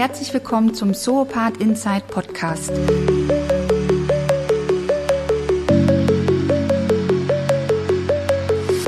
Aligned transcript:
herzlich 0.00 0.32
willkommen 0.32 0.72
zum 0.72 0.94
Zoopath 0.94 1.58
Inside 1.58 2.04
Podcast. 2.08 2.72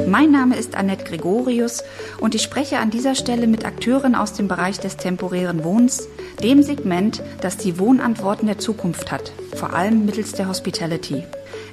Mein 0.07 0.31
Name 0.31 0.57
ist 0.57 0.75
Annette 0.75 1.05
Gregorius 1.05 1.85
und 2.19 2.35
ich 2.35 2.41
spreche 2.41 2.79
an 2.79 2.89
dieser 2.89 3.15
Stelle 3.15 3.47
mit 3.47 3.67
Akteuren 3.67 4.15
aus 4.15 4.33
dem 4.33 4.49
Bereich 4.49 4.81
des 4.81 4.97
temporären 4.97 5.65
Wohnens, 5.65 6.09
dem 6.43 6.63
Segment, 6.63 7.23
das 7.43 7.59
die 7.59 7.79
Wohnantworten 7.79 8.47
der 8.47 8.57
Zukunft 8.57 9.13
hat, 9.13 9.33
vor 9.55 9.75
allem 9.75 10.07
mittels 10.07 10.33
der 10.33 10.49
Hospitality. 10.49 11.25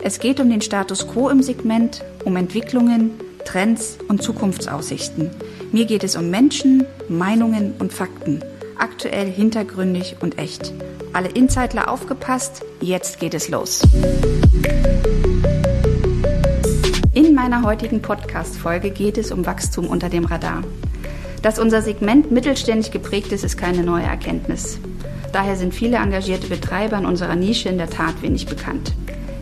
Es 0.03 0.20
geht 0.20 0.41
um 0.41 0.49
den 0.49 0.62
Status 0.62 1.08
quo 1.08 1.30
im 1.30 1.41
Segment, 1.41 2.03
um 2.26 2.35
Entwicklungen, 2.35 3.12
Trends 3.45 3.99
und 4.09 4.21
Zukunftsaussichten. 4.21 5.31
Mir 5.71 5.85
geht 5.85 6.03
es 6.03 6.17
um 6.17 6.30
Menschen, 6.30 6.85
Meinungen 7.08 7.76
und 7.80 7.94
Fakten. 7.94 8.44
Aktuell, 8.79 9.29
hintergründig 9.29 10.15
und 10.21 10.39
echt. 10.39 10.73
Alle 11.11 11.27
Insider 11.27 11.91
aufgepasst, 11.91 12.63
jetzt 12.79 13.19
geht 13.19 13.33
es 13.33 13.49
los. 13.49 13.81
In 17.13 17.35
meiner 17.35 17.63
heutigen 17.63 18.02
Podcast-Folge 18.02 18.91
geht 18.91 19.17
es 19.17 19.33
um 19.33 19.45
Wachstum 19.45 19.85
unter 19.85 20.07
dem 20.07 20.23
Radar. 20.23 20.63
Dass 21.41 21.59
unser 21.59 21.81
Segment 21.81 22.31
mittelständig 22.31 22.91
geprägt 22.91 23.33
ist, 23.33 23.43
ist 23.43 23.57
keine 23.57 23.83
neue 23.83 24.03
Erkenntnis. 24.03 24.80
Daher 25.33 25.57
sind 25.57 25.73
viele 25.73 25.97
engagierte 25.97 26.47
Betreiber 26.47 26.97
in 26.97 27.05
unserer 27.05 27.35
Nische 27.35 27.67
in 27.67 27.77
der 27.77 27.89
Tat 27.89 28.21
wenig 28.21 28.45
bekannt. 28.45 28.93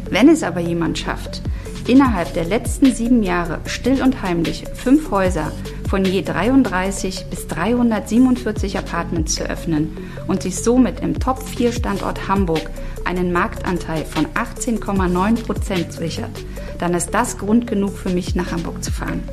Wenn 0.09 0.29
es 0.29 0.41
aber 0.41 0.61
jemand 0.61 0.97
schafft, 0.97 1.43
innerhalb 1.85 2.33
der 2.33 2.45
letzten 2.45 2.91
sieben 2.91 3.21
Jahre 3.21 3.59
still 3.65 4.01
und 4.01 4.23
heimlich 4.23 4.63
fünf 4.73 5.11
Häuser 5.11 5.51
von 5.87 6.03
je 6.03 6.21
33 6.21 7.25
bis 7.29 7.47
347 7.47 8.77
Apartments 8.77 9.35
zu 9.35 9.43
öffnen 9.49 9.95
und 10.27 10.44
sich 10.44 10.57
somit 10.57 10.99
im 10.99 11.19
Top-4-Standort 11.19 12.27
Hamburg 12.27 12.69
einen 13.05 13.31
Marktanteil 13.31 14.03
von 14.03 14.25
18,9 14.27 15.44
Prozent 15.44 15.94
sichert, 15.94 16.31
dann 16.77 16.94
ist 16.94 17.11
das 17.13 17.38
Grund 17.38 17.67
genug 17.67 17.97
für 17.97 18.09
mich, 18.09 18.35
nach 18.35 18.52
Hamburg 18.52 18.83
zu 18.83 18.91
fahren. 18.91 19.23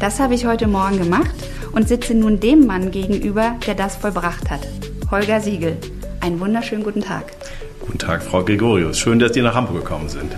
Das 0.00 0.18
habe 0.18 0.34
ich 0.34 0.46
heute 0.46 0.66
Morgen 0.66 0.98
gemacht 0.98 1.34
und 1.72 1.86
sitze 1.86 2.14
nun 2.14 2.40
dem 2.40 2.66
Mann 2.66 2.90
gegenüber, 2.90 3.54
der 3.66 3.76
das 3.76 3.96
vollbracht 3.96 4.50
hat. 4.50 4.66
Holger 5.10 5.40
Siegel. 5.40 5.76
Einen 6.20 6.40
wunderschönen 6.40 6.82
guten 6.82 7.02
Tag. 7.02 7.32
Guten 7.80 7.98
Tag, 7.98 8.22
Frau 8.22 8.44
Gregorius. 8.44 8.98
Schön, 8.98 9.18
dass 9.18 9.34
Sie 9.34 9.42
nach 9.42 9.54
Hamburg 9.54 9.76
gekommen 9.76 10.08
sind. 10.08 10.32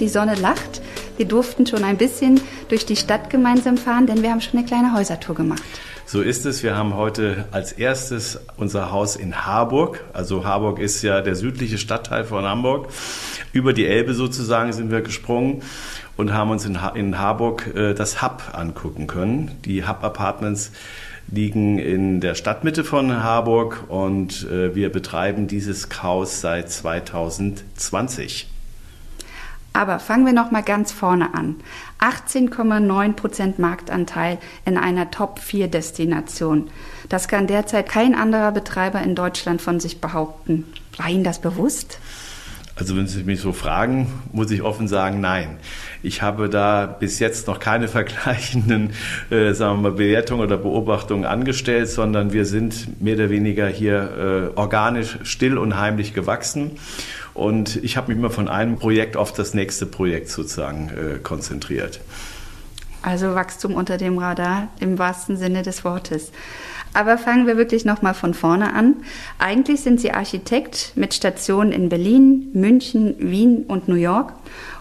Die 0.00 0.08
Sonne 0.08 0.34
lacht. 0.36 0.77
Wir 1.18 1.26
durften 1.26 1.66
schon 1.66 1.82
ein 1.82 1.96
bisschen 1.96 2.40
durch 2.68 2.86
die 2.86 2.94
Stadt 2.94 3.28
gemeinsam 3.28 3.76
fahren, 3.76 4.06
denn 4.06 4.22
wir 4.22 4.30
haben 4.30 4.40
schon 4.40 4.56
eine 4.56 4.66
kleine 4.66 4.94
Häusertour 4.94 5.34
gemacht. 5.34 5.62
So 6.06 6.22
ist 6.22 6.46
es. 6.46 6.62
Wir 6.62 6.76
haben 6.76 6.94
heute 6.94 7.46
als 7.50 7.72
erstes 7.72 8.38
unser 8.56 8.92
Haus 8.92 9.16
in 9.16 9.44
Harburg. 9.44 10.04
Also 10.12 10.44
Harburg 10.44 10.78
ist 10.78 11.02
ja 11.02 11.20
der 11.20 11.34
südliche 11.34 11.76
Stadtteil 11.76 12.22
von 12.22 12.44
Hamburg. 12.44 12.88
Über 13.52 13.72
die 13.72 13.84
Elbe 13.84 14.14
sozusagen 14.14 14.72
sind 14.72 14.92
wir 14.92 15.00
gesprungen 15.00 15.62
und 16.16 16.32
haben 16.32 16.50
uns 16.50 16.64
in, 16.64 16.80
Harburg 17.18 17.66
äh, 17.74 17.94
das 17.94 18.22
Hub 18.22 18.52
angucken 18.52 19.08
können. 19.08 19.50
Die 19.64 19.88
Hub 19.88 20.04
Apartments 20.04 20.70
liegen 21.30 21.80
in 21.80 22.20
der 22.20 22.36
Stadtmitte 22.36 22.84
von 22.84 23.24
Harburg 23.24 23.84
und 23.88 24.48
äh, 24.48 24.74
wir 24.76 24.90
betreiben 24.92 25.48
dieses 25.48 25.88
Haus 26.00 26.40
seit 26.40 26.70
2020. 26.70 28.46
Aber 29.72 29.98
fangen 29.98 30.26
wir 30.26 30.32
noch 30.32 30.50
mal 30.50 30.62
ganz 30.62 30.92
vorne 30.92 31.34
an. 31.34 31.56
18,9 32.00 33.12
Prozent 33.12 33.58
Marktanteil 33.58 34.38
in 34.64 34.76
einer 34.76 35.10
Top-4-Destination. 35.10 36.70
Das 37.08 37.28
kann 37.28 37.46
derzeit 37.46 37.88
kein 37.88 38.14
anderer 38.14 38.52
Betreiber 38.52 39.00
in 39.02 39.14
Deutschland 39.14 39.62
von 39.62 39.78
sich 39.80 40.00
behaupten. 40.00 40.64
War 40.96 41.08
Ihnen 41.08 41.24
das 41.24 41.40
bewusst? 41.40 42.00
Also 42.78 42.96
wenn 42.96 43.08
Sie 43.08 43.24
mich 43.24 43.40
so 43.40 43.52
fragen, 43.52 44.06
muss 44.32 44.52
ich 44.52 44.62
offen 44.62 44.86
sagen, 44.86 45.20
nein. 45.20 45.56
Ich 46.02 46.22
habe 46.22 46.48
da 46.48 46.86
bis 46.86 47.18
jetzt 47.18 47.48
noch 47.48 47.58
keine 47.58 47.88
vergleichenden 47.88 48.90
äh, 49.30 49.52
sagen 49.52 49.82
wir 49.82 49.90
mal, 49.90 49.96
Bewertungen 49.96 50.42
oder 50.42 50.56
Beobachtungen 50.56 51.24
angestellt, 51.24 51.88
sondern 51.88 52.32
wir 52.32 52.44
sind 52.44 53.02
mehr 53.02 53.14
oder 53.14 53.30
weniger 53.30 53.66
hier 53.66 54.52
äh, 54.54 54.58
organisch 54.58 55.18
still 55.24 55.58
und 55.58 55.76
heimlich 55.76 56.14
gewachsen. 56.14 56.72
Und 57.38 57.76
ich 57.84 57.96
habe 57.96 58.08
mich 58.08 58.18
immer 58.18 58.30
von 58.30 58.48
einem 58.48 58.78
Projekt 58.78 59.16
auf 59.16 59.32
das 59.32 59.54
nächste 59.54 59.86
Projekt 59.86 60.28
sozusagen 60.28 60.88
äh, 60.88 61.18
konzentriert. 61.20 62.00
Also 63.00 63.36
Wachstum 63.36 63.74
unter 63.74 63.96
dem 63.96 64.18
Radar 64.18 64.68
im 64.80 64.98
wahrsten 64.98 65.36
Sinne 65.36 65.62
des 65.62 65.84
Wortes. 65.84 66.32
Aber 66.98 67.16
fangen 67.16 67.46
wir 67.46 67.56
wirklich 67.56 67.84
nochmal 67.84 68.14
von 68.14 68.34
vorne 68.34 68.72
an. 68.72 68.96
Eigentlich 69.38 69.82
sind 69.82 70.00
Sie 70.00 70.10
Architekt 70.10 70.92
mit 70.96 71.14
Stationen 71.14 71.70
in 71.70 71.88
Berlin, 71.88 72.50
München, 72.54 73.14
Wien 73.18 73.64
und 73.68 73.86
New 73.86 73.94
York 73.94 74.32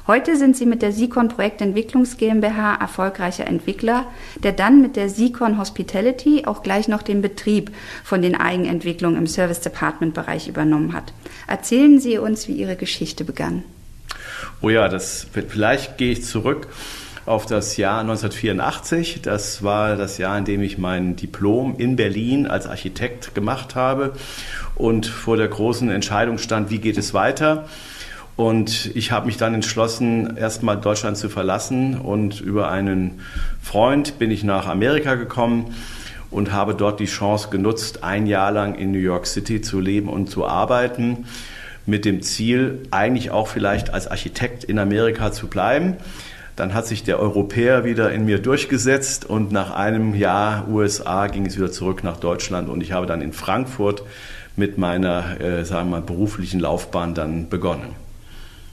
Heute 0.07 0.37
sind 0.37 0.55
Sie 0.55 0.65
mit 0.65 0.81
der 0.81 0.93
Sikon 0.93 1.27
Projektentwicklungs 1.27 2.15
GmbH 2.15 2.75
erfolgreicher 2.75 3.45
Entwickler, 3.45 4.05
der 4.41 4.53
dann 4.53 4.81
mit 4.81 4.95
der 4.95 5.09
Sikon 5.09 5.57
Hospitality 5.57 6.43
auch 6.45 6.63
gleich 6.63 6.87
noch 6.87 7.01
den 7.01 7.21
Betrieb 7.21 7.71
von 8.05 8.21
den 8.21 8.33
Eigenentwicklungen 8.33 9.17
im 9.17 9.27
Service 9.27 9.59
Department 9.59 10.13
Bereich 10.13 10.47
übernommen 10.47 10.93
hat. 10.93 11.11
Erzählen 11.45 11.99
Sie 11.99 12.19
uns, 12.19 12.47
wie 12.47 12.53
Ihre 12.53 12.77
Geschichte 12.77 13.25
begann. 13.25 13.63
Oh 14.61 14.69
ja, 14.69 14.87
das 14.87 15.27
vielleicht 15.49 15.97
gehe 15.97 16.13
ich 16.13 16.23
zurück 16.23 16.69
auf 17.27 17.45
das 17.45 17.77
Jahr 17.77 17.99
1984. 18.01 19.21
Das 19.21 19.63
war 19.63 19.95
das 19.95 20.17
Jahr, 20.17 20.37
in 20.37 20.45
dem 20.45 20.61
ich 20.61 20.77
mein 20.77 21.15
Diplom 21.15 21.75
in 21.77 21.95
Berlin 21.95 22.47
als 22.47 22.67
Architekt 22.67 23.35
gemacht 23.35 23.75
habe 23.75 24.13
und 24.75 25.05
vor 25.05 25.37
der 25.37 25.47
großen 25.47 25.89
Entscheidung 25.89 26.37
stand, 26.37 26.69
wie 26.69 26.79
geht 26.79 26.97
es 26.97 27.13
weiter? 27.13 27.65
Und 28.37 28.91
ich 28.95 29.11
habe 29.11 29.25
mich 29.25 29.37
dann 29.37 29.55
entschlossen, 29.55 30.37
erstmal 30.37 30.77
Deutschland 30.77 31.17
zu 31.17 31.27
verlassen. 31.27 31.99
Und 31.99 32.39
über 32.39 32.69
einen 32.69 33.19
Freund 33.61 34.19
bin 34.19 34.29
ich 34.29 34.43
nach 34.43 34.67
Amerika 34.67 35.15
gekommen 35.15 35.73
und 36.29 36.51
habe 36.51 36.75
dort 36.75 36.99
die 36.99 37.05
Chance 37.05 37.49
genutzt, 37.49 38.03
ein 38.03 38.27
Jahr 38.27 38.51
lang 38.51 38.75
in 38.75 38.91
New 38.91 38.99
York 38.99 39.25
City 39.25 39.61
zu 39.61 39.79
leben 39.79 40.07
und 40.07 40.29
zu 40.29 40.45
arbeiten, 40.45 41.25
mit 41.87 42.05
dem 42.05 42.21
Ziel, 42.21 42.83
eigentlich 42.91 43.31
auch 43.31 43.47
vielleicht 43.47 43.91
als 43.91 44.07
Architekt 44.07 44.63
in 44.63 44.77
Amerika 44.77 45.31
zu 45.31 45.47
bleiben. 45.47 45.95
Dann 46.57 46.73
hat 46.73 46.87
sich 46.87 47.03
der 47.03 47.19
Europäer 47.19 47.85
wieder 47.85 48.11
in 48.11 48.25
mir 48.25 48.39
durchgesetzt 48.39 49.25
und 49.25 49.51
nach 49.51 49.71
einem 49.71 50.15
Jahr 50.15 50.67
USA 50.67 51.27
ging 51.27 51.45
es 51.45 51.55
wieder 51.55 51.71
zurück 51.71 52.03
nach 52.03 52.17
Deutschland 52.17 52.67
und 52.67 52.81
ich 52.81 52.91
habe 52.91 53.05
dann 53.05 53.21
in 53.21 53.31
Frankfurt 53.31 54.01
mit 54.55 54.79
meiner, 54.79 55.39
äh, 55.39 55.63
sagen 55.63 55.89
wir 55.89 55.99
mal, 55.99 56.01
beruflichen 56.01 56.59
Laufbahn 56.59 57.13
dann 57.13 57.47
begonnen. 57.47 58.06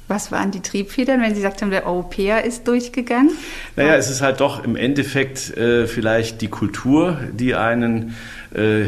Was 0.06 0.30
waren 0.30 0.50
die 0.50 0.60
Triebfedern, 0.60 1.22
wenn 1.22 1.30
Sie 1.30 1.40
gesagt 1.40 1.62
haben, 1.62 1.70
der 1.70 1.86
Europäer 1.86 2.44
ist 2.44 2.68
durchgegangen? 2.68 3.30
Naja, 3.74 3.94
es 3.96 4.10
ist 4.10 4.20
halt 4.20 4.40
doch 4.40 4.62
im 4.62 4.76
Endeffekt 4.76 5.56
äh, 5.56 5.86
vielleicht 5.86 6.42
die 6.42 6.48
Kultur, 6.48 7.18
die 7.32 7.54
einen 7.54 8.14
äh, 8.54 8.84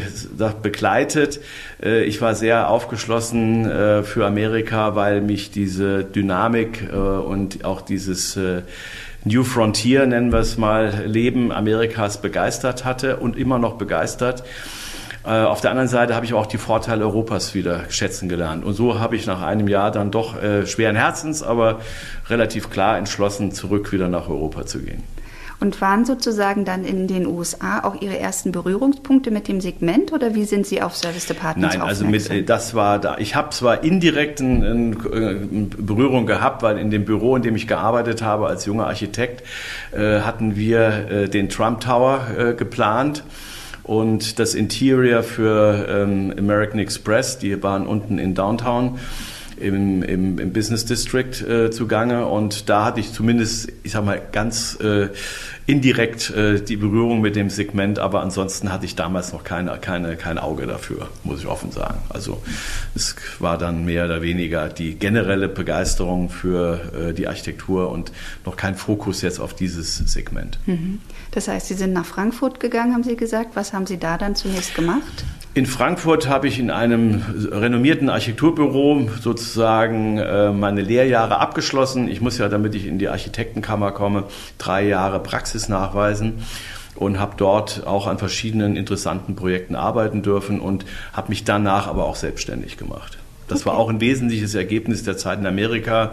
begleitet. 0.62 1.40
Äh, 1.82 2.04
ich 2.04 2.20
war 2.20 2.34
sehr 2.34 2.68
aufgeschlossen 2.68 3.64
äh, 3.64 4.02
für 4.02 4.26
Amerika, 4.26 4.94
weil 4.94 5.22
mich 5.22 5.50
diese 5.50 6.04
Dynamik 6.04 6.88
äh, 6.92 6.96
und 6.96 7.64
auch 7.64 7.80
dieses 7.80 8.36
äh, 8.36 8.62
New 9.24 9.42
Frontier, 9.42 10.06
nennen 10.06 10.32
wir 10.32 10.40
es 10.40 10.58
mal, 10.58 11.02
Leben 11.06 11.50
Amerikas 11.50 12.20
begeistert 12.20 12.84
hatte 12.84 13.16
und 13.16 13.36
immer 13.36 13.58
noch 13.58 13.78
begeistert. 13.78 14.44
Äh, 15.26 15.42
auf 15.42 15.60
der 15.60 15.70
anderen 15.70 15.88
Seite 15.88 16.14
habe 16.14 16.24
ich 16.24 16.34
auch 16.34 16.46
die 16.46 16.58
Vorteile 16.58 17.04
Europas 17.04 17.54
wieder 17.54 17.90
schätzen 17.90 18.28
gelernt. 18.28 18.64
Und 18.64 18.74
so 18.74 19.00
habe 19.00 19.16
ich 19.16 19.26
nach 19.26 19.42
einem 19.42 19.66
Jahr 19.66 19.90
dann 19.90 20.12
doch 20.12 20.40
äh, 20.40 20.66
schweren 20.66 20.94
Herzens, 20.94 21.42
aber 21.42 21.80
relativ 22.28 22.70
klar 22.70 22.96
entschlossen, 22.96 23.50
zurück 23.50 23.92
wieder 23.92 24.08
nach 24.08 24.28
Europa 24.28 24.66
zu 24.66 24.78
gehen. 24.78 25.02
Und 25.58 25.80
waren 25.80 26.04
sozusagen 26.04 26.66
dann 26.66 26.84
in 26.84 27.08
den 27.08 27.26
USA 27.26 27.82
auch 27.82 28.00
Ihre 28.00 28.18
ersten 28.18 28.52
Berührungspunkte 28.52 29.30
mit 29.30 29.48
dem 29.48 29.62
Segment 29.62 30.12
oder 30.12 30.34
wie 30.34 30.44
sind 30.44 30.66
Sie 30.66 30.82
auf 30.82 30.94
Service 30.94 31.26
Departments 31.26 31.76
Nein, 31.76 31.88
also 31.88 32.04
mit, 32.04 32.30
äh, 32.30 32.44
das 32.44 32.74
war 32.74 33.00
da. 33.00 33.16
Ich 33.18 33.34
habe 33.34 33.50
zwar 33.50 33.82
indirekt 33.82 34.40
eine 34.40 34.94
Berührung 34.94 36.26
gehabt, 36.26 36.62
weil 36.62 36.78
in 36.78 36.90
dem 36.90 37.04
Büro, 37.04 37.34
in 37.34 37.42
dem 37.42 37.56
ich 37.56 37.66
gearbeitet 37.66 38.22
habe 38.22 38.46
als 38.46 38.66
junger 38.66 38.86
Architekt, 38.86 39.42
hatten 39.92 40.56
wir 40.56 41.28
den 41.28 41.48
Trump 41.48 41.80
Tower 41.80 42.54
geplant 42.56 43.24
und 43.86 44.38
das 44.38 44.54
Interior 44.54 45.22
für 45.22 45.86
ähm, 45.88 46.34
American 46.36 46.80
Express, 46.80 47.38
die 47.38 47.62
waren 47.62 47.86
unten 47.86 48.18
in 48.18 48.34
Downtown. 48.34 48.98
im, 49.58 50.02
im, 50.02 50.38
im 50.38 50.52
Business 50.52 50.84
District 50.84 51.40
äh, 51.40 51.70
zugange 51.70 52.26
und 52.26 52.68
da 52.68 52.84
hatte 52.84 53.00
ich 53.00 53.12
zumindest, 53.12 53.72
ich 53.84 53.92
sag 53.92 54.04
mal, 54.04 54.20
ganz 54.32 54.78
äh, 54.80 55.08
indirekt 55.66 56.30
äh, 56.30 56.60
die 56.60 56.76
Berührung 56.76 57.20
mit 57.20 57.36
dem 57.36 57.48
Segment, 57.48 57.98
aber 57.98 58.20
ansonsten 58.20 58.70
hatte 58.70 58.84
ich 58.84 58.96
damals 58.96 59.32
noch 59.32 59.44
keine, 59.44 59.78
keine, 59.78 60.16
kein 60.16 60.38
Auge 60.38 60.66
dafür, 60.66 61.08
muss 61.24 61.40
ich 61.40 61.46
offen 61.46 61.72
sagen. 61.72 62.00
Also 62.08 62.42
es 62.94 63.16
war 63.38 63.56
dann 63.56 63.84
mehr 63.84 64.04
oder 64.04 64.20
weniger 64.20 64.68
die 64.68 64.94
generelle 64.94 65.48
Begeisterung 65.48 66.28
für 66.28 66.80
äh, 66.94 67.14
die 67.14 67.26
Architektur 67.26 67.90
und 67.90 68.12
noch 68.44 68.56
kein 68.56 68.74
Fokus 68.74 69.22
jetzt 69.22 69.40
auf 69.40 69.54
dieses 69.54 69.96
Segment. 69.96 70.58
Mhm. 70.66 71.00
Das 71.36 71.48
heißt, 71.48 71.66
Sie 71.66 71.74
sind 71.74 71.92
nach 71.92 72.06
Frankfurt 72.06 72.60
gegangen, 72.60 72.94
haben 72.94 73.02
Sie 73.02 73.14
gesagt. 73.14 73.56
Was 73.56 73.74
haben 73.74 73.84
Sie 73.84 73.98
da 73.98 74.16
dann 74.16 74.36
zunächst 74.36 74.74
gemacht? 74.74 75.02
In 75.52 75.66
Frankfurt 75.66 76.30
habe 76.30 76.48
ich 76.48 76.58
in 76.58 76.70
einem 76.70 77.22
renommierten 77.52 78.08
Architekturbüro 78.08 79.10
sozusagen 79.20 80.16
äh, 80.16 80.50
meine 80.50 80.80
Lehrjahre 80.80 81.38
abgeschlossen. 81.38 82.08
Ich 82.08 82.22
muss 82.22 82.38
ja, 82.38 82.48
damit 82.48 82.74
ich 82.74 82.86
in 82.86 82.98
die 82.98 83.08
Architektenkammer 83.08 83.92
komme, 83.92 84.24
drei 84.56 84.86
Jahre 84.86 85.20
Praxis 85.20 85.68
nachweisen 85.68 86.42
und 86.94 87.20
habe 87.20 87.34
dort 87.36 87.86
auch 87.86 88.06
an 88.06 88.16
verschiedenen 88.16 88.74
interessanten 88.74 89.36
Projekten 89.36 89.74
arbeiten 89.74 90.22
dürfen 90.22 90.58
und 90.58 90.86
habe 91.12 91.28
mich 91.28 91.44
danach 91.44 91.86
aber 91.86 92.06
auch 92.06 92.16
selbstständig 92.16 92.78
gemacht. 92.78 93.18
Das 93.48 93.66
war 93.66 93.76
auch 93.76 93.88
ein 93.88 94.00
wesentliches 94.00 94.54
Ergebnis 94.54 95.02
der 95.02 95.16
Zeit 95.16 95.38
in 95.38 95.46
Amerika, 95.46 96.12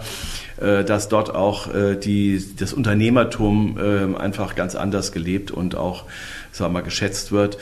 äh, 0.62 0.84
dass 0.84 1.10
dort 1.10 1.34
auch 1.34 1.74
äh, 1.74 1.96
die, 1.96 2.44
das 2.58 2.74
Unternehmertum 2.74 3.78
einfach 4.18 4.56
ganz 4.56 4.76
anders 4.76 5.12
gelebt 5.12 5.52
und 5.52 5.76
auch 5.76 6.06
sagen 6.54 6.74
wir 6.74 6.82
geschätzt 6.84 7.32
wird, 7.32 7.58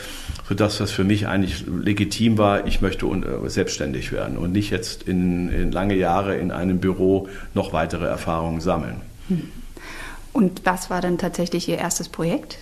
sodass 0.48 0.78
das 0.78 0.92
für 0.92 1.04
mich 1.04 1.28
eigentlich 1.28 1.66
legitim 1.68 2.38
war, 2.38 2.68
ich 2.68 2.82
möchte 2.82 3.06
äh, 3.06 3.50
selbstständig 3.50 4.12
werden 4.12 4.38
und 4.38 4.52
nicht 4.52 4.70
jetzt 4.70 5.04
in, 5.04 5.50
in 5.50 5.72
lange 5.72 5.96
Jahre 5.96 6.36
in 6.36 6.52
einem 6.52 6.80
Büro 6.80 7.30
noch 7.54 7.74
weitere 7.74 8.06
Erfahrungen 8.06 8.62
sammeln. 8.62 8.98
Hm. 9.30 9.50
Und 10.34 10.62
was 10.64 10.90
war 10.90 11.02
dann 11.02 11.18
tatsächlich 11.18 11.68
Ihr 11.68 11.78
erstes 11.78 12.08
Projekt 12.08 12.58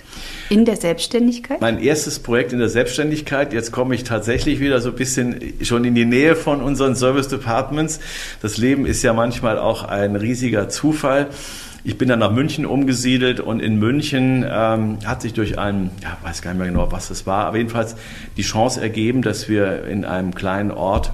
in 0.50 0.66
der 0.66 0.75
Selbstständigkeit? 0.75 1.62
Mein 1.62 1.80
erstes 1.80 2.19
Projekt 2.19 2.51
in 2.51 2.60
der 2.60 2.69
Selbstständigkeit, 2.69 3.54
jetzt 3.54 3.71
komme 3.71 3.94
ich 3.94 4.04
tatsächlich 4.04 4.60
wieder 4.60 4.81
so 4.81 4.89
ein 4.89 4.95
bisschen 4.95 5.54
schon 5.62 5.86
in 5.86 5.94
die 5.94 6.06
Nähe 6.06 6.36
von 6.36 6.62
unseren 6.62 6.95
Service 6.95 7.27
Departments. 7.27 8.00
Das 8.42 8.57
Leben 8.57 8.88
ist 8.88 9.04
ja 9.04 9.13
manchmal 9.13 9.60
auch 9.60 9.83
ein 9.83 10.16
riesiger 10.16 10.69
Zufall. 10.69 11.27
Ich 11.83 11.98
bin 11.98 12.10
dann 12.10 12.19
nach 12.19 12.31
München 12.31 12.66
umgesiedelt 12.66 13.39
und 13.39 13.62
in 13.62 13.77
München 13.77 14.45
ähm, 14.50 14.98
hat 15.06 15.22
sich 15.22 15.33
durch 15.33 15.57
einen, 15.57 15.92
ja, 16.04 16.18
weiß 16.24 16.42
gar 16.42 16.51
nicht 16.51 16.60
mehr 16.60 16.68
genau, 16.68 16.92
was 16.92 17.10
es 17.10 17.25
war, 17.25 17.45
aber 17.45 17.57
jedenfalls 17.57 17.95
die 18.36 18.42
Chance 18.42 18.81
ergeben, 18.81 19.22
dass 19.22 19.48
wir 19.48 19.86
in 19.86 20.06
einem 20.06 20.36
kleinen 20.36 20.72
Ort 20.72 21.13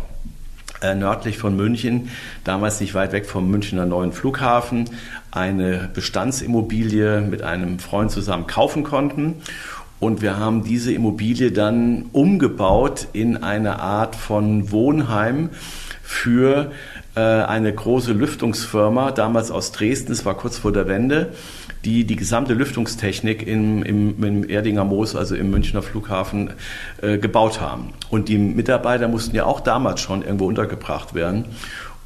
nördlich 0.94 1.38
von 1.40 1.56
München, 1.56 2.10
damals 2.44 2.80
nicht 2.80 2.94
weit 2.94 3.14
weg 3.14 3.26
vom 3.26 3.50
Münchner 3.50 3.86
neuen 3.86 4.12
Flughafen, 4.12 4.90
eine 5.32 5.90
Bestandsimmobilie 5.94 7.22
mit 7.22 7.42
einem 7.42 7.80
Freund 7.80 8.12
zusammen 8.12 8.46
kaufen 8.46 8.84
konnten. 8.84 9.42
Und 10.00 10.22
wir 10.22 10.38
haben 10.38 10.64
diese 10.64 10.94
Immobilie 10.94 11.52
dann 11.52 12.06
umgebaut 12.12 13.08
in 13.14 13.38
eine 13.38 13.80
Art 13.80 14.16
von 14.16 14.72
Wohnheim 14.72 15.50
für 16.04 16.72
äh, 17.16 17.22
eine 17.22 17.74
große 17.74 18.12
Lüftungsfirma, 18.12 19.12
damals 19.12 19.50
aus 19.50 19.72
Dresden, 19.72 20.12
es 20.12 20.26
war 20.26 20.36
kurz 20.36 20.58
vor 20.58 20.72
der 20.72 20.88
Wende, 20.88 21.34
die 21.86 22.04
die 22.04 22.16
gesamte 22.16 22.54
Lüftungstechnik 22.54 23.48
im, 23.48 23.84
im, 23.84 24.24
im 24.24 24.50
Erdinger 24.50 24.84
Moos, 24.84 25.16
also 25.16 25.36
im 25.36 25.52
Münchner 25.52 25.82
Flughafen, 25.82 26.52
äh, 27.02 27.18
gebaut 27.18 27.62
haben. 27.62 27.94
Und 28.10 28.28
die 28.28 28.38
Mitarbeiter 28.38 29.08
mussten 29.08 29.36
ja 29.36 29.46
auch 29.46 29.60
damals 29.60 30.02
schon 30.02 30.24
irgendwo 30.24 30.48
untergebracht 30.48 31.14
werden. 31.14 31.46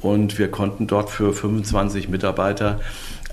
Und 0.00 0.38
wir 0.38 0.50
konnten 0.50 0.86
dort 0.86 1.10
für 1.10 1.32
25 1.32 2.08
Mitarbeiter 2.08 2.80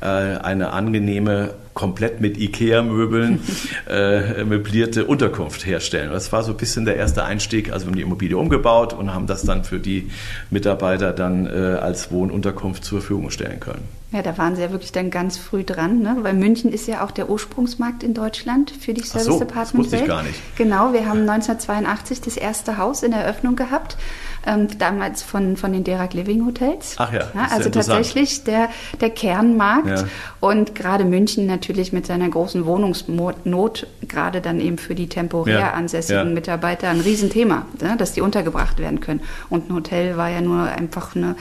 äh, 0.02 0.06
eine 0.06 0.72
angenehme, 0.72 1.54
komplett 1.77 2.21
mit 2.21 2.39
IKEA-Möbeln 2.39 3.39
äh, 3.88 4.44
möblierte 4.44 5.06
Unterkunft 5.06 5.63
herstellen. 5.63 6.09
Das 6.12 6.31
war 6.31 6.41
so 6.44 6.51
ein 6.53 6.57
bisschen 6.57 6.85
der 6.85 6.95
erste 6.95 7.24
Einstieg. 7.24 7.71
Also 7.71 7.85
wir 7.85 7.91
haben 7.91 7.97
die 7.97 8.01
Immobilie 8.01 8.35
umgebaut 8.35 8.94
und 8.94 9.13
haben 9.13 9.27
das 9.27 9.44
dann 9.44 9.63
für 9.63 9.77
die 9.77 10.09
Mitarbeiter 10.50 11.13
dann 11.13 11.45
äh, 11.45 11.77
als 11.79 12.12
Wohnunterkunft 12.12 12.83
zur 12.83 13.00
Verfügung 13.00 13.29
stellen 13.29 13.59
können. 13.59 13.83
Ja, 14.12 14.21
da 14.21 14.38
waren 14.38 14.56
Sie 14.56 14.62
ja 14.62 14.71
wirklich 14.71 14.94
dann 14.94 15.12
ganz 15.12 15.38
früh 15.38 15.65
dran, 15.65 16.00
ne? 16.01 16.15
weil 16.21 16.33
München 16.33 16.71
ist 16.71 16.88
ja 16.88 17.03
auch 17.03 17.12
der 17.12 17.29
Ursprungsmarkt 17.29 18.03
in 18.03 18.13
Deutschland 18.13 18.71
für 18.71 18.94
die 18.94 19.03
Service 19.03 19.25
so, 19.25 19.39
Department. 19.39 19.85
Das 19.85 19.91
wusste 19.91 19.97
ich 19.97 20.06
gar 20.06 20.24
nicht. 20.24 20.39
Genau, 20.56 20.94
wir 20.94 21.01
haben 21.07 21.29
1982 21.29 22.21
das 22.21 22.38
erste 22.38 22.77
Haus 22.77 23.03
in 23.03 23.12
Eröffnung 23.12 23.57
gehabt, 23.57 23.97
ähm, 24.45 24.69
damals 24.79 25.24
von, 25.24 25.57
von 25.57 25.74
den 25.74 25.83
Derek 25.83 26.13
Living 26.13 26.45
Hotels. 26.45 26.95
Ach 27.00 27.12
ja. 27.12 27.19
ja 27.33 27.47
also 27.51 27.69
tatsächlich 27.69 28.45
der, 28.45 28.69
der 29.01 29.09
Kernmarkt 29.09 29.89
ja. 29.89 30.06
und 30.39 30.74
gerade 30.74 31.03
München 31.03 31.45
natürlich 31.45 31.67
mit 31.92 32.06
seiner 32.06 32.30
großen 32.30 32.66
Wohnungsnot, 32.66 33.88
gerade 34.08 34.42
dann 34.42 34.60
eben 34.60 34.78
für 34.78 34.96
die 34.96 35.08
temporär 35.08 35.60
ja. 35.60 35.72
ansässigen 35.72 36.34
Mitarbeiter 36.34 36.90
ein 36.90 37.02
Riesenthema, 37.02 37.66
ne? 37.81 37.96
dass 37.98 38.14
die 38.14 38.22
untergebracht 38.22 38.80
werden 38.80 39.00
können. 39.00 39.22
Und 39.50 39.69
ein 39.69 39.75
Hotel 39.75 40.18
war 40.18 40.30
ja 40.30 40.42
nur 40.42 40.64
einfach 40.64 41.16
eine 41.16 41.36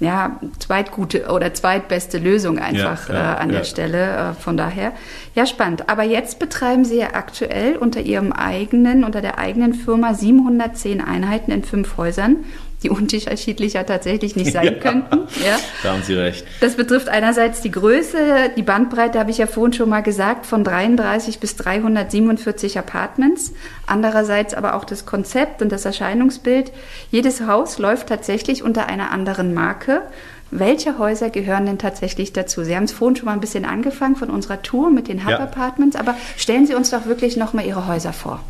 ja, 0.00 0.40
zweitgute 0.58 1.28
oder 1.28 1.52
zweitbeste 1.52 2.18
Lösung 2.18 2.58
einfach 2.58 3.08
ja, 3.08 3.14
ja, 3.14 3.34
äh, 3.34 3.36
an 3.36 3.50
ja. 3.50 3.58
der 3.58 3.64
Stelle. 3.64 4.16
Äh, 4.16 4.32
von 4.34 4.56
daher, 4.56 4.92
ja, 5.34 5.46
spannend. 5.46 5.88
Aber 5.88 6.02
jetzt 6.02 6.38
betreiben 6.38 6.84
Sie 6.84 6.98
ja 6.98 7.08
aktuell 7.12 7.76
unter 7.76 8.00
Ihrem 8.00 8.32
eigenen, 8.32 9.04
unter 9.04 9.20
der 9.20 9.38
eigenen 9.38 9.74
Firma 9.74 10.14
710 10.14 11.00
Einheiten 11.00 11.50
in 11.50 11.62
fünf 11.64 11.96
Häusern 11.96 12.44
die 12.82 12.90
unterschiedlicher 12.90 13.84
tatsächlich 13.84 14.36
nicht 14.36 14.52
sein 14.52 14.64
ja, 14.64 14.72
könnten. 14.72 15.28
Ja. 15.44 15.58
Da 15.82 15.92
haben 15.92 16.02
Sie 16.02 16.14
recht. 16.14 16.46
Das 16.60 16.76
betrifft 16.76 17.08
einerseits 17.08 17.60
die 17.60 17.70
Größe, 17.70 18.50
die 18.56 18.62
Bandbreite, 18.62 19.18
habe 19.18 19.30
ich 19.30 19.38
ja 19.38 19.46
vorhin 19.46 19.72
schon 19.72 19.88
mal 19.88 20.02
gesagt, 20.02 20.46
von 20.46 20.64
33 20.64 21.40
bis 21.40 21.56
347 21.56 22.78
Apartments. 22.78 23.52
Andererseits 23.86 24.54
aber 24.54 24.74
auch 24.74 24.84
das 24.84 25.06
Konzept 25.06 25.62
und 25.62 25.70
das 25.70 25.84
Erscheinungsbild. 25.84 26.72
Jedes 27.10 27.46
Haus 27.46 27.78
läuft 27.78 28.08
tatsächlich 28.08 28.62
unter 28.62 28.86
einer 28.86 29.10
anderen 29.10 29.52
Marke. 29.52 30.02
Welche 30.50 30.98
Häuser 30.98 31.30
gehören 31.30 31.66
denn 31.66 31.78
tatsächlich 31.78 32.32
dazu? 32.32 32.64
Sie 32.64 32.74
haben 32.74 32.84
es 32.84 32.92
vorhin 32.92 33.16
schon 33.16 33.26
mal 33.26 33.34
ein 33.34 33.40
bisschen 33.40 33.64
angefangen 33.64 34.16
von 34.16 34.30
unserer 34.30 34.62
Tour 34.62 34.90
mit 34.90 35.06
den 35.06 35.24
Hub 35.24 35.38
Apartments, 35.38 35.96
aber 35.96 36.16
stellen 36.36 36.66
Sie 36.66 36.74
uns 36.74 36.90
doch 36.90 37.06
wirklich 37.06 37.36
nochmal 37.36 37.66
Ihre 37.66 37.86
Häuser 37.86 38.12
vor. 38.12 38.40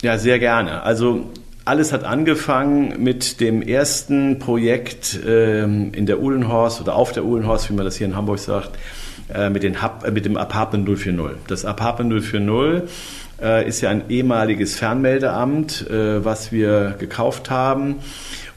Ja, 0.00 0.16
sehr 0.16 0.38
gerne. 0.38 0.82
Also 0.82 1.26
alles 1.64 1.92
hat 1.92 2.04
angefangen 2.04 3.02
mit 3.02 3.40
dem 3.40 3.62
ersten 3.62 4.38
Projekt 4.38 5.20
ähm, 5.26 5.92
in 5.94 6.06
der 6.06 6.20
Uhlenhorst 6.20 6.80
oder 6.80 6.94
auf 6.96 7.12
der 7.12 7.24
Uhlenhorst, 7.24 7.70
wie 7.70 7.74
man 7.74 7.84
das 7.84 7.96
hier 7.96 8.06
in 8.06 8.16
Hamburg 8.16 8.38
sagt, 8.38 8.70
äh, 9.32 9.50
mit, 9.50 9.62
den 9.62 9.82
Hub, 9.82 10.04
äh, 10.04 10.10
mit 10.10 10.24
dem 10.24 10.36
Apartment 10.36 10.86
040. 10.86 11.36
Das 11.46 11.64
Apartment 11.64 12.12
040 12.12 12.88
äh, 13.42 13.68
ist 13.68 13.80
ja 13.80 13.90
ein 13.90 14.08
ehemaliges 14.08 14.76
Fernmeldeamt, 14.76 15.88
äh, 15.90 16.24
was 16.24 16.50
wir 16.52 16.96
gekauft 16.98 17.50
haben 17.50 17.96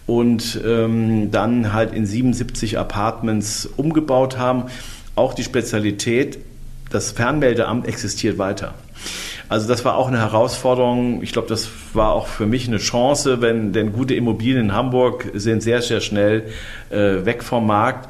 und 0.07 0.59
ähm, 0.65 1.31
dann 1.31 1.73
halt 1.73 1.93
in 1.93 2.05
77 2.05 2.77
Apartments 2.77 3.65
umgebaut 3.77 4.37
haben. 4.37 4.65
Auch 5.15 5.33
die 5.33 5.43
Spezialität, 5.43 6.39
das 6.89 7.11
Fernmeldeamt 7.11 7.87
existiert 7.87 8.37
weiter. 8.37 8.73
Also 9.49 9.67
das 9.67 9.85
war 9.85 9.97
auch 9.97 10.07
eine 10.07 10.19
Herausforderung. 10.19 11.21
Ich 11.21 11.33
glaube, 11.33 11.47
das 11.47 11.69
war 11.93 12.13
auch 12.13 12.27
für 12.27 12.45
mich 12.45 12.67
eine 12.67 12.77
Chance, 12.77 13.41
wenn 13.41 13.73
denn 13.73 13.93
gute 13.93 14.15
Immobilien 14.15 14.65
in 14.65 14.73
Hamburg 14.73 15.29
sind 15.33 15.61
sehr, 15.61 15.81
sehr 15.81 16.01
schnell 16.01 16.43
äh, 16.89 17.25
weg 17.25 17.43
vom 17.43 17.67
Markt. 17.67 18.09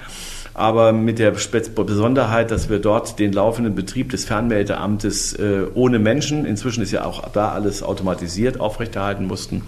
Aber 0.55 0.93
mit 0.93 1.17
der 1.17 1.31
Besonderheit, 1.31 2.51
dass 2.51 2.69
wir 2.69 2.77
dort 2.77 3.17
den 3.17 3.33
laufenden 3.33 3.73
Betrieb 3.73 4.11
des 4.11 4.25
Fernmeldeamtes 4.25 5.33
äh, 5.33 5.65
ohne 5.73 5.97
Menschen, 5.97 6.45
inzwischen 6.45 6.83
ist 6.83 6.91
ja 6.91 7.05
auch 7.05 7.27
da 7.29 7.51
alles 7.51 7.81
automatisiert, 7.81 8.59
aufrechterhalten 8.59 9.25
mussten, 9.25 9.63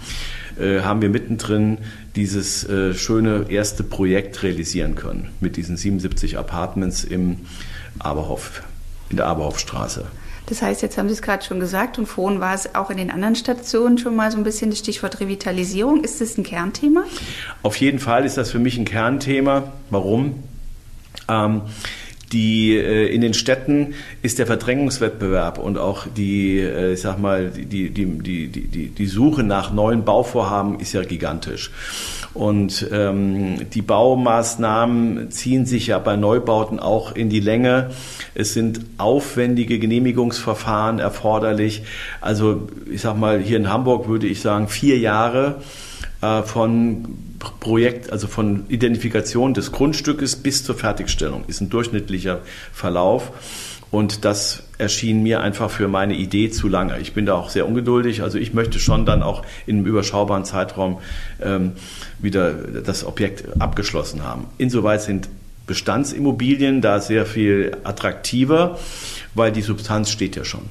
äh, 0.60 0.82
haben 0.82 1.02
wir 1.02 1.08
mittendrin 1.08 1.78
dieses 2.14 2.68
äh, 2.68 2.94
schöne 2.94 3.46
erste 3.48 3.82
Projekt 3.82 4.44
realisieren 4.44 4.94
können 4.94 5.30
mit 5.40 5.56
diesen 5.56 5.76
77 5.76 6.38
Apartments 6.38 7.02
im 7.02 7.38
Aberhof, 7.98 8.62
in 9.10 9.16
der 9.16 9.26
Aberhofstraße. 9.26 10.04
Das 10.46 10.62
heißt, 10.62 10.80
jetzt 10.82 10.96
haben 10.96 11.08
Sie 11.08 11.14
es 11.14 11.22
gerade 11.22 11.44
schon 11.44 11.58
gesagt 11.58 11.98
und 11.98 12.06
vorhin 12.06 12.40
war 12.40 12.54
es 12.54 12.74
auch 12.74 12.90
in 12.90 12.96
den 12.96 13.10
anderen 13.10 13.34
Stationen 13.34 13.98
schon 13.98 14.14
mal 14.14 14.30
so 14.30 14.38
ein 14.38 14.44
bisschen 14.44 14.70
das 14.70 14.78
Stichwort 14.78 15.20
Revitalisierung. 15.20 16.04
Ist 16.04 16.20
das 16.20 16.38
ein 16.38 16.44
Kernthema? 16.44 17.04
Auf 17.62 17.76
jeden 17.76 17.98
Fall 17.98 18.24
ist 18.24 18.36
das 18.36 18.50
für 18.52 18.60
mich 18.60 18.78
ein 18.78 18.84
Kernthema. 18.84 19.72
Warum? 19.90 20.42
Ähm, 21.28 21.62
die 22.32 22.76
äh, 22.76 23.06
in 23.06 23.20
den 23.20 23.34
Städten 23.34 23.94
ist 24.22 24.38
der 24.38 24.46
Verdrängungswettbewerb 24.46 25.58
und 25.58 25.78
auch 25.78 26.06
die, 26.06 26.58
äh, 26.58 26.94
ich 26.94 27.00
sag 27.00 27.18
mal, 27.18 27.50
die, 27.50 27.90
die, 27.90 27.90
die, 27.90 28.48
die, 28.48 28.88
die 28.88 29.06
Suche 29.06 29.42
nach 29.42 29.72
neuen 29.72 30.04
Bauvorhaben 30.04 30.80
ist 30.80 30.92
ja 30.92 31.02
gigantisch. 31.02 31.70
Und 32.36 32.86
ähm, 32.92 33.70
die 33.70 33.80
Baumaßnahmen 33.80 35.30
ziehen 35.30 35.64
sich 35.64 35.86
ja 35.86 35.98
bei 35.98 36.16
Neubauten 36.16 36.78
auch 36.78 37.14
in 37.14 37.30
die 37.30 37.40
Länge. 37.40 37.90
Es 38.34 38.52
sind 38.52 38.80
aufwendige 38.98 39.78
Genehmigungsverfahren 39.78 40.98
erforderlich. 40.98 41.84
Also 42.20 42.68
ich 42.92 43.00
sag 43.00 43.16
mal, 43.16 43.40
hier 43.40 43.56
in 43.56 43.70
Hamburg 43.70 44.06
würde 44.06 44.26
ich 44.26 44.42
sagen, 44.42 44.68
vier 44.68 44.98
Jahre 44.98 45.62
äh, 46.20 46.42
von 46.42 47.16
Projekt, 47.60 48.12
also 48.12 48.26
von 48.26 48.64
Identifikation 48.68 49.54
des 49.54 49.72
Grundstückes 49.72 50.36
bis 50.36 50.62
zur 50.62 50.74
Fertigstellung, 50.74 51.44
ist 51.46 51.62
ein 51.62 51.70
durchschnittlicher 51.70 52.40
Verlauf. 52.70 53.32
Und 53.90 54.24
das 54.24 54.64
erschien 54.78 55.22
mir 55.22 55.40
einfach 55.40 55.70
für 55.70 55.88
meine 55.88 56.14
Idee 56.14 56.50
zu 56.50 56.68
lange. 56.68 56.98
Ich 56.98 57.14
bin 57.14 57.24
da 57.24 57.34
auch 57.34 57.48
sehr 57.48 57.66
ungeduldig. 57.66 58.22
Also 58.22 58.38
ich 58.38 58.52
möchte 58.52 58.78
schon 58.78 59.06
dann 59.06 59.22
auch 59.22 59.42
in 59.66 59.76
einem 59.76 59.86
überschaubaren 59.86 60.44
Zeitraum 60.44 60.98
ähm, 61.40 61.72
wieder 62.18 62.52
das 62.52 63.04
Objekt 63.04 63.60
abgeschlossen 63.60 64.24
haben. 64.24 64.46
Insoweit 64.58 65.02
sind 65.02 65.28
Bestandsimmobilien 65.66 66.80
da 66.80 67.00
sehr 67.00 67.26
viel 67.26 67.76
attraktiver, 67.82 68.78
weil 69.34 69.50
die 69.50 69.62
Substanz 69.62 70.10
steht 70.10 70.36
ja 70.36 70.44
schon. 70.44 70.62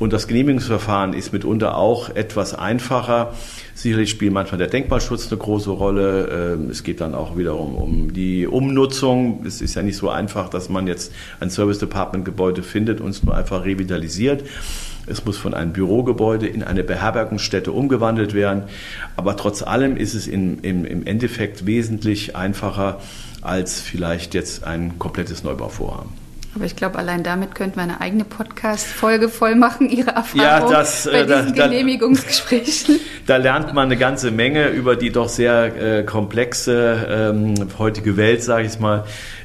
Und 0.00 0.12
das 0.12 0.26
Genehmigungsverfahren 0.26 1.14
ist 1.14 1.32
mitunter 1.32 1.76
auch 1.76 2.10
etwas 2.10 2.52
einfacher. 2.54 3.34
Sicherlich 3.74 4.10
spielt 4.10 4.32
manchmal 4.32 4.58
der 4.58 4.66
Denkmalschutz 4.66 5.28
eine 5.30 5.38
große 5.38 5.70
Rolle. 5.70 6.56
Ähm, 6.56 6.70
es 6.70 6.82
geht 6.82 7.00
dann 7.00 7.14
auch 7.14 7.36
wiederum 7.36 7.76
um 7.76 8.12
die 8.12 8.46
Umnutzung. 8.46 9.44
Es 9.46 9.60
ist 9.60 9.76
ja 9.76 9.82
nicht 9.82 9.96
so 9.96 10.10
einfach, 10.10 10.48
dass 10.48 10.68
man 10.68 10.88
jetzt 10.88 11.12
ein 11.38 11.48
Service 11.48 11.78
Department 11.78 12.24
Gebäude 12.24 12.64
findet 12.64 13.00
und 13.00 13.10
es 13.10 13.22
nur 13.22 13.36
einfach 13.36 13.64
revitalisiert. 13.64 14.42
Es 15.06 15.24
muss 15.24 15.36
von 15.36 15.54
einem 15.54 15.72
Bürogebäude 15.72 16.46
in 16.46 16.62
eine 16.62 16.84
Beherbergungsstätte 16.84 17.72
umgewandelt 17.72 18.34
werden. 18.34 18.64
Aber 19.16 19.36
trotz 19.36 19.62
allem 19.62 19.96
ist 19.96 20.14
es 20.14 20.28
im 20.28 20.62
Endeffekt 20.62 21.66
wesentlich 21.66 22.36
einfacher 22.36 23.00
als 23.42 23.80
vielleicht 23.80 24.34
jetzt 24.34 24.64
ein 24.64 24.98
komplettes 24.98 25.42
Neubauvorhaben. 25.42 26.21
Aber 26.54 26.66
ich 26.66 26.76
glaube, 26.76 26.98
allein 26.98 27.22
damit 27.22 27.54
könnten 27.54 27.76
wir 27.76 27.82
eine 27.82 28.02
eigene 28.02 28.24
Podcast-Folge 28.24 29.30
voll 29.30 29.54
machen, 29.54 29.88
Ihre 29.88 30.10
Erfahrung 30.10 30.42
ja, 30.44 30.68
das, 30.68 31.08
bei 31.10 31.20
äh, 31.20 31.26
da, 31.26 31.40
diesen 31.40 31.54
Genehmigungsgesprächen. 31.54 33.00
Da 33.24 33.36
lernt 33.36 33.72
man 33.72 33.84
eine 33.84 33.96
ganze 33.96 34.32
Menge 34.32 34.70
über 34.70 34.96
die 34.96 35.10
doch 35.10 35.28
sehr 35.28 36.00
äh, 36.00 36.02
komplexe 36.02 37.06
ähm, 37.08 37.54
heutige 37.78 38.16
Welt, 38.16 38.42
sage 38.42 38.66
ich 38.66 38.80
mal, 38.80 39.04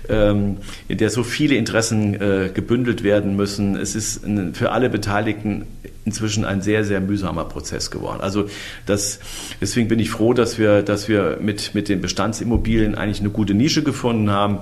ähm, 0.09 0.57
in 0.87 0.97
der 0.97 1.11
so 1.11 1.21
viele 1.21 1.53
Interessen 1.53 2.15
äh, 2.15 2.49
gebündelt 2.51 3.03
werden 3.03 3.35
müssen. 3.35 3.75
Es 3.75 3.93
ist 3.93 4.25
ein, 4.25 4.55
für 4.55 4.71
alle 4.71 4.89
Beteiligten 4.89 5.67
inzwischen 6.05 6.43
ein 6.43 6.63
sehr, 6.63 6.85
sehr 6.85 7.01
mühsamer 7.01 7.45
Prozess 7.45 7.91
geworden. 7.91 8.19
Also 8.19 8.49
das, 8.87 9.19
deswegen 9.61 9.87
bin 9.87 9.99
ich 9.99 10.09
froh, 10.09 10.33
dass 10.33 10.57
wir, 10.57 10.81
dass 10.81 11.07
wir 11.07 11.37
mit, 11.39 11.75
mit 11.75 11.87
den 11.87 12.01
Bestandsimmobilien 12.01 12.95
eigentlich 12.95 13.19
eine 13.19 13.29
gute 13.29 13.53
Nische 13.53 13.83
gefunden 13.83 14.31
haben 14.31 14.57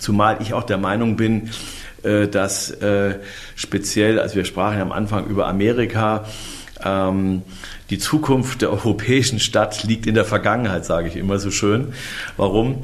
Zumal 0.00 0.38
ich 0.40 0.54
auch 0.54 0.64
der 0.64 0.78
Meinung 0.78 1.16
bin, 1.16 1.50
äh, 2.02 2.26
dass 2.26 2.70
äh, 2.70 3.20
speziell, 3.54 4.18
also 4.18 4.34
wir 4.34 4.44
sprachen 4.44 4.80
am 4.80 4.90
Anfang 4.90 5.26
über 5.26 5.46
Amerika, 5.46 6.24
ähm, 6.84 7.42
die 7.90 7.98
Zukunft 7.98 8.62
der 8.62 8.70
europäischen 8.70 9.38
Stadt 9.38 9.84
liegt 9.84 10.06
in 10.06 10.14
der 10.14 10.24
Vergangenheit, 10.24 10.84
sage 10.84 11.08
ich 11.08 11.16
immer 11.16 11.38
so 11.38 11.50
schön. 11.50 11.92
Warum? 12.36 12.82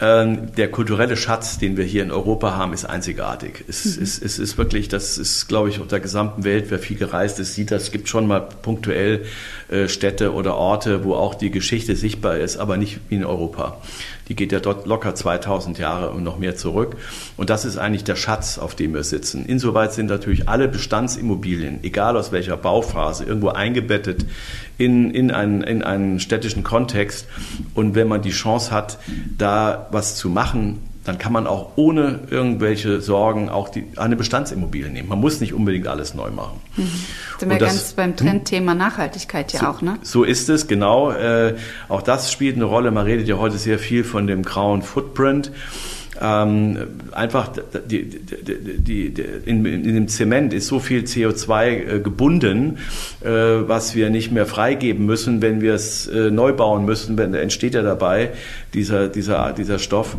Ähm, 0.00 0.54
der 0.54 0.70
kulturelle 0.70 1.16
Schatz, 1.16 1.58
den 1.58 1.76
wir 1.76 1.84
hier 1.84 2.04
in 2.04 2.12
Europa 2.12 2.54
haben, 2.54 2.72
ist 2.72 2.84
einzigartig. 2.84 3.64
Es, 3.66 3.84
mhm. 3.84 4.02
ist, 4.04 4.22
es 4.22 4.38
ist 4.38 4.56
wirklich, 4.56 4.88
das 4.88 5.18
ist, 5.18 5.48
glaube 5.48 5.70
ich, 5.70 5.80
auf 5.80 5.88
der 5.88 5.98
gesamten 5.98 6.44
Welt, 6.44 6.66
wer 6.68 6.78
viel 6.78 6.96
gereist 6.96 7.40
ist, 7.40 7.54
sieht 7.54 7.72
das. 7.72 7.84
Es 7.84 7.90
gibt 7.90 8.08
schon 8.08 8.28
mal 8.28 8.40
punktuell 8.40 9.24
äh, 9.68 9.88
Städte 9.88 10.34
oder 10.34 10.54
Orte, 10.54 11.02
wo 11.02 11.14
auch 11.14 11.34
die 11.34 11.50
Geschichte 11.50 11.96
sichtbar 11.96 12.36
ist, 12.36 12.58
aber 12.58 12.76
nicht 12.76 13.00
wie 13.08 13.16
in 13.16 13.24
Europa. 13.24 13.80
Die 14.28 14.36
geht 14.36 14.52
ja 14.52 14.60
dort 14.60 14.86
locker 14.86 15.14
2000 15.14 15.78
Jahre 15.78 16.10
und 16.10 16.22
noch 16.22 16.38
mehr 16.38 16.56
zurück. 16.56 16.96
Und 17.36 17.50
das 17.50 17.64
ist 17.64 17.78
eigentlich 17.78 18.04
der 18.04 18.16
Schatz, 18.16 18.58
auf 18.58 18.74
dem 18.74 18.94
wir 18.94 19.04
sitzen. 19.04 19.46
Insoweit 19.46 19.92
sind 19.92 20.06
natürlich 20.06 20.48
alle 20.48 20.68
Bestandsimmobilien, 20.68 21.80
egal 21.82 22.16
aus 22.16 22.32
welcher 22.32 22.56
Bauphase, 22.56 23.24
irgendwo 23.24 23.48
eingebettet 23.48 24.26
in, 24.76 25.10
in, 25.10 25.30
einen, 25.30 25.62
in 25.62 25.82
einen 25.82 26.20
städtischen 26.20 26.62
Kontext. 26.62 27.26
Und 27.74 27.94
wenn 27.94 28.08
man 28.08 28.22
die 28.22 28.30
Chance 28.30 28.70
hat, 28.70 28.98
da 29.36 29.88
was 29.90 30.16
zu 30.16 30.28
machen, 30.28 30.87
dann 31.08 31.18
kann 31.18 31.32
man 31.32 31.46
auch 31.46 31.70
ohne 31.76 32.20
irgendwelche 32.30 33.00
Sorgen 33.00 33.48
auch 33.48 33.70
die, 33.70 33.86
eine 33.96 34.14
Bestandsimmobilie 34.14 34.90
nehmen. 34.90 35.08
Man 35.08 35.20
muss 35.20 35.40
nicht 35.40 35.54
unbedingt 35.54 35.88
alles 35.88 36.14
neu 36.14 36.30
machen. 36.30 36.60
Mhm. 36.76 36.90
Sind 37.38 37.50
wir 37.50 37.58
das, 37.58 37.68
ganz 37.68 37.92
beim 37.94 38.10
hm? 38.10 38.16
Trendthema 38.16 38.74
Nachhaltigkeit 38.74 39.52
ja 39.54 39.60
so, 39.60 39.66
auch, 39.66 39.82
ne? 39.82 39.98
So 40.02 40.24
ist 40.24 40.50
es, 40.50 40.66
genau. 40.66 41.10
Äh, 41.10 41.54
auch 41.88 42.02
das 42.02 42.30
spielt 42.30 42.56
eine 42.56 42.64
Rolle. 42.64 42.90
Man 42.90 43.06
redet 43.06 43.26
ja 43.26 43.38
heute 43.38 43.56
sehr 43.56 43.78
viel 43.78 44.04
von 44.04 44.26
dem 44.26 44.42
grauen 44.42 44.82
Footprint 44.82 45.50
ähm, 46.20 46.78
einfach 47.12 47.50
die, 47.88 48.04
die, 48.04 49.10
die, 49.10 49.22
in, 49.46 49.64
in, 49.64 49.94
dem 49.94 50.08
Zement 50.08 50.52
ist 50.52 50.66
so 50.66 50.80
viel 50.80 51.02
CO2 51.02 51.66
äh, 51.66 52.00
gebunden, 52.00 52.78
äh, 53.20 53.28
was 53.30 53.94
wir 53.94 54.10
nicht 54.10 54.32
mehr 54.32 54.46
freigeben 54.46 55.06
müssen, 55.06 55.42
wenn 55.42 55.60
wir 55.60 55.74
es 55.74 56.06
äh, 56.08 56.30
neu 56.30 56.52
bauen 56.52 56.84
müssen, 56.84 57.16
wenn 57.18 57.34
entsteht 57.34 57.74
ja 57.74 57.82
dabei 57.82 58.30
dieser, 58.74 59.08
dieser, 59.08 59.52
dieser 59.52 59.78
Stoff. 59.78 60.16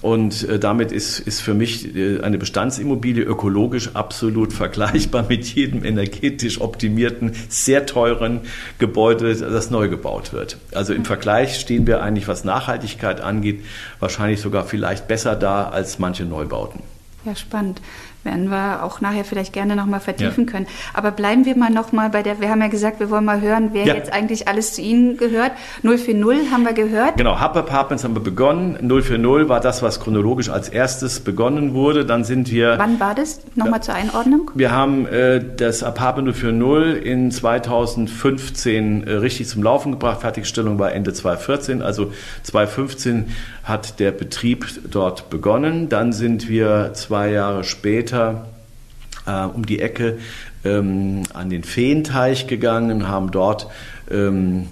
Und 0.00 0.48
äh, 0.48 0.58
damit 0.58 0.90
ist, 0.90 1.20
ist 1.20 1.40
für 1.40 1.54
mich 1.54 1.94
äh, 1.94 2.20
eine 2.20 2.38
Bestandsimmobilie 2.38 3.22
ökologisch 3.22 3.90
absolut 3.94 4.52
vergleichbar 4.52 5.26
mit 5.28 5.44
jedem 5.46 5.84
energetisch 5.84 6.60
optimierten, 6.60 7.32
sehr 7.48 7.86
teuren 7.86 8.40
Gebäude, 8.78 9.34
das 9.34 9.70
neu 9.70 9.88
gebaut 9.88 10.32
wird. 10.32 10.56
Also 10.72 10.94
im 10.94 11.04
Vergleich 11.04 11.60
stehen 11.60 11.86
wir 11.86 12.02
eigentlich, 12.02 12.26
was 12.26 12.44
Nachhaltigkeit 12.44 13.20
angeht, 13.20 13.60
wahrscheinlich 14.00 14.40
sogar 14.40 14.64
vielleicht 14.64 15.08
besser 15.08 15.36
da 15.42 15.68
als 15.68 15.98
manche 15.98 16.24
Neubauten. 16.24 16.80
Ja, 17.24 17.34
spannend 17.36 17.80
werden 18.24 18.50
wir 18.50 18.82
auch 18.82 19.00
nachher 19.00 19.24
vielleicht 19.24 19.52
gerne 19.52 19.76
nochmal 19.76 20.00
vertiefen 20.00 20.46
ja. 20.46 20.52
können. 20.52 20.66
Aber 20.94 21.10
bleiben 21.10 21.44
wir 21.44 21.56
mal 21.56 21.70
nochmal 21.70 22.10
bei 22.10 22.22
der, 22.22 22.40
wir 22.40 22.50
haben 22.50 22.60
ja 22.60 22.68
gesagt, 22.68 23.00
wir 23.00 23.10
wollen 23.10 23.24
mal 23.24 23.40
hören, 23.40 23.70
wer 23.72 23.84
ja. 23.84 23.94
jetzt 23.94 24.12
eigentlich 24.12 24.48
alles 24.48 24.74
zu 24.74 24.80
Ihnen 24.80 25.16
gehört. 25.16 25.52
040 25.82 26.50
haben 26.52 26.64
wir 26.64 26.72
gehört. 26.72 27.16
Genau, 27.16 27.40
Hub 27.40 27.56
Apartments 27.56 28.04
haben 28.04 28.14
wir 28.14 28.22
begonnen. 28.22 28.88
040 28.88 29.48
war 29.48 29.60
das, 29.60 29.82
was 29.82 30.00
chronologisch 30.00 30.48
als 30.48 30.68
erstes 30.68 31.20
begonnen 31.20 31.74
wurde. 31.74 32.04
Dann 32.06 32.24
sind 32.24 32.50
wir... 32.50 32.78
Wann 32.78 33.00
war 33.00 33.14
das? 33.14 33.40
Nochmal 33.54 33.74
ja. 33.74 33.82
zur 33.82 33.94
Einordnung. 33.94 34.50
Wir 34.54 34.72
haben 34.72 35.06
äh, 35.06 35.42
das 35.56 35.82
Apartment 35.82 36.34
040 36.36 37.04
in 37.04 37.30
2015 37.30 39.06
äh, 39.06 39.12
richtig 39.12 39.48
zum 39.48 39.62
Laufen 39.62 39.92
gebracht. 39.92 40.20
Fertigstellung 40.20 40.78
war 40.78 40.92
Ende 40.92 41.12
2014. 41.12 41.82
Also 41.82 42.12
2015 42.44 43.30
hat 43.64 44.00
der 44.00 44.10
Betrieb 44.12 44.66
dort 44.90 45.30
begonnen. 45.30 45.88
Dann 45.88 46.12
sind 46.12 46.48
wir 46.48 46.90
zwei 46.94 47.30
Jahre 47.30 47.64
später 47.64 48.11
äh, 48.12 49.44
um 49.54 49.66
die 49.66 49.80
Ecke 49.80 50.18
ähm, 50.64 51.22
an 51.32 51.50
den 51.50 51.64
Feenteich 51.64 52.46
gegangen, 52.46 53.08
haben 53.08 53.30
dort 53.30 53.68
ähm, 54.10 54.68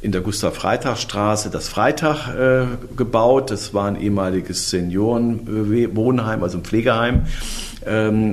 in 0.00 0.12
der 0.12 0.20
Gustav-Freitag-Straße 0.20 1.50
das 1.50 1.68
Freitag 1.68 2.28
äh, 2.34 2.66
gebaut. 2.94 3.50
Das 3.50 3.72
war 3.72 3.86
ein 3.86 3.96
ehemaliges 3.98 4.68
Seniorenwohnheim, 4.68 6.42
also 6.42 6.58
ein 6.58 6.64
Pflegeheim, 6.64 7.26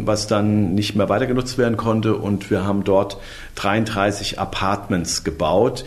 was 0.05 0.27
dann 0.27 0.74
nicht 0.74 0.96
mehr 0.96 1.10
weiter 1.10 1.27
genutzt 1.27 1.58
werden 1.58 1.77
konnte. 1.77 2.15
Und 2.15 2.50
wir 2.50 2.65
haben 2.65 2.84
dort 2.84 3.17
33 3.55 4.39
Apartments 4.39 5.24
gebaut. 5.24 5.84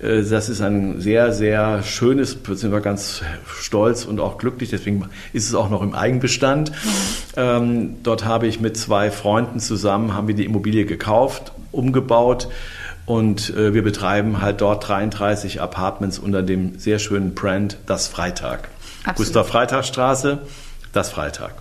Äh, 0.00 0.22
das 0.22 0.48
ist 0.48 0.60
ein 0.60 1.00
sehr, 1.00 1.32
sehr 1.32 1.82
schönes, 1.82 2.36
sind 2.54 2.72
wir 2.72 2.80
ganz 2.80 3.22
stolz 3.46 4.04
und 4.04 4.20
auch 4.20 4.38
glücklich. 4.38 4.70
Deswegen 4.70 5.08
ist 5.32 5.48
es 5.48 5.54
auch 5.54 5.70
noch 5.70 5.82
im 5.82 5.94
Eigenbestand. 5.94 6.72
Ähm, 7.36 7.96
dort 8.02 8.24
habe 8.24 8.46
ich 8.46 8.60
mit 8.60 8.76
zwei 8.76 9.10
Freunden 9.10 9.60
zusammen, 9.60 10.14
haben 10.14 10.28
wir 10.28 10.34
die 10.34 10.44
Immobilie 10.44 10.84
gekauft, 10.84 11.52
umgebaut 11.70 12.48
und 13.06 13.50
äh, 13.50 13.74
wir 13.74 13.82
betreiben 13.82 14.40
halt 14.40 14.60
dort 14.60 14.86
33 14.88 15.60
Apartments 15.60 16.18
unter 16.18 16.42
dem 16.42 16.78
sehr 16.78 16.98
schönen 16.98 17.34
Brand 17.34 17.78
Das 17.86 18.06
Freitag. 18.06 18.68
Absolut. 19.04 19.16
Gustav 19.16 19.48
Freitag 19.48 19.84
Straße, 19.84 20.38
Das 20.92 21.10
Freitag. 21.10 21.54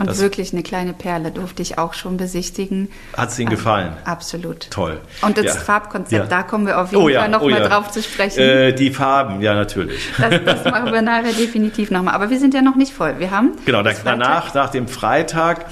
Und 0.00 0.08
das 0.08 0.18
wirklich 0.18 0.52
eine 0.52 0.64
kleine 0.64 0.92
Perle 0.92 1.30
durfte 1.30 1.62
ich 1.62 1.78
auch 1.78 1.94
schon 1.94 2.16
besichtigen. 2.16 2.88
Hat 3.16 3.28
es 3.28 3.38
Ihnen 3.38 3.52
ähm, 3.52 3.56
gefallen? 3.56 3.92
Absolut. 4.04 4.68
Toll. 4.70 5.00
Und 5.22 5.38
das 5.38 5.44
ja. 5.44 5.54
Farbkonzept, 5.54 6.24
ja. 6.24 6.26
da 6.26 6.42
kommen 6.42 6.66
wir 6.66 6.80
auf 6.80 6.90
jeden 6.90 7.04
oh, 7.04 7.08
ja. 7.08 7.20
Fall 7.20 7.28
nochmal 7.28 7.62
oh, 7.62 7.68
drauf 7.68 7.92
zu 7.92 8.02
sprechen. 8.02 8.40
Äh, 8.40 8.72
die 8.72 8.90
Farben, 8.90 9.40
ja 9.40 9.54
natürlich. 9.54 10.02
Das, 10.18 10.34
das 10.44 10.64
machen 10.72 10.92
wir 10.92 11.00
nachher 11.00 11.32
definitiv 11.32 11.92
nochmal. 11.92 12.14
Aber 12.14 12.30
wir 12.30 12.40
sind 12.40 12.54
ja 12.54 12.62
noch 12.62 12.74
nicht 12.74 12.92
voll. 12.92 13.20
Wir 13.20 13.30
haben. 13.30 13.52
Genau, 13.64 13.82
danach, 13.82 14.52
nach 14.52 14.70
dem 14.70 14.88
Freitag 14.88 15.66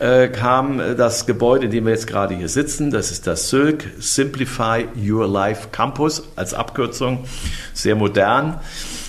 äh, 0.00 0.26
kam 0.26 0.78
das 0.96 1.24
Gebäude, 1.26 1.66
in 1.66 1.70
dem 1.70 1.84
wir 1.84 1.92
jetzt 1.92 2.08
gerade 2.08 2.34
hier 2.34 2.48
sitzen. 2.48 2.90
Das 2.90 3.12
ist 3.12 3.28
das 3.28 3.48
Sylk 3.48 3.92
Simplify 3.98 4.88
Your 4.96 5.28
Life 5.28 5.68
Campus 5.70 6.24
als 6.34 6.52
Abkürzung. 6.52 7.24
Sehr 7.74 7.94
modern, 7.94 8.58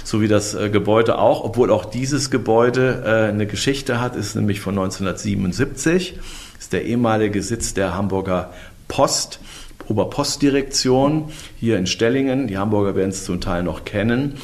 so 0.08 0.22
wie 0.22 0.30
das 0.30 0.54
äh, 0.54 0.70
Gebäude 0.70 1.20
auch, 1.20 1.44
obwohl 1.44 1.70
auch 1.70 1.84
dieses 1.84 2.32
Gebäude 2.32 3.04
äh, 3.06 3.30
eine 3.30 3.46
Geschichte 3.46 4.00
hat, 4.00 4.16
ist 4.16 4.38
nämlich 4.38 4.62
von 4.62 4.74
1977. 4.76 6.18
Ist 6.58 6.72
der 6.72 6.86
ehemalige 6.86 7.44
Sitz 7.44 7.74
der 7.74 7.94
Hamburger 7.94 8.54
Post. 8.88 9.42
Oberpostdirektion 9.90 11.34
hier 11.60 11.78
in 11.78 11.88
Stellingen. 11.88 12.48
Die 12.48 12.58
Hamburger 12.58 12.96
werden 12.96 13.10
es 13.10 13.26
zum 13.26 13.42
Teil 13.42 13.64
noch 13.64 13.84
kennen. 13.84 14.38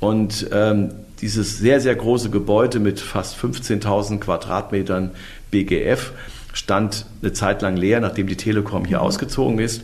Und 0.00 0.48
ähm, 0.52 0.90
dieses 1.22 1.56
sehr, 1.56 1.80
sehr 1.80 1.96
große 1.96 2.28
Gebäude 2.28 2.78
mit 2.78 3.00
fast 3.00 3.38
15.000 3.38 4.20
Quadratmetern 4.20 5.12
BGF 5.50 6.12
stand 6.52 7.06
eine 7.22 7.32
Zeit 7.32 7.62
lang 7.62 7.78
leer, 7.78 8.00
nachdem 8.00 8.26
die 8.26 8.36
Telekom 8.36 8.84
hier 8.84 8.98
mhm. 8.98 9.04
ausgezogen 9.04 9.60
ist. 9.60 9.82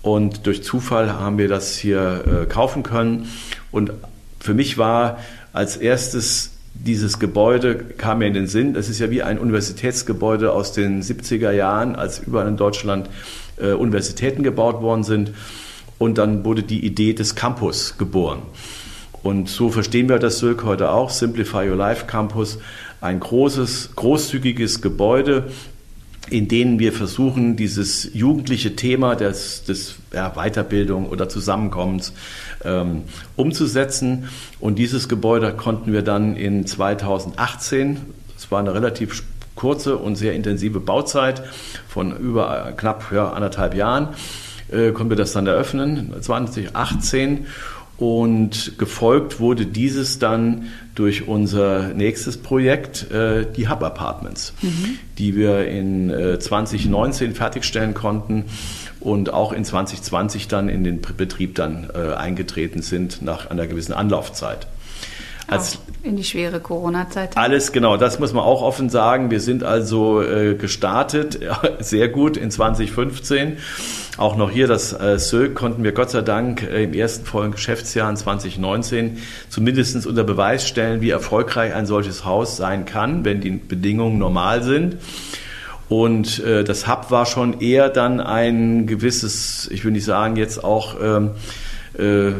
Und 0.00 0.46
durch 0.46 0.62
Zufall 0.62 1.12
haben 1.12 1.36
wir 1.36 1.48
das 1.48 1.76
hier 1.76 2.24
äh, 2.44 2.46
kaufen 2.46 2.82
können. 2.82 3.28
Und 3.70 3.92
für 4.40 4.54
mich 4.54 4.78
war 4.78 5.18
als 5.52 5.76
erstes 5.76 6.50
dieses 6.74 7.18
Gebäude 7.18 7.76
kam 7.76 8.18
mir 8.18 8.26
in 8.26 8.34
den 8.34 8.46
Sinn. 8.46 8.74
Das 8.74 8.88
ist 8.88 9.00
ja 9.00 9.10
wie 9.10 9.22
ein 9.22 9.38
Universitätsgebäude 9.38 10.52
aus 10.52 10.72
den 10.72 11.02
70er 11.02 11.50
Jahren, 11.50 11.94
als 11.94 12.20
überall 12.20 12.48
in 12.48 12.56
Deutschland 12.56 13.10
äh, 13.58 13.72
Universitäten 13.72 14.42
gebaut 14.42 14.80
worden 14.80 15.04
sind. 15.04 15.32
Und 15.98 16.16
dann 16.16 16.44
wurde 16.44 16.62
die 16.62 16.84
Idee 16.84 17.12
des 17.12 17.34
Campus 17.34 17.98
geboren. 17.98 18.42
Und 19.22 19.50
so 19.50 19.68
verstehen 19.68 20.08
wir 20.08 20.18
das 20.18 20.38
Sülk 20.38 20.64
heute 20.64 20.90
auch, 20.90 21.10
Simplify 21.10 21.68
Your 21.68 21.76
Life 21.76 22.06
Campus, 22.06 22.58
ein 23.02 23.20
großes, 23.20 23.90
großzügiges 23.96 24.80
Gebäude, 24.80 25.48
in 26.30 26.48
denen 26.48 26.78
wir 26.78 26.92
versuchen, 26.92 27.56
dieses 27.56 28.14
jugendliche 28.14 28.76
Thema 28.76 29.16
des, 29.16 29.64
des 29.64 29.96
ja, 30.12 30.30
Weiterbildung 30.30 31.08
oder 31.08 31.28
Zusammenkommens 31.28 32.12
ähm, 32.64 33.02
umzusetzen. 33.36 34.28
Und 34.60 34.78
dieses 34.78 35.08
Gebäude 35.08 35.52
konnten 35.52 35.92
wir 35.92 36.02
dann 36.02 36.36
in 36.36 36.66
2018, 36.66 37.98
es 38.36 38.50
war 38.50 38.60
eine 38.60 38.72
relativ 38.72 39.24
kurze 39.56 39.96
und 39.96 40.16
sehr 40.16 40.34
intensive 40.34 40.80
Bauzeit 40.80 41.42
von 41.88 42.16
über 42.16 42.72
knapp 42.76 43.12
ja, 43.12 43.30
anderthalb 43.32 43.74
Jahren, 43.74 44.08
äh, 44.70 44.92
konnten 44.92 45.10
wir 45.10 45.16
das 45.16 45.32
dann 45.32 45.46
eröffnen, 45.46 46.14
2018. 46.20 47.46
Und 48.00 48.78
gefolgt 48.78 49.40
wurde 49.40 49.66
dieses 49.66 50.18
dann 50.18 50.68
durch 50.94 51.28
unser 51.28 51.92
nächstes 51.92 52.38
Projekt, 52.38 53.10
äh, 53.10 53.44
die 53.54 53.68
Hub 53.68 53.82
Apartments, 53.82 54.54
mhm. 54.62 54.98
die 55.18 55.36
wir 55.36 55.68
in 55.68 56.08
äh, 56.08 56.38
2019 56.38 57.34
fertigstellen 57.34 57.92
konnten 57.92 58.46
und 59.00 59.34
auch 59.34 59.52
in 59.52 59.66
2020 59.66 60.48
dann 60.48 60.70
in 60.70 60.82
den 60.82 61.02
Betrieb 61.02 61.56
dann 61.56 61.90
äh, 61.94 62.14
eingetreten 62.14 62.80
sind 62.80 63.20
nach 63.20 63.50
einer 63.50 63.66
gewissen 63.66 63.92
Anlaufzeit. 63.92 64.66
Als 65.50 65.78
in 66.02 66.16
die 66.16 66.24
schwere 66.24 66.60
Corona-Zeit. 66.60 67.36
Alles 67.36 67.72
genau, 67.72 67.96
das 67.96 68.18
muss 68.18 68.32
man 68.32 68.42
auch 68.42 68.62
offen 68.62 68.88
sagen. 68.88 69.30
Wir 69.30 69.40
sind 69.40 69.64
also 69.64 70.22
äh, 70.22 70.54
gestartet, 70.54 71.38
sehr 71.80 72.08
gut 72.08 72.36
in 72.36 72.50
2015. 72.50 73.58
Auch 74.16 74.36
noch 74.36 74.50
hier 74.50 74.66
das 74.66 74.98
äh, 74.98 75.18
Sölk 75.18 75.54
konnten 75.54 75.84
wir 75.84 75.92
Gott 75.92 76.10
sei 76.10 76.22
Dank 76.22 76.62
äh, 76.62 76.84
im 76.84 76.94
ersten 76.94 77.26
vollen 77.26 77.52
Geschäftsjahr 77.52 78.08
in 78.08 78.16
2019 78.16 79.18
zumindest 79.48 80.06
unter 80.06 80.24
Beweis 80.24 80.66
stellen, 80.66 81.00
wie 81.00 81.10
erfolgreich 81.10 81.74
ein 81.74 81.86
solches 81.86 82.24
Haus 82.24 82.56
sein 82.56 82.86
kann, 82.86 83.24
wenn 83.24 83.40
die 83.40 83.50
Bedingungen 83.50 84.18
normal 84.18 84.62
sind. 84.62 84.96
Und 85.88 86.38
äh, 86.44 86.64
das 86.64 86.86
Hub 86.86 87.10
war 87.10 87.26
schon 87.26 87.60
eher 87.60 87.88
dann 87.88 88.20
ein 88.20 88.86
gewisses, 88.86 89.68
ich 89.72 89.84
will 89.84 89.92
nicht 89.92 90.04
sagen 90.04 90.36
jetzt 90.36 90.62
auch 90.62 90.96
ähm, 91.02 91.32
äh, 91.98 92.32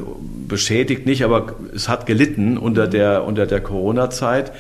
beschädigt 0.47 1.07
nicht, 1.07 1.25
aber 1.25 1.54
es 1.75 1.88
hat 1.88 2.07
gelitten 2.07 2.57
unter 2.57 2.87
der, 2.87 3.25
unter 3.25 3.47
der 3.47 3.61
Corona-Zeit. 3.61 4.52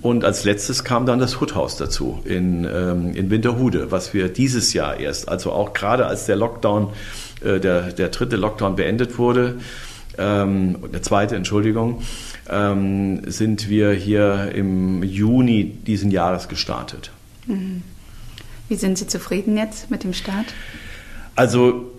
Und 0.00 0.24
als 0.24 0.44
letztes 0.44 0.84
kam 0.84 1.06
dann 1.06 1.18
das 1.18 1.40
Huthaus 1.40 1.76
dazu 1.76 2.20
in, 2.24 2.64
ähm, 2.64 3.14
in 3.14 3.30
Winterhude, 3.30 3.90
was 3.90 4.12
wir 4.12 4.28
dieses 4.28 4.74
Jahr 4.74 4.98
erst, 4.98 5.28
also 5.28 5.50
auch 5.50 5.72
gerade 5.72 6.06
als 6.06 6.26
der 6.26 6.36
Lockdown, 6.36 6.88
äh, 7.42 7.58
der, 7.58 7.92
der 7.92 8.08
dritte 8.10 8.36
Lockdown 8.36 8.76
beendet 8.76 9.16
wurde, 9.16 9.56
ähm, 10.18 10.76
der 10.92 11.02
zweite, 11.02 11.36
Entschuldigung, 11.36 12.02
ähm, 12.50 13.22
sind 13.30 13.68
wir 13.68 13.92
hier 13.92 14.52
im 14.54 15.02
Juni 15.02 15.64
diesen 15.86 16.10
Jahres 16.10 16.48
gestartet. 16.48 17.10
Mhm. 17.46 17.82
Wie 18.68 18.76
sind 18.76 18.98
Sie 18.98 19.06
zufrieden 19.06 19.56
jetzt 19.56 19.90
mit 19.90 20.04
dem 20.04 20.12
Start? 20.12 20.46
Also 21.34 21.90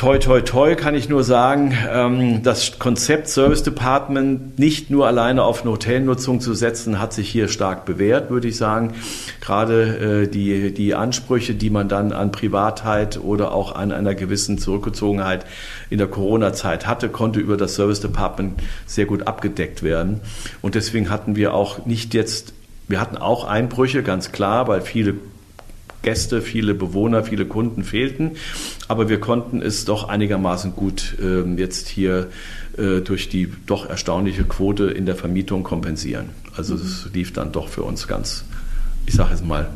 Toi, 0.00 0.16
toi, 0.16 0.40
toi 0.40 0.76
kann 0.76 0.94
ich 0.94 1.10
nur 1.10 1.22
sagen, 1.24 1.76
ähm, 1.92 2.42
das 2.42 2.78
Konzept 2.78 3.28
Service 3.28 3.62
Department 3.62 4.58
nicht 4.58 4.88
nur 4.88 5.06
alleine 5.06 5.42
auf 5.42 5.60
eine 5.60 5.72
Hotelnutzung 5.72 6.40
zu 6.40 6.54
setzen, 6.54 6.98
hat 6.98 7.12
sich 7.12 7.28
hier 7.28 7.48
stark 7.48 7.84
bewährt, 7.84 8.30
würde 8.30 8.48
ich 8.48 8.56
sagen. 8.56 8.94
Gerade 9.42 10.22
äh, 10.22 10.26
die, 10.26 10.72
die 10.72 10.94
Ansprüche, 10.94 11.54
die 11.54 11.68
man 11.68 11.90
dann 11.90 12.12
an 12.12 12.32
Privatheit 12.32 13.20
oder 13.22 13.52
auch 13.52 13.74
an 13.74 13.92
einer 13.92 14.14
gewissen 14.14 14.56
Zurückgezogenheit 14.56 15.44
in 15.90 15.98
der 15.98 16.06
Corona-Zeit 16.06 16.86
hatte, 16.86 17.10
konnte 17.10 17.38
über 17.38 17.58
das 17.58 17.74
Service 17.74 18.00
Department 18.00 18.54
sehr 18.86 19.04
gut 19.04 19.26
abgedeckt 19.26 19.82
werden. 19.82 20.22
Und 20.62 20.76
deswegen 20.76 21.10
hatten 21.10 21.36
wir 21.36 21.52
auch 21.52 21.84
nicht 21.84 22.14
jetzt 22.14 22.54
wir 22.88 23.00
hatten 23.00 23.18
auch 23.18 23.44
Einbrüche, 23.44 24.02
ganz 24.02 24.32
klar, 24.32 24.66
weil 24.66 24.80
viele 24.80 25.14
Gäste, 26.02 26.42
viele 26.42 26.74
Bewohner, 26.74 27.24
viele 27.24 27.46
Kunden 27.46 27.84
fehlten. 27.84 28.32
Aber 28.88 29.08
wir 29.08 29.20
konnten 29.20 29.62
es 29.62 29.84
doch 29.84 30.08
einigermaßen 30.08 30.74
gut 30.74 31.16
äh, 31.20 31.42
jetzt 31.56 31.88
hier 31.88 32.28
äh, 32.76 33.00
durch 33.00 33.28
die 33.28 33.52
doch 33.66 33.88
erstaunliche 33.88 34.44
Quote 34.44 34.84
in 34.84 35.06
der 35.06 35.16
Vermietung 35.16 35.62
kompensieren. 35.62 36.30
Also 36.56 36.74
es 36.74 37.08
lief 37.12 37.32
dann 37.32 37.52
doch 37.52 37.68
für 37.68 37.82
uns 37.82 38.08
ganz, 38.08 38.44
ich 39.06 39.14
sage 39.14 39.34
es 39.34 39.42
mal, 39.42 39.68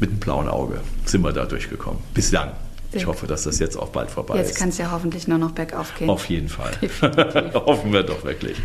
mit 0.00 0.10
einem 0.10 0.20
blauen 0.20 0.48
Auge 0.48 0.80
sind 1.04 1.22
wir 1.22 1.32
da 1.32 1.44
durchgekommen. 1.44 2.00
Bislang. 2.14 2.52
Ich 2.92 3.06
hoffe, 3.06 3.26
dass 3.26 3.42
das 3.42 3.58
jetzt 3.58 3.76
auch 3.76 3.88
bald 3.88 4.10
vorbei 4.10 4.36
jetzt 4.36 4.44
ist. 4.44 4.50
Jetzt 4.50 4.58
kann 4.60 4.68
es 4.68 4.78
ja 4.78 4.92
hoffentlich 4.92 5.26
nur 5.26 5.38
noch 5.38 5.50
bergauf 5.50 5.94
gehen. 5.98 6.08
Auf 6.08 6.28
jeden 6.28 6.48
Fall. 6.48 6.72
Hoffen 7.54 7.92
wir 7.92 8.04
doch 8.04 8.24
wirklich. 8.24 8.56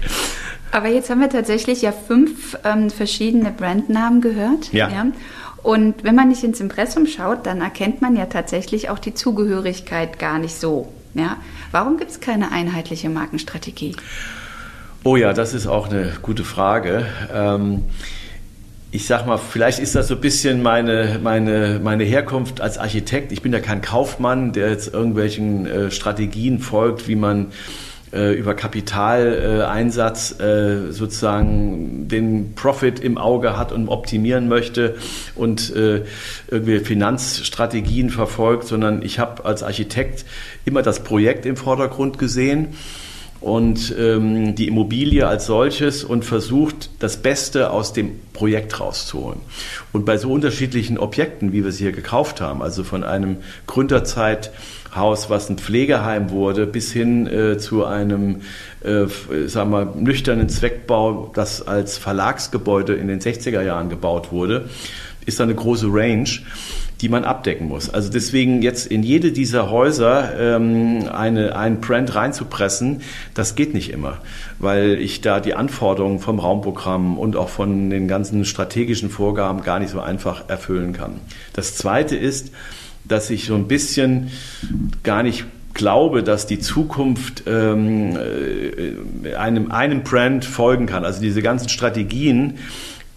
Aber 0.71 0.87
jetzt 0.87 1.09
haben 1.09 1.19
wir 1.19 1.29
tatsächlich 1.29 1.81
ja 1.81 1.91
fünf 1.91 2.57
ähm, 2.63 2.89
verschiedene 2.91 3.51
Brandnamen 3.51 4.21
gehört. 4.21 4.71
Ja. 4.71 4.89
ja. 4.89 5.07
Und 5.63 6.03
wenn 6.03 6.15
man 6.15 6.29
nicht 6.29 6.43
ins 6.43 6.59
Impressum 6.59 7.05
schaut, 7.05 7.45
dann 7.45 7.61
erkennt 7.61 8.01
man 8.01 8.15
ja 8.15 8.25
tatsächlich 8.25 8.89
auch 8.89 8.99
die 8.99 9.13
Zugehörigkeit 9.13 10.19
gar 10.19 10.39
nicht 10.39 10.55
so. 10.55 10.87
Ja? 11.13 11.37
Warum 11.71 11.97
gibt 11.97 12.11
es 12.11 12.19
keine 12.19 12.51
einheitliche 12.51 13.09
Markenstrategie? 13.09 13.95
Oh 15.03 15.15
ja, 15.15 15.33
das 15.33 15.53
ist 15.53 15.67
auch 15.67 15.89
eine 15.89 16.13
gute 16.21 16.43
Frage. 16.43 17.05
Ähm 17.33 17.83
ich 18.91 19.05
sag 19.05 19.27
mal, 19.27 19.37
vielleicht 19.37 19.79
ist 19.79 19.93
das 19.93 20.07
so 20.07 20.15
ein 20.15 20.21
bisschen 20.21 20.63
meine, 20.63 21.19
meine, 21.21 21.79
meine 21.81 22.03
Herkunft 22.03 22.59
als 22.59 22.77
Architekt. 22.77 23.31
Ich 23.31 23.41
bin 23.41 23.53
ja 23.53 23.59
kein 23.59 23.81
Kaufmann, 23.81 24.51
der 24.51 24.71
jetzt 24.71 24.91
irgendwelchen 24.93 25.67
äh, 25.67 25.91
Strategien 25.91 26.59
folgt, 26.59 27.07
wie 27.07 27.15
man 27.15 27.47
über 28.11 28.55
Kapitaleinsatz 28.55 30.39
äh, 30.39 30.91
sozusagen 30.91 32.07
den 32.07 32.55
Profit 32.55 32.99
im 32.99 33.17
Auge 33.17 33.57
hat 33.57 33.71
und 33.71 33.87
optimieren 33.87 34.47
möchte 34.47 34.95
und 35.35 35.75
äh, 35.75 36.03
irgendwie 36.47 36.79
Finanzstrategien 36.79 38.09
verfolgt, 38.09 38.65
sondern 38.65 39.01
ich 39.03 39.19
habe 39.19 39.45
als 39.45 39.63
Architekt 39.63 40.25
immer 40.65 40.81
das 40.81 41.03
Projekt 41.03 41.45
im 41.45 41.55
Vordergrund 41.55 42.17
gesehen 42.17 42.69
und 43.41 43.95
ähm, 43.97 44.55
die 44.55 44.67
Immobilie 44.67 45.25
als 45.25 45.45
solches 45.45 46.03
und 46.03 46.25
versucht, 46.25 46.89
das 46.99 47.17
Beste 47.17 47.71
aus 47.71 47.93
dem 47.93 48.19
Projekt 48.33 48.79
rauszuholen. 48.79 49.39
Und 49.93 50.05
bei 50.05 50.17
so 50.17 50.31
unterschiedlichen 50.31 50.97
Objekten, 50.97 51.53
wie 51.53 51.63
wir 51.63 51.71
sie 51.71 51.85
hier 51.85 51.91
gekauft 51.93 52.41
haben, 52.41 52.61
also 52.61 52.83
von 52.83 53.03
einem 53.03 53.37
Gründerzeithaus, 54.89 55.29
was 55.29 55.49
ein 55.49 55.57
Pflegeheim 55.57 56.29
wurde, 56.31 56.65
bis 56.65 56.91
hin 56.91 57.27
äh, 57.27 57.57
zu 57.57 57.85
einem, 57.85 58.41
äh, 58.83 59.05
sagen 59.47 59.71
wir, 59.71 59.93
nüchternen 59.95 60.49
Zweckbau, 60.49 61.31
das 61.33 61.67
als 61.67 61.97
Verlagsgebäude 61.97 62.95
in 62.95 63.07
den 63.07 63.19
60er 63.19 63.61
Jahren 63.61 63.89
gebaut 63.89 64.31
wurde, 64.31 64.69
ist 65.25 65.39
eine 65.41 65.55
große 65.55 65.87
Range 65.89 66.29
die 67.01 67.07
man 67.07 67.23
abdecken 67.23 67.67
muss. 67.67 67.89
Also 67.89 68.11
deswegen 68.11 68.61
jetzt 68.61 68.87
in 68.87 69.03
jede 69.03 69.31
dieser 69.31 69.71
Häuser 69.71 70.37
ähm, 70.37 71.07
eine, 71.09 71.55
ein 71.55 71.79
Brand 71.79 72.13
reinzupressen, 72.13 73.01
das 73.33 73.55
geht 73.55 73.73
nicht 73.73 73.91
immer, 73.91 74.17
weil 74.59 74.95
ich 74.99 75.21
da 75.21 75.39
die 75.39 75.53
Anforderungen 75.53 76.19
vom 76.19 76.39
Raumprogramm 76.39 77.17
und 77.17 77.37
auch 77.37 77.47
von 77.47 77.89
den 77.89 78.07
ganzen 78.09 78.43
strategischen 78.43 79.09
Vorgaben 79.09 79.61
gar 79.61 79.79
nicht 79.79 79.91
so 79.91 80.01
einfach 80.01 80.49
erfüllen 80.49 80.91
kann. 80.91 81.21
Das 81.53 81.75
Zweite 81.75 82.17
ist, 82.17 82.51
dass 83.05 83.29
ich 83.29 83.45
so 83.45 83.55
ein 83.55 83.67
bisschen 83.67 84.31
gar 85.03 85.23
nicht 85.23 85.45
glaube, 85.73 86.23
dass 86.23 86.45
die 86.45 86.59
Zukunft 86.59 87.43
ähm, 87.47 88.17
äh, 88.17 89.35
einem, 89.35 89.71
einem 89.71 90.03
Brand 90.03 90.45
folgen 90.45 90.85
kann. 90.87 91.05
Also 91.05 91.21
diese 91.21 91.41
ganzen 91.41 91.69
Strategien, 91.69 92.55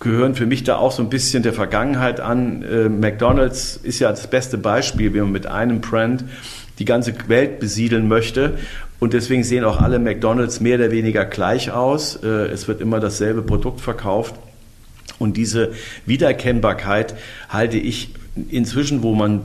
gehören 0.02 0.34
für 0.34 0.46
mich 0.46 0.64
da 0.64 0.76
auch 0.76 0.92
so 0.92 1.02
ein 1.02 1.08
bisschen 1.08 1.42
der 1.42 1.52
Vergangenheit 1.52 2.20
an. 2.20 2.62
Äh, 2.62 2.88
McDonald's 2.88 3.78
ist 3.82 4.00
ja 4.00 4.10
das 4.10 4.26
beste 4.26 4.58
Beispiel, 4.58 5.14
wie 5.14 5.20
man 5.20 5.32
mit 5.32 5.46
einem 5.46 5.80
Brand 5.80 6.24
die 6.78 6.84
ganze 6.84 7.14
Welt 7.28 7.60
besiedeln 7.60 8.08
möchte. 8.08 8.58
Und 8.98 9.12
deswegen 9.12 9.44
sehen 9.44 9.64
auch 9.64 9.80
alle 9.80 9.98
McDonald's 9.98 10.60
mehr 10.60 10.76
oder 10.76 10.90
weniger 10.90 11.24
gleich 11.24 11.70
aus. 11.70 12.16
Äh, 12.22 12.26
es 12.26 12.68
wird 12.68 12.80
immer 12.80 13.00
dasselbe 13.00 13.42
Produkt 13.42 13.80
verkauft. 13.80 14.34
Und 15.18 15.36
diese 15.36 15.72
Wiedererkennbarkeit 16.04 17.14
halte 17.48 17.78
ich 17.78 18.14
inzwischen, 18.50 19.02
wo 19.02 19.14
man 19.14 19.42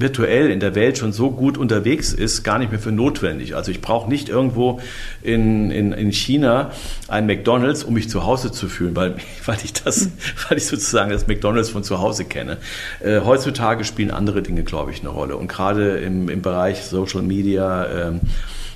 virtuell 0.00 0.50
in 0.50 0.60
der 0.60 0.74
Welt 0.74 0.98
schon 0.98 1.12
so 1.12 1.30
gut 1.30 1.58
unterwegs 1.58 2.12
ist, 2.12 2.42
gar 2.42 2.58
nicht 2.58 2.70
mehr 2.70 2.80
für 2.80 2.92
notwendig. 2.92 3.56
Also 3.56 3.70
ich 3.70 3.80
brauche 3.80 4.08
nicht 4.08 4.28
irgendwo 4.28 4.80
in, 5.22 5.70
in, 5.70 5.92
in 5.92 6.12
China 6.12 6.70
ein 7.08 7.26
McDonald's, 7.26 7.84
um 7.84 7.94
mich 7.94 8.08
zu 8.08 8.24
Hause 8.24 8.52
zu 8.52 8.68
fühlen, 8.68 8.96
weil, 8.96 9.16
weil, 9.46 9.58
ich, 9.64 9.72
das, 9.72 10.08
weil 10.48 10.58
ich 10.58 10.66
sozusagen 10.66 11.10
das 11.10 11.26
McDonald's 11.26 11.70
von 11.70 11.84
zu 11.84 12.00
Hause 12.00 12.24
kenne. 12.24 12.58
Äh, 13.00 13.20
heutzutage 13.24 13.84
spielen 13.84 14.10
andere 14.10 14.42
Dinge, 14.42 14.64
glaube 14.64 14.90
ich, 14.90 15.00
eine 15.00 15.10
Rolle. 15.10 15.36
Und 15.36 15.48
gerade 15.48 15.98
im, 15.98 16.28
im 16.28 16.42
Bereich 16.42 16.82
Social 16.82 17.22
Media, 17.22 18.08
ähm, 18.08 18.20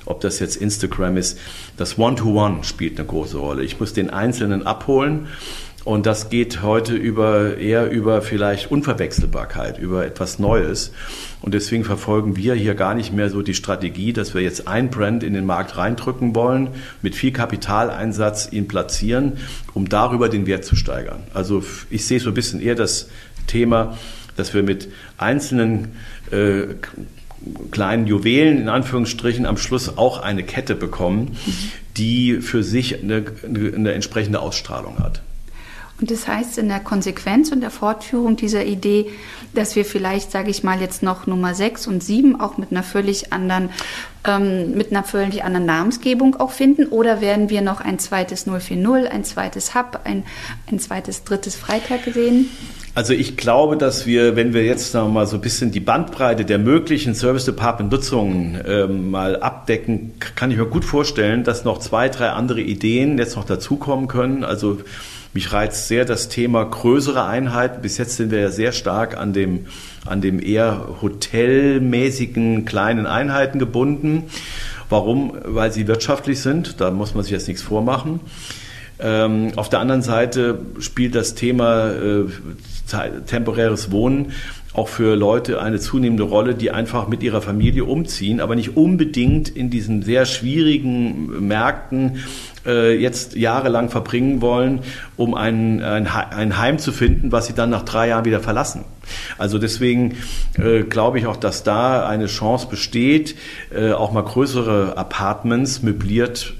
ob 0.05 0.21
das 0.21 0.39
jetzt 0.39 0.55
Instagram 0.55 1.17
ist. 1.17 1.39
Das 1.77 1.97
One-to-One 1.97 2.57
-One 2.57 2.63
spielt 2.63 2.99
eine 2.99 3.07
große 3.07 3.37
Rolle. 3.37 3.63
Ich 3.63 3.79
muss 3.79 3.93
den 3.93 4.09
Einzelnen 4.09 4.65
abholen 4.65 5.27
und 5.85 6.07
das 6.07 6.31
geht 6.31 6.63
heute 6.63 6.95
über, 6.95 7.57
eher 7.57 7.91
über 7.91 8.23
vielleicht 8.23 8.71
Unverwechselbarkeit, 8.71 9.77
über 9.77 10.03
etwas 10.03 10.39
Neues. 10.39 10.91
Und 11.43 11.53
deswegen 11.53 11.83
verfolgen 11.83 12.35
wir 12.35 12.55
hier 12.55 12.73
gar 12.73 12.95
nicht 12.95 13.13
mehr 13.13 13.29
so 13.29 13.43
die 13.43 13.53
Strategie, 13.53 14.11
dass 14.11 14.33
wir 14.33 14.41
jetzt 14.41 14.67
ein 14.67 14.89
Brand 14.89 15.21
in 15.21 15.35
den 15.35 15.45
Markt 15.45 15.77
reindrücken 15.77 16.33
wollen, 16.33 16.69
mit 17.03 17.13
viel 17.13 17.31
Kapitaleinsatz 17.31 18.49
ihn 18.51 18.67
platzieren, 18.67 19.33
um 19.75 19.87
darüber 19.87 20.27
den 20.27 20.47
Wert 20.47 20.65
zu 20.65 20.75
steigern. 20.75 21.21
Also 21.35 21.63
ich 21.91 22.07
sehe 22.07 22.19
so 22.19 22.31
ein 22.31 22.33
bisschen 22.33 22.61
eher 22.61 22.75
das 22.75 23.09
Thema, 23.45 23.95
dass 24.37 24.55
wir 24.55 24.63
mit 24.63 24.89
einzelnen 25.19 25.89
äh, 26.31 26.63
kleinen 27.69 28.07
Juwelen 28.07 28.59
in 28.59 28.69
Anführungsstrichen 28.69 29.45
am 29.45 29.57
Schluss 29.57 29.99
auch 29.99 30.19
eine 30.19 30.41
Kette 30.41 30.73
bekommen, 30.73 31.37
die 31.95 32.41
für 32.41 32.63
sich 32.63 33.03
eine, 33.03 33.23
eine 33.43 33.91
entsprechende 33.91 34.39
Ausstrahlung 34.39 34.97
hat. 34.97 35.21
Und 35.99 36.11
das 36.11 36.27
heißt 36.27 36.57
in 36.57 36.67
der 36.67 36.81
Konsequenz 36.81 37.51
und 37.51 37.61
der 37.61 37.71
Fortführung 37.71 38.35
dieser 38.35 38.65
Idee, 38.65 39.07
dass 39.53 39.77
wir 39.77 39.85
vielleicht, 39.85 40.29
sage 40.29 40.49
ich 40.49 40.61
mal, 40.61 40.81
jetzt 40.81 41.03
noch 41.03 41.25
Nummer 41.25 41.55
6 41.55 41.87
und 41.87 42.03
7 42.03 42.39
auch 42.39 42.57
mit 42.57 42.71
einer 42.71 42.83
völlig 42.83 43.31
anderen, 43.31 43.69
ähm, 44.27 44.71
mit 44.75 44.91
einer 44.91 45.03
völlig 45.03 45.45
anderen 45.45 45.65
Namensgebung 45.65 46.35
auch 46.35 46.51
finden? 46.51 46.87
Oder 46.87 47.21
werden 47.21 47.49
wir 47.49 47.61
noch 47.61 47.79
ein 47.79 47.97
zweites 47.97 48.45
040, 48.45 49.09
ein 49.09 49.23
zweites 49.23 49.73
Hub, 49.73 50.01
ein, 50.03 50.23
ein 50.69 50.79
zweites, 50.79 51.23
drittes 51.23 51.55
Freitag 51.55 52.01
sehen? 52.13 52.49
Also 52.93 53.13
ich 53.13 53.35
glaube, 53.35 53.75
dass 53.77 54.05
wir, 54.05 54.35
wenn 54.35 54.53
wir 54.53 54.63
jetzt 54.63 54.93
noch 54.93 55.09
mal 55.09 55.27
so 55.27 55.35
ein 55.35 55.41
bisschen 55.41 55.71
die 55.71 55.81
Bandbreite 55.81 56.45
der 56.45 56.59
möglichen 56.59 57.13
Service 57.13 57.43
Department 57.45 57.91
Nutzungen 57.91 58.55
äh, 58.55 58.87
mal 58.87 59.41
abdecken, 59.41 60.13
kann 60.35 60.51
ich 60.51 60.57
mir 60.57 60.65
gut 60.65 60.85
vorstellen, 60.85 61.43
dass 61.43 61.65
noch 61.65 61.79
zwei, 61.79 62.07
drei 62.07 62.29
andere 62.29 62.61
Ideen 62.61 63.17
jetzt 63.17 63.35
noch 63.35 63.45
dazukommen 63.45 64.07
können. 64.07 64.45
Also 64.45 64.79
mich 65.35 65.51
reizt 65.51 65.89
sehr 65.89 66.05
das 66.05 66.29
Thema 66.29 66.63
größere 66.63 67.25
Einheiten. 67.25 67.81
Bis 67.81 67.97
jetzt 67.97 68.15
sind 68.15 68.31
wir 68.31 68.39
ja 68.39 68.51
sehr 68.51 68.71
stark 68.71 69.17
an 69.17 69.33
dem, 69.33 69.67
an 70.05 70.21
dem 70.21 70.41
eher 70.41 70.95
hotelmäßigen 71.01 72.63
kleinen 72.63 73.05
Einheiten 73.05 73.59
gebunden. 73.59 74.23
Warum? 74.89 75.33
Weil 75.43 75.73
sie 75.73 75.87
wirtschaftlich 75.87 76.39
sind. 76.39 76.79
Da 76.79 76.89
muss 76.89 77.15
man 77.15 77.23
sich 77.23 77.33
jetzt 77.33 77.49
nichts 77.49 77.61
vormachen. 77.61 78.21
Ähm, 78.97 79.51
auf 79.57 79.67
der 79.67 79.81
anderen 79.81 80.03
Seite 80.03 80.59
spielt 80.79 81.15
das 81.15 81.35
Thema 81.35 81.89
äh, 81.89 82.25
temporäres 83.25 83.91
Wohnen 83.91 84.31
auch 84.71 84.87
für 84.87 85.15
Leute 85.15 85.61
eine 85.61 85.79
zunehmende 85.79 86.23
Rolle, 86.23 86.53
die 86.53 86.71
einfach 86.71 87.07
mit 87.07 87.23
ihrer 87.23 87.41
Familie 87.41 87.85
umziehen, 87.85 88.41
aber 88.41 88.55
nicht 88.55 88.75
unbedingt 88.75 89.49
in 89.49 89.69
diesen 89.69 90.01
sehr 90.01 90.25
schwierigen 90.25 91.47
Märkten 91.47 92.23
äh, 92.65 92.95
jetzt 92.95 93.35
jahrelang 93.35 93.89
verbringen 93.89 94.41
wollen, 94.41 94.79
um 95.17 95.33
ein, 95.33 95.81
ein, 95.81 96.07
ein 96.07 96.57
Heim 96.57 96.79
zu 96.79 96.91
finden, 96.91 97.31
was 97.31 97.47
sie 97.47 97.53
dann 97.53 97.69
nach 97.69 97.83
drei 97.83 98.09
Jahren 98.09 98.25
wieder 98.25 98.39
verlassen. 98.39 98.85
Also 99.37 99.59
deswegen 99.59 100.15
äh, 100.57 100.83
glaube 100.83 101.19
ich 101.19 101.27
auch, 101.27 101.37
dass 101.37 101.63
da 101.63 102.07
eine 102.07 102.27
Chance 102.27 102.67
besteht, 102.69 103.35
äh, 103.73 103.91
auch 103.91 104.11
mal 104.11 104.23
größere 104.23 104.97
Apartments 104.97 105.83
möbliert 105.83 106.53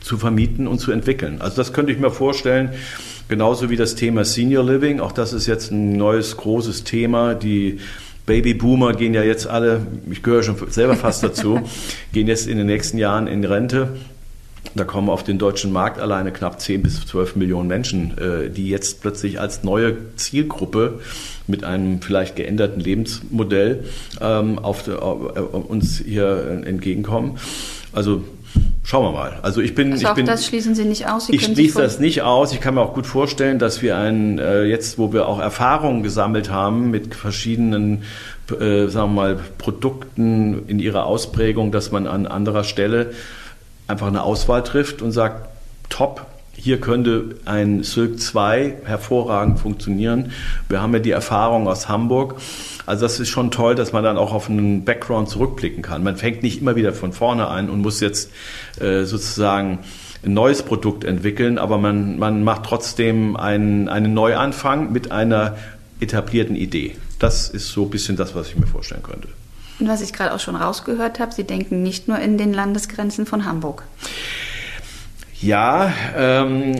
zu 0.00 0.18
vermieten 0.18 0.66
und 0.66 0.78
zu 0.78 0.92
entwickeln. 0.92 1.40
Also 1.40 1.56
das 1.56 1.72
könnte 1.72 1.92
ich 1.92 1.98
mir 1.98 2.10
vorstellen, 2.10 2.70
genauso 3.28 3.70
wie 3.70 3.76
das 3.76 3.94
Thema 3.94 4.24
Senior 4.24 4.64
Living. 4.64 5.00
Auch 5.00 5.12
das 5.12 5.32
ist 5.32 5.46
jetzt 5.46 5.70
ein 5.70 5.92
neues 5.96 6.36
großes 6.36 6.84
Thema. 6.84 7.34
Die 7.34 7.78
Babyboomer 8.26 8.94
gehen 8.94 9.14
ja 9.14 9.22
jetzt 9.22 9.46
alle, 9.46 9.86
ich 10.10 10.22
gehöre 10.22 10.42
schon 10.42 10.56
selber 10.70 10.96
fast 10.96 11.22
dazu, 11.22 11.60
gehen 12.12 12.26
jetzt 12.26 12.46
in 12.46 12.58
den 12.58 12.66
nächsten 12.66 12.98
Jahren 12.98 13.26
in 13.26 13.44
Rente. 13.44 13.96
Da 14.74 14.84
kommen 14.84 15.10
auf 15.10 15.22
den 15.22 15.38
deutschen 15.38 15.72
Markt 15.72 15.98
alleine 15.98 16.32
knapp 16.32 16.60
10 16.60 16.82
bis 16.82 17.06
12 17.06 17.36
Millionen 17.36 17.68
Menschen, 17.68 18.16
äh, 18.16 18.48
die 18.48 18.68
jetzt 18.68 19.02
plötzlich 19.02 19.38
als 19.38 19.64
neue 19.64 19.96
Zielgruppe 20.16 21.00
mit 21.46 21.64
einem 21.64 22.00
vielleicht 22.00 22.36
geänderten 22.36 22.80
Lebensmodell 22.80 23.84
ähm, 24.20 24.58
auf, 24.58 24.88
uns 24.88 26.02
hier 26.04 26.62
entgegenkommen. 26.64 27.38
Also 27.92 28.22
Schauen 28.84 29.04
wir 29.04 29.12
mal. 29.12 29.38
Also 29.42 29.60
ich 29.60 29.74
bin, 29.74 29.92
also 29.92 30.08
ich 30.08 30.14
bin, 30.14 30.26
das 30.26 30.44
schließen 30.44 30.74
Sie 30.74 30.84
nicht 30.84 31.08
aus. 31.08 31.26
Sie 31.26 31.36
ich 31.36 31.44
schließe 31.44 31.80
das 31.80 32.00
nicht 32.00 32.22
aus. 32.22 32.52
Ich 32.52 32.60
kann 32.60 32.74
mir 32.74 32.82
auch 32.82 32.94
gut 32.94 33.06
vorstellen, 33.06 33.58
dass 33.58 33.80
wir 33.80 33.96
ein 33.96 34.38
äh, 34.38 34.64
jetzt, 34.64 34.98
wo 34.98 35.12
wir 35.12 35.28
auch 35.28 35.38
Erfahrungen 35.38 36.02
gesammelt 36.02 36.50
haben 36.50 36.90
mit 36.90 37.14
verschiedenen, 37.14 38.02
äh, 38.50 38.88
sagen 38.88 39.14
wir 39.14 39.22
mal, 39.22 39.40
Produkten 39.56 40.64
in 40.66 40.80
ihrer 40.80 41.06
Ausprägung, 41.06 41.70
dass 41.70 41.92
man 41.92 42.06
an 42.06 42.26
anderer 42.26 42.64
Stelle 42.64 43.12
einfach 43.86 44.06
eine 44.06 44.22
Auswahl 44.22 44.62
trifft 44.62 45.02
und 45.02 45.12
sagt, 45.12 45.48
top, 45.88 46.26
hier 46.54 46.80
könnte 46.80 47.36
ein 47.44 47.82
Silk 47.82 48.20
2 48.20 48.76
hervorragend 48.84 49.58
funktionieren. 49.58 50.32
Wir 50.68 50.82
haben 50.82 50.92
ja 50.92 51.00
die 51.00 51.10
Erfahrung 51.10 51.66
aus 51.66 51.88
Hamburg. 51.88 52.36
Also 52.86 53.02
das 53.02 53.20
ist 53.20 53.30
schon 53.30 53.50
toll, 53.50 53.74
dass 53.74 53.92
man 53.92 54.04
dann 54.04 54.16
auch 54.16 54.32
auf 54.32 54.48
einen 54.48 54.84
Background 54.84 55.28
zurückblicken 55.28 55.82
kann. 55.82 56.04
Man 56.04 56.16
fängt 56.16 56.42
nicht 56.42 56.60
immer 56.60 56.76
wieder 56.76 56.92
von 56.92 57.12
vorne 57.12 57.48
an 57.48 57.70
und 57.70 57.80
muss 57.80 58.00
jetzt 58.00 58.30
äh, 58.80 59.04
sozusagen 59.04 59.80
ein 60.24 60.34
neues 60.34 60.62
Produkt 60.62 61.04
entwickeln, 61.04 61.58
aber 61.58 61.78
man, 61.78 62.18
man 62.18 62.44
macht 62.44 62.64
trotzdem 62.64 63.36
einen, 63.36 63.88
einen 63.88 64.14
Neuanfang 64.14 64.92
mit 64.92 65.10
einer 65.10 65.56
etablierten 66.00 66.54
Idee. 66.54 66.96
Das 67.18 67.48
ist 67.48 67.68
so 67.68 67.84
ein 67.84 67.90
bisschen 67.90 68.16
das, 68.16 68.34
was 68.34 68.48
ich 68.48 68.56
mir 68.56 68.66
vorstellen 68.66 69.02
könnte. 69.02 69.28
Und 69.82 69.88
was 69.88 70.00
ich 70.00 70.12
gerade 70.12 70.32
auch 70.32 70.38
schon 70.38 70.54
rausgehört 70.54 71.18
habe, 71.18 71.32
Sie 71.32 71.42
denken 71.42 71.82
nicht 71.82 72.06
nur 72.06 72.16
in 72.20 72.38
den 72.38 72.54
Landesgrenzen 72.54 73.26
von 73.26 73.46
Hamburg. 73.46 73.82
Ja, 75.40 75.92
ähm, 76.16 76.76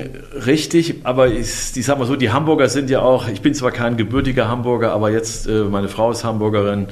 richtig, 0.47 1.01
aber 1.03 1.27
ich, 1.27 1.77
ich 1.77 1.85
sag 1.85 1.99
mal 1.99 2.07
so, 2.07 2.15
die 2.15 2.31
Hamburger 2.31 2.69
sind 2.69 2.91
ja 2.91 3.01
auch, 3.01 3.27
ich 3.27 3.43
bin 3.43 3.55
zwar 3.55 3.73
kein 3.73 3.97
gebürtiger 3.97 4.47
Hamburger, 4.47 4.93
aber 4.93 5.11
jetzt, 5.11 5.49
äh, 5.49 5.65
meine 5.65 5.89
Frau 5.89 6.13
ist 6.13 6.23
Hamburgerin, 6.23 6.87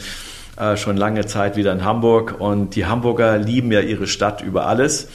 äh, 0.60 0.76
schon 0.76 0.96
lange 0.96 1.24
Zeit 1.24 1.56
wieder 1.56 1.72
in 1.72 1.84
Hamburg 1.84 2.36
und 2.38 2.76
die 2.76 2.84
Hamburger 2.84 3.38
lieben 3.38 3.72
ja 3.72 3.80
ihre 3.80 4.06
Stadt 4.06 4.42
über 4.42 4.66
alles. 4.66 5.08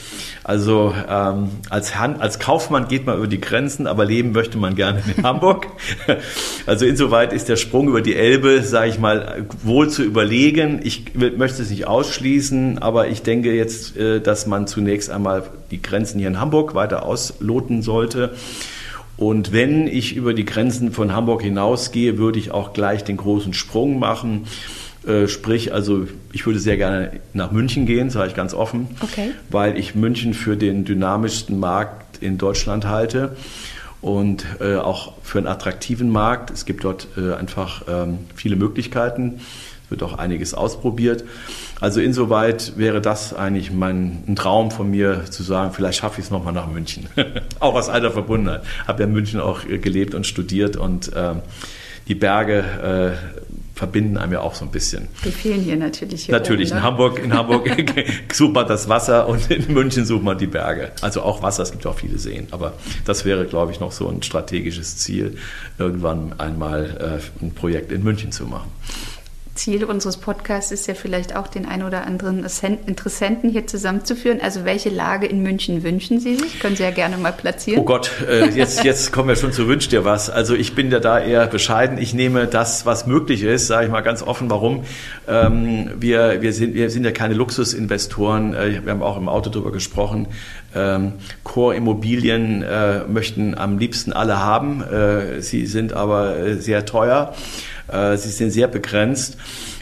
Also 0.43 0.93
ähm, 1.07 1.49
als, 1.69 1.99
Han 1.99 2.19
als 2.19 2.39
Kaufmann 2.39 2.87
geht 2.87 3.05
man 3.05 3.17
über 3.17 3.27
die 3.27 3.39
Grenzen, 3.39 3.85
aber 3.85 4.05
leben 4.05 4.31
möchte 4.31 4.57
man 4.57 4.75
gerne 4.75 5.03
in 5.15 5.23
Hamburg. 5.23 5.67
Also 6.65 6.87
insoweit 6.87 7.31
ist 7.31 7.47
der 7.47 7.57
Sprung 7.57 7.87
über 7.89 8.01
die 8.01 8.15
Elbe, 8.15 8.63
sage 8.63 8.89
ich 8.89 8.97
mal, 8.97 9.45
wohl 9.61 9.87
zu 9.87 10.01
überlegen. 10.01 10.79
Ich 10.83 11.13
möchte 11.13 11.61
es 11.61 11.69
nicht 11.69 11.85
ausschließen, 11.85 12.79
aber 12.79 13.07
ich 13.07 13.21
denke 13.21 13.53
jetzt, 13.53 13.95
äh, 13.97 14.19
dass 14.19 14.47
man 14.47 14.65
zunächst 14.65 15.11
einmal 15.11 15.43
die 15.69 15.79
Grenzen 15.79 16.17
hier 16.17 16.27
in 16.27 16.39
Hamburg 16.39 16.73
weiter 16.73 17.05
ausloten 17.05 17.83
sollte. 17.83 18.33
Und 19.15 19.53
wenn 19.53 19.85
ich 19.85 20.15
über 20.15 20.33
die 20.33 20.43
Grenzen 20.43 20.91
von 20.91 21.13
Hamburg 21.13 21.43
hinausgehe, 21.43 22.17
würde 22.17 22.39
ich 22.39 22.49
auch 22.49 22.73
gleich 22.73 23.03
den 23.03 23.17
großen 23.17 23.53
Sprung 23.53 23.99
machen 23.99 24.47
sprich, 25.27 25.73
also 25.73 26.07
ich 26.33 26.45
würde 26.45 26.59
sehr 26.59 26.77
gerne 26.77 27.11
nach 27.33 27.51
München 27.51 27.85
gehen, 27.85 28.09
sage 28.09 28.29
ich 28.29 28.35
ganz 28.35 28.53
offen, 28.53 28.87
okay. 29.01 29.31
weil 29.49 29.77
ich 29.77 29.95
München 29.95 30.33
für 30.33 30.57
den 30.57 30.85
dynamischsten 30.85 31.59
Markt 31.59 32.21
in 32.21 32.37
Deutschland 32.37 32.87
halte 32.87 33.35
und 34.01 34.45
äh, 34.59 34.75
auch 34.75 35.13
für 35.23 35.39
einen 35.39 35.47
attraktiven 35.47 36.09
Markt. 36.09 36.51
Es 36.51 36.65
gibt 36.65 36.83
dort 36.83 37.07
äh, 37.17 37.33
einfach 37.33 37.83
ähm, 37.87 38.19
viele 38.35 38.55
Möglichkeiten. 38.55 39.41
Es 39.85 39.91
wird 39.91 40.03
auch 40.03 40.17
einiges 40.17 40.53
ausprobiert. 40.53 41.23
Also 41.81 42.01
insoweit 42.01 42.73
wäre 42.77 43.01
das 43.01 43.33
eigentlich 43.33 43.71
mein 43.71 44.23
ein 44.27 44.35
Traum 44.35 44.71
von 44.71 44.89
mir 44.89 45.25
zu 45.25 45.43
sagen, 45.43 45.73
vielleicht 45.73 45.99
schaffe 45.99 46.19
ich 46.19 46.25
es 46.25 46.31
nochmal 46.31 46.53
nach 46.53 46.67
München. 46.67 47.07
auch 47.59 47.73
aus 47.73 47.89
alter 47.89 48.11
Verbundenheit. 48.11 48.61
Habe 48.87 49.01
ja 49.01 49.07
in 49.07 49.13
München 49.13 49.39
auch 49.39 49.65
äh, 49.65 49.79
gelebt 49.79 50.13
und 50.13 50.27
studiert 50.27 50.77
und 50.77 51.11
ähm, 51.15 51.41
die 52.07 52.15
Berge 52.15 53.17
äh, 53.19 53.45
verbinden 53.75 54.17
einem 54.17 54.31
ja 54.31 54.39
auch 54.39 54.55
so 54.55 54.63
ein 54.65 54.71
bisschen. 54.71 55.09
Die 55.25 55.31
fehlen 55.31 55.61
hier 55.61 55.75
natürlich. 55.75 56.25
Hier 56.25 56.33
natürlich, 56.33 56.71
oben, 56.71 56.75
ne? 56.75 56.81
in 56.81 56.83
Hamburg, 56.83 57.19
in 57.19 57.33
Hamburg 57.37 57.69
sucht 58.33 58.53
man 58.53 58.67
das 58.67 58.87
Wasser 58.89 59.27
und 59.27 59.51
in 59.51 59.71
München 59.73 60.05
sucht 60.05 60.23
man 60.23 60.37
die 60.37 60.47
Berge. 60.47 60.91
Also 61.01 61.21
auch 61.21 61.43
Wasser, 61.43 61.63
es 61.63 61.71
gibt 61.71 61.85
auch 61.85 61.99
viele 61.99 62.17
Seen. 62.17 62.47
Aber 62.51 62.73
das 63.05 63.25
wäre, 63.25 63.45
glaube 63.45 63.73
ich, 63.73 63.81
noch 63.81 63.91
so 63.91 64.07
ein 64.07 64.23
strategisches 64.23 64.97
Ziel, 64.97 65.37
irgendwann 65.77 66.39
einmal 66.39 67.21
äh, 67.41 67.43
ein 67.43 67.53
Projekt 67.53 67.91
in 67.91 68.03
München 68.03 68.31
zu 68.31 68.45
machen. 68.45 68.71
Ziel 69.55 69.85
unseres 69.85 70.17
Podcasts 70.17 70.71
ist 70.71 70.85
ja 70.87 70.93
vielleicht 70.93 71.35
auch, 71.35 71.47
den 71.47 71.65
ein 71.65 71.83
oder 71.83 72.05
anderen 72.05 72.45
Interessenten 72.85 73.49
hier 73.49 73.65
zusammenzuführen. 73.67 74.39
Also 74.41 74.65
welche 74.65 74.89
Lage 74.89 75.25
in 75.27 75.41
München 75.41 75.81
wünschen 75.83 76.19
Sie 76.19 76.35
sich? 76.35 76.59
Können 76.59 76.75
Sie 76.75 76.83
ja 76.83 76.91
gerne 76.91 77.17
mal 77.17 77.31
platzieren. 77.31 77.81
Oh 77.81 77.85
Gott, 77.85 78.11
äh, 78.29 78.49
jetzt, 78.49 78.83
jetzt 78.83 79.13
kommen 79.13 79.29
wir 79.29 79.35
schon 79.37 79.53
zu 79.53 79.67
Wünsch 79.67 79.87
dir 79.87 80.03
was. 80.03 80.29
Also 80.29 80.55
ich 80.55 80.75
bin 80.75 80.91
ja 80.91 80.99
da 80.99 81.19
eher 81.19 81.47
bescheiden. 81.47 81.97
Ich 81.97 82.13
nehme 82.13 82.47
das, 82.47 82.85
was 82.85 83.07
möglich 83.07 83.43
ist, 83.43 83.67
sage 83.67 83.85
ich 83.85 83.91
mal 83.91 84.01
ganz 84.01 84.21
offen, 84.21 84.49
warum. 84.49 84.83
Ähm, 85.27 85.89
wir, 85.99 86.41
wir, 86.41 86.51
sind, 86.51 86.73
wir 86.73 86.89
sind 86.89 87.05
ja 87.05 87.11
keine 87.11 87.33
Luxusinvestoren. 87.33 88.53
Äh, 88.53 88.81
wir 88.83 88.91
haben 88.91 89.01
auch 89.01 89.17
im 89.17 89.29
Auto 89.29 89.49
darüber 89.49 89.71
gesprochen. 89.71 90.27
Ähm, 90.75 91.13
Core-Immobilien 91.45 92.61
äh, 92.61 93.05
möchten 93.07 93.57
am 93.57 93.77
liebsten 93.77 94.11
alle 94.11 94.39
haben. 94.39 94.83
Sie 95.39 95.65
sind 95.65 95.93
aber 95.93 96.55
sehr 96.57 96.85
teuer. 96.85 97.33
Äh, 97.87 98.17
sie 98.17 98.29
sind 98.29 98.51
sehr 98.51 98.67
begrenzt. 98.67 99.37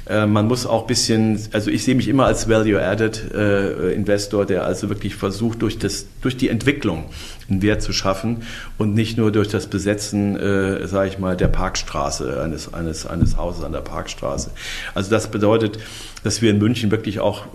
Äh, 0.05 0.25
man 0.25 0.47
muss 0.47 0.65
auch 0.65 0.81
ein 0.81 0.87
bisschen, 0.87 1.39
also 1.53 1.69
ich 1.71 1.83
sehe 1.83 1.95
mich 1.95 2.07
immer 2.07 2.25
als 2.25 2.49
Value-Added 2.49 3.31
äh, 3.33 4.45
der 4.45 4.65
also 4.65 4.89
wirklich 4.89 5.15
versucht, 5.15 5.61
durch, 5.61 5.79
das, 5.79 6.05
durch 6.21 6.35
die 6.35 6.49
Entwicklung 6.49 7.05
einen 7.49 7.61
Wert 7.61 7.81
zu 7.81 7.93
schaffen 7.93 8.43
und 8.77 8.93
nicht 8.93 9.17
nur 9.17 9.31
durch 9.31 9.47
das 9.47 9.67
Besetzen, 9.67 10.35
äh, 10.35 10.87
sage 10.87 11.09
ich 11.09 11.19
mal, 11.19 11.37
der 11.37 11.47
Parkstraße, 11.47 12.41
eines, 12.41 12.73
eines, 12.73 13.05
eines 13.05 13.37
Hauses 13.37 13.63
an 13.63 13.71
der 13.71 13.79
Parkstraße. 13.79 14.51
Also 14.93 15.09
das 15.09 15.31
bedeutet, 15.31 15.79
dass 16.23 16.41
wir 16.41 16.49
in 16.51 16.57
München 16.57 16.91
wirklich 16.91 17.19
auch 17.19 17.45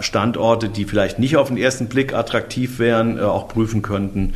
Standorte, 0.00 0.68
die 0.68 0.84
vielleicht 0.84 1.18
nicht 1.18 1.36
auf 1.36 1.48
den 1.48 1.56
ersten 1.56 1.86
Blick 1.88 2.12
attraktiv 2.12 2.78
wären, 2.78 3.20
auch 3.20 3.48
prüfen 3.48 3.82
könnten. 3.82 4.34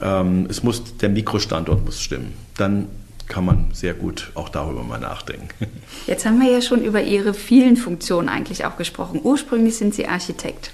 Ähm, 0.00 0.46
es 0.48 0.62
muss, 0.62 0.96
der 0.98 1.08
Mikrostandort 1.08 1.84
muss 1.84 2.00
stimmen. 2.00 2.34
Dann 2.56 2.86
kann 3.28 3.44
man 3.44 3.66
sehr 3.72 3.94
gut 3.94 4.30
auch 4.34 4.48
darüber 4.48 4.82
mal 4.82 4.98
nachdenken. 4.98 5.66
Jetzt 6.06 6.26
haben 6.26 6.40
wir 6.40 6.50
ja 6.50 6.62
schon 6.62 6.84
über 6.84 7.02
Ihre 7.02 7.34
vielen 7.34 7.76
Funktionen 7.76 8.28
eigentlich 8.28 8.64
auch 8.64 8.76
gesprochen. 8.76 9.20
Ursprünglich 9.22 9.76
sind 9.76 9.94
Sie 9.94 10.06
Architekt, 10.06 10.72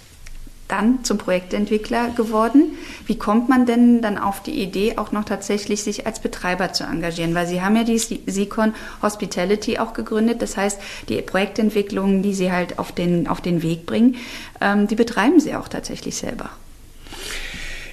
dann 0.69 1.05
zum 1.05 1.19
Projektentwickler 1.19 2.11
geworden. 2.11 2.77
Wie 3.07 3.19
kommt 3.19 3.49
man 3.49 3.67
denn 3.67 4.03
dann 4.03 4.19
auf 4.19 4.43
die 4.43 4.63
Idee, 4.63 4.99
auch 4.99 5.13
noch 5.13 5.25
tatsächlich 5.25 5.83
sich 5.83 6.07
als 6.07 6.21
Betreiber 6.21 6.73
zu 6.73 6.85
engagieren? 6.85 7.35
Weil 7.35 7.47
Sie 7.47 7.63
haben 7.63 7.77
ja 7.77 7.85
die 7.85 7.99
Sicon 7.99 8.75
Hospitality 9.03 9.79
auch 9.79 9.93
gegründet. 9.93 10.43
Das 10.43 10.57
heißt, 10.57 10.81
die 11.09 11.21
Projektentwicklungen, 11.23 12.23
die 12.23 12.35
Sie 12.35 12.53
halt 12.53 12.79
auf 12.79 12.93
den, 12.93 13.27
auf 13.27 13.41
den 13.41 13.63
Weg 13.63 13.87
bringen, 13.87 14.17
ähm, 14.61 14.87
die 14.87 14.97
betreiben 14.97 15.41
Sie 15.41 15.55
auch 15.55 15.69
tatsächlich 15.69 16.17
selber. 16.17 16.51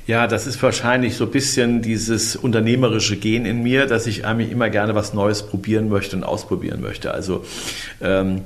Ja, 0.08 0.26
das 0.26 0.48
ist 0.48 0.64
wahrscheinlich 0.64 1.18
so 1.18 1.26
ein 1.26 1.32
bisschen 1.32 1.82
dieses 1.82 2.38
unternehmerische 2.38 3.18
Gen 3.18 3.46
in 3.46 3.62
mir, 3.62 3.88
dass 3.88 4.08
ich 4.08 4.26
eigentlich 4.26 4.52
immer 4.52 4.70
gerne 4.70 4.96
was 4.96 5.14
Neues 5.14 5.44
probieren 5.44 5.90
möchte 5.90 6.16
und 6.16 6.24
ausprobieren 6.24 6.80
möchte. 6.80 7.14
Also 7.14 7.44
ähm, 8.00 8.44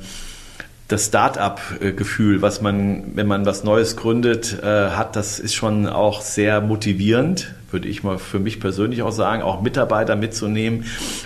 das 0.91 1.05
Start-up-Gefühl, 1.05 2.41
was 2.41 2.61
man, 2.61 3.15
wenn 3.15 3.27
man 3.27 3.45
was 3.45 3.63
Neues 3.63 3.95
gründet, 3.95 4.61
äh, 4.61 4.89
hat, 4.89 5.15
das 5.15 5.39
ist 5.39 5.53
schon 5.53 5.87
auch 5.87 6.21
sehr 6.21 6.59
motivierend, 6.59 7.53
würde 7.71 7.87
ich 7.87 8.03
mal 8.03 8.17
für 8.17 8.39
mich 8.39 8.59
persönlich 8.59 9.01
auch 9.01 9.11
sagen, 9.11 9.41
auch 9.41 9.61
Mitarbeiter 9.61 10.15
mitzunehmen 10.15 10.85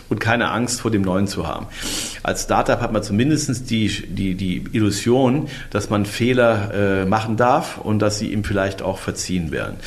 und 0.10 0.20
keine 0.20 0.52
Angst 0.52 0.82
vor 0.82 0.92
dem 0.92 1.02
Neuen 1.02 1.28
zu 1.28 1.48
haben. 1.48 1.66
Als 2.22 2.44
Startup 2.44 2.80
hat 2.80 2.92
man 2.92 3.02
zumindest 3.02 3.70
die, 3.70 3.88
die, 3.88 4.36
die 4.36 4.64
Illusion, 4.72 5.48
dass 5.72 5.90
man 5.90 6.06
Fehler 6.06 6.74
äh, 6.74 7.06
machen 7.06 7.36
darf 7.36 7.80
und 7.80 8.00
dass 8.00 8.20
sie 8.20 8.32
ihm 8.32 8.44
vielleicht 8.44 8.84
auch 8.84 9.00
verziehen 9.00 9.52
werden. 9.52 9.78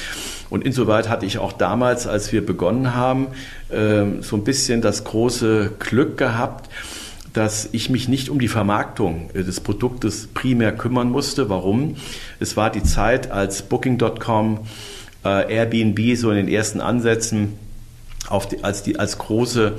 Und 0.50 0.64
insoweit 0.64 1.08
hatte 1.08 1.26
ich 1.26 1.38
auch 1.38 1.52
damals, 1.52 2.06
als 2.06 2.32
wir 2.32 2.44
begonnen 2.44 2.94
haben, 2.94 3.28
ähm, 3.70 4.22
so 4.22 4.36
ein 4.36 4.44
bisschen 4.44 4.80
das 4.80 5.04
große 5.04 5.72
Glück 5.78 6.16
gehabt, 6.16 6.68
dass 7.38 7.68
ich 7.70 7.88
mich 7.88 8.08
nicht 8.08 8.30
um 8.30 8.40
die 8.40 8.48
Vermarktung 8.48 9.30
äh, 9.32 9.44
des 9.44 9.60
Produktes 9.60 10.26
primär 10.34 10.72
kümmern 10.72 11.08
musste. 11.08 11.48
Warum? 11.48 11.94
Es 12.40 12.56
war 12.56 12.68
die 12.70 12.82
Zeit, 12.82 13.30
als 13.30 13.62
Booking.com, 13.62 14.66
äh, 15.24 15.54
Airbnb 15.54 16.16
so 16.16 16.30
in 16.30 16.36
den 16.36 16.48
ersten 16.48 16.80
Ansätzen 16.80 17.56
die, 18.50 18.64
als, 18.64 18.82
die, 18.82 18.98
als 18.98 19.18
große 19.18 19.74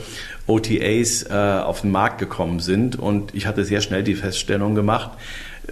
OTAs 0.47 1.23
äh, 1.23 1.33
auf 1.33 1.81
den 1.81 1.91
Markt 1.91 2.17
gekommen 2.17 2.61
sind. 2.61 2.97
Und 2.97 3.35
ich 3.35 3.45
hatte 3.45 3.65
sehr 3.65 3.81
schnell 3.81 4.03
die 4.03 4.15
Feststellung 4.15 4.73
gemacht, 4.73 5.11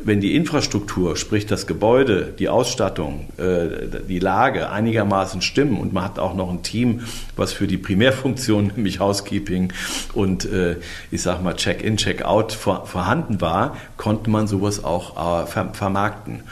wenn 0.04 0.22
die 0.22 0.36
Infrastruktur, 0.36 1.16
sprich 1.16 1.46
das 1.46 1.68
Gebäude, 1.68 2.34
die 2.38 2.50
Ausstattung, 2.50 3.28
äh, 3.38 4.02
die 4.08 4.20
Lage 4.20 4.70
einigermaßen 4.70 5.42
stimmen 5.42 5.78
und 5.78 5.94
man 5.94 6.04
hat 6.04 6.20
auch 6.20 6.34
noch 6.34 6.50
ein 6.50 6.64
Team, 6.64 7.02
was 7.36 7.54
für 7.54 7.68
die 7.68 7.78
Primärfunktion, 7.78 8.68
nämlich 8.76 9.00
Housekeeping 9.00 9.74
und 10.14 10.46
äh, 10.46 10.78
ich 11.12 11.22
sag 11.22 11.44
mal 11.44 11.56
Check-in, 11.56 11.98
Check-out 11.98 12.54
vorhanden 12.54 13.42
war, 13.42 13.78
konnte 13.98 14.30
man 14.30 14.48
sowas 14.48 14.84
auch 14.84 15.44
äh, 15.44 15.74
vermarkten. 15.74 16.44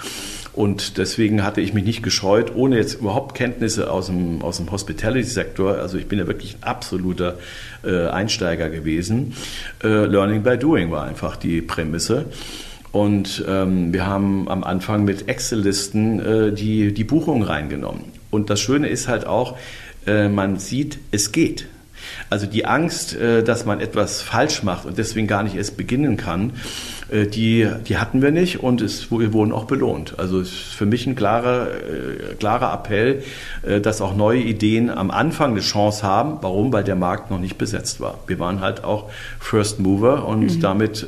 Und 0.53 0.97
deswegen 0.97 1.43
hatte 1.43 1.59
ich 1.59 1.73
mich 1.73 1.83
nicht 1.83 2.01
gescheut, 2.01 2.55
ohne 2.55 2.77
jetzt 2.77 2.93
überhaupt 2.93 3.35
Kenntnisse 3.35 3.91
aus 3.91 4.05
dem, 4.05 4.41
aus 4.41 4.55
dem 4.55 4.71
Hospitality-Sektor, 4.71 5.79
also 5.79 5.97
ich 5.97 6.07
bin 6.07 6.17
ja 6.17 6.27
wirklich 6.27 6.55
ein 6.55 6.63
absoluter 6.63 7.37
Einsteiger 7.83 8.69
gewesen. 8.69 9.33
Learning 9.83 10.43
by 10.43 10.57
Doing 10.57 10.91
war 10.91 11.03
einfach 11.03 11.35
die 11.35 11.61
Prämisse. 11.61 12.27
Und 12.95 13.43
ähm, 13.45 13.91
wir 13.91 14.07
haben 14.07 14.47
am 14.47 14.63
Anfang 14.63 15.03
mit 15.03 15.27
Excel-Listen 15.27 16.19
äh, 16.21 16.53
die, 16.53 16.93
die 16.93 17.03
Buchung 17.03 17.43
reingenommen. 17.43 18.05
Und 18.31 18.49
das 18.49 18.61
Schöne 18.61 18.87
ist 18.87 19.09
halt 19.09 19.27
auch, 19.27 19.57
äh, 20.07 20.29
man 20.29 20.59
sieht, 20.59 20.99
es 21.11 21.33
geht. 21.33 21.67
Also 22.29 22.45
die 22.45 22.65
Angst, 22.65 23.13
äh, 23.13 23.43
dass 23.43 23.65
man 23.65 23.81
etwas 23.81 24.21
falsch 24.21 24.63
macht 24.63 24.85
und 24.85 24.97
deswegen 24.97 25.27
gar 25.27 25.43
nicht 25.43 25.57
erst 25.57 25.75
beginnen 25.75 26.15
kann, 26.15 26.53
die, 27.11 27.69
die 27.87 27.97
hatten 27.97 28.21
wir 28.21 28.31
nicht 28.31 28.63
und 28.63 28.81
es, 28.81 29.11
wir 29.11 29.33
wurden 29.33 29.51
auch 29.51 29.65
belohnt. 29.65 30.17
Also 30.17 30.39
es 30.39 30.49
ist 30.49 30.73
für 30.73 30.85
mich 30.85 31.05
ein 31.07 31.15
klarer, 31.15 31.67
äh, 31.67 32.35
klarer 32.35 32.73
Appell, 32.73 33.23
dass 33.81 34.01
auch 34.01 34.15
neue 34.15 34.39
Ideen 34.39 34.89
am 34.89 35.11
Anfang 35.11 35.51
eine 35.51 35.61
Chance 35.61 36.03
haben. 36.03 36.37
Warum? 36.41 36.73
Weil 36.73 36.83
der 36.83 36.95
Markt 36.95 37.31
noch 37.31 37.39
nicht 37.39 37.57
besetzt 37.57 37.99
war. 37.99 38.19
Wir 38.27 38.39
waren 38.39 38.61
halt 38.61 38.83
auch 38.83 39.09
First 39.39 39.79
Mover 39.79 40.27
und 40.27 40.55
mhm. 40.55 40.59
damit 40.61 41.05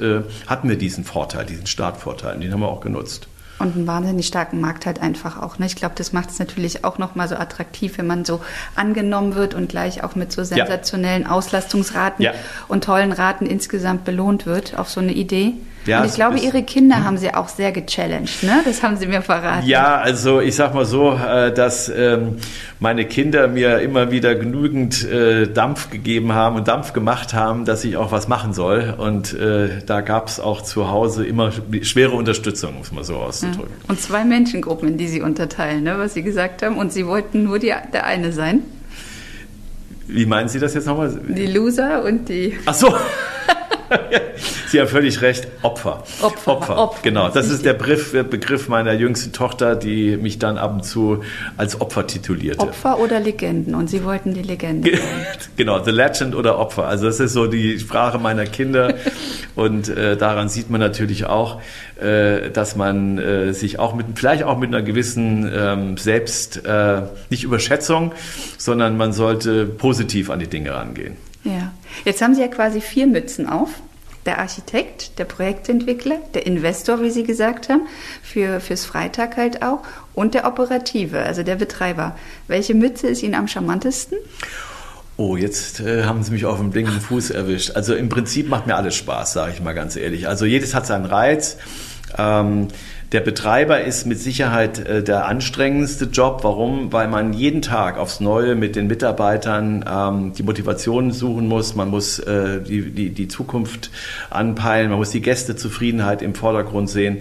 hatten 0.48 0.70
wir 0.70 0.78
diesen 0.78 1.04
Vorteil, 1.04 1.46
diesen 1.46 1.68
Startvorteil. 1.68 2.40
Den 2.40 2.52
haben 2.52 2.62
wir 2.62 2.70
auch 2.70 2.82
genutzt 2.82 3.28
und 3.60 3.76
einen 3.76 3.88
wahnsinnig 3.88 4.28
starken 4.28 4.62
Markt 4.62 4.86
halt 4.86 5.02
einfach 5.02 5.42
auch. 5.42 5.60
Ne? 5.60 5.66
Ich 5.66 5.76
glaube, 5.76 5.96
das 5.98 6.14
macht 6.14 6.30
es 6.30 6.40
natürlich 6.40 6.84
auch 6.84 6.98
nochmal 6.98 7.28
so 7.28 7.36
attraktiv, 7.36 7.98
wenn 7.98 8.08
man 8.08 8.26
so 8.26 8.42
angenommen 8.76 9.36
wird 9.36 9.54
und 9.54 9.70
gleich 9.70 10.04
auch 10.04 10.16
mit 10.16 10.32
so 10.32 10.44
sensationellen 10.44 11.24
ja. 11.24 11.30
Auslastungsraten 11.30 12.24
ja. 12.24 12.34
und 12.68 12.84
tollen 12.84 13.12
Raten 13.12 13.46
insgesamt 13.46 14.06
belohnt 14.06 14.46
wird 14.46 14.78
auf 14.78 14.90
so 14.90 15.00
eine 15.00 15.14
Idee. 15.14 15.54
Ja, 15.88 16.02
und 16.02 16.08
ich 16.08 16.16
glaube, 16.16 16.38
Ihre 16.38 16.64
Kinder 16.64 17.04
haben 17.04 17.18
Sie 17.18 17.34
auch 17.34 17.48
sehr 17.48 17.72
gechallenged, 17.72 18.44
ne? 18.44 18.62
Das 18.66 18.84
haben 18.84 18.98
Sie 18.98 19.08
mir 19.08 19.22
verraten. 19.22 19.66
Ja, 19.66 19.98
also 19.98 20.42
ich 20.42 20.56
sag 20.56 20.74
mal 20.74 20.86
so, 20.86 21.14
äh, 21.14 21.54
dass 21.54 21.90
ähm, 21.90 22.38
meine 22.80 23.06
Kinder 23.06 23.48
mir 23.48 23.80
immer 23.80 24.12
wieder 24.12 24.36
genügend 24.36 25.04
äh, 25.06 25.48
Dampf 25.48 25.90
gegeben 25.90 26.34
haben 26.34 26.58
und 26.58 26.68
Dampf 26.68 26.94
gemacht 26.94 27.34
haben, 27.34 27.66
dass 27.66 27.86
ich 27.86 27.98
auch 27.98 28.12
was 28.12 28.28
machen 28.28 28.54
soll. 28.54 28.94
Und 28.98 29.34
äh, 29.34 29.82
da 29.86 30.02
gab 30.02 30.28
es 30.28 30.40
auch 30.40 30.62
zu 30.62 30.90
Hause 30.90 31.26
immer 31.26 31.52
schwere 31.82 32.16
Unterstützung, 32.16 32.78
muss 32.78 32.92
man 32.92 33.04
so 33.04 33.16
auszudrücken. 33.16 33.74
Und 33.88 34.02
zwei 34.02 34.26
Menschengruppen, 34.26 34.90
in 34.90 34.98
die 34.98 35.08
Sie 35.08 35.22
unterteilen, 35.22 35.84
ne? 35.84 35.96
was 35.98 36.14
Sie 36.14 36.24
gesagt 36.24 36.64
haben. 36.64 36.78
Und 36.78 36.92
Sie 36.92 37.08
wollten 37.08 37.44
nur 37.44 37.60
die, 37.60 37.74
der 37.94 38.06
eine 38.06 38.34
sein. 38.34 38.64
Wie 40.08 40.26
meinen 40.26 40.50
Sie 40.50 40.60
das 40.60 40.74
jetzt 40.74 40.88
nochmal? 40.88 41.20
Die 41.28 41.48
Loser 41.48 42.04
und 42.04 42.30
die. 42.30 42.58
Ach 42.66 42.74
so. 42.74 42.94
Sie 44.68 44.80
haben 44.80 44.88
völlig 44.88 45.22
recht, 45.22 45.48
Opfer. 45.62 46.04
Opfer. 46.22 46.52
Opfer. 46.52 46.78
Opfer. 46.78 47.00
Genau, 47.04 47.30
das 47.30 47.50
ist 47.50 47.66
der 47.66 47.74
Begriff, 47.74 48.12
Begriff 48.12 48.68
meiner 48.68 48.94
jüngsten 48.94 49.32
Tochter, 49.32 49.76
die 49.76 50.18
mich 50.18 50.40
dann 50.40 50.58
ab 50.58 50.74
und 50.74 50.84
zu 50.84 51.24
als 51.56 51.80
Opfer 51.80 52.06
titulierte. 52.06 52.60
Opfer 52.60 53.00
oder 53.00 53.20
Legenden 53.20 53.76
und 53.76 53.90
Sie 53.90 54.04
wollten 54.04 54.34
die 54.34 54.42
Legende. 54.42 54.92
genau, 55.56 55.84
The 55.84 55.92
Legend 55.92 56.36
oder 56.36 56.60
Opfer. 56.60 56.86
Also 56.86 57.06
das 57.06 57.20
ist 57.20 57.34
so 57.34 57.48
die 57.48 57.80
Sprache 57.80 58.20
meiner 58.20 58.46
Kinder 58.46 58.96
und 59.56 59.88
äh, 59.90 60.18
daran 60.18 60.50
sieht 60.50 60.70
man 60.70 60.82
natürlich 60.82 61.26
auch, 61.26 61.62
äh, 62.00 62.50
dass 62.52 62.76
man 62.76 63.18
äh, 63.18 63.54
sich 63.54 63.80
auch 63.80 63.96
mit, 63.96 64.08
vielleicht 64.16 64.44
auch 64.44 64.58
mit 64.58 64.70
einer 64.70 64.82
gewissen 64.82 65.50
ähm, 65.54 65.98
Selbst, 65.98 66.66
äh, 66.66 67.04
nicht 67.30 67.44
Überschätzung, 67.44 68.12
sondern 68.58 68.98
man 68.98 69.14
sollte 69.14 69.66
positiv 69.66 70.30
an 70.30 70.40
die 70.40 70.48
Dinge 70.48 70.74
rangehen. 70.74 71.27
Ja, 71.48 71.72
jetzt 72.04 72.22
haben 72.22 72.36
Sie 72.36 72.42
ja 72.42 72.48
quasi 72.48 72.82
vier 72.82 73.08
Mützen 73.08 73.48
auf. 73.48 73.70
Der 74.26 74.40
Architekt, 74.40 75.18
der 75.20 75.24
Projektentwickler, 75.24 76.18
der 76.34 76.46
Investor, 76.46 77.02
wie 77.02 77.10
Sie 77.10 77.24
gesagt 77.24 77.70
haben, 77.70 77.84
für, 78.22 78.60
fürs 78.60 78.86
Freitag 78.86 79.38
halt 79.38 79.62
auch 79.62 79.80
und 80.14 80.34
der 80.34 80.46
Operative, 80.46 81.20
also 81.20 81.44
der 81.44 81.56
Betreiber. 81.56 82.18
Welche 82.48 82.74
Mütze 82.74 83.08
ist 83.08 83.24
Ihnen 83.24 83.36
am 83.36 83.48
charmantesten? 83.48 84.18
Oh, 85.16 85.38
jetzt 85.38 85.80
äh, 85.80 86.04
haben 86.04 86.24
Sie 86.24 86.32
mich 86.32 86.46
auf 86.46 86.58
dem 86.58 86.72
blinkenden 86.72 87.02
Fuß 87.02 87.30
erwischt. 87.30 87.72
Also 87.72 87.96
im 87.96 88.10
Prinzip 88.10 88.50
macht 88.50 88.68
mir 88.68 88.76
alles 88.76 88.96
Spaß, 88.96 89.32
sage 89.32 89.54
ich 89.54 89.62
mal 89.62 89.74
ganz 89.74 89.96
ehrlich. 89.96 90.28
Also 90.28 90.46
jedes 90.46 90.76
hat 90.76 90.86
seinen 90.86 91.06
Reiz. 91.06 91.56
Ähm, 92.18 92.68
der 93.14 93.22
Betreiber 93.22 93.82
ist 93.82 94.06
mit 94.06 94.20
Sicherheit 94.20 94.80
äh, 94.80 95.02
der 95.02 95.28
anstrengendste 95.28 96.06
Job. 96.06 96.40
Warum? 96.44 96.92
Weil 96.92 97.08
man 97.08 97.32
jeden 97.32 97.62
Tag 97.62 97.98
aufs 97.98 98.20
Neue 98.20 98.56
mit 98.56 98.76
den 98.76 98.88
Mitarbeitern 98.88 99.86
ähm, 99.90 100.34
die 100.34 100.44
Motivation 100.44 101.12
suchen 101.12 101.48
muss. 101.48 101.74
Man 101.76 101.90
muss 101.90 102.20
äh, 102.20 102.62
die, 102.62 102.92
die, 102.92 103.10
die 103.12 103.28
Zukunft 103.30 103.92
anpeilen. 104.30 104.90
Man 104.90 105.00
muss 105.00 105.12
die 105.12 105.22
Gästezufriedenheit 105.22 106.22
im 106.22 106.36
Vordergrund 106.36 106.90
sehen. 106.90 107.20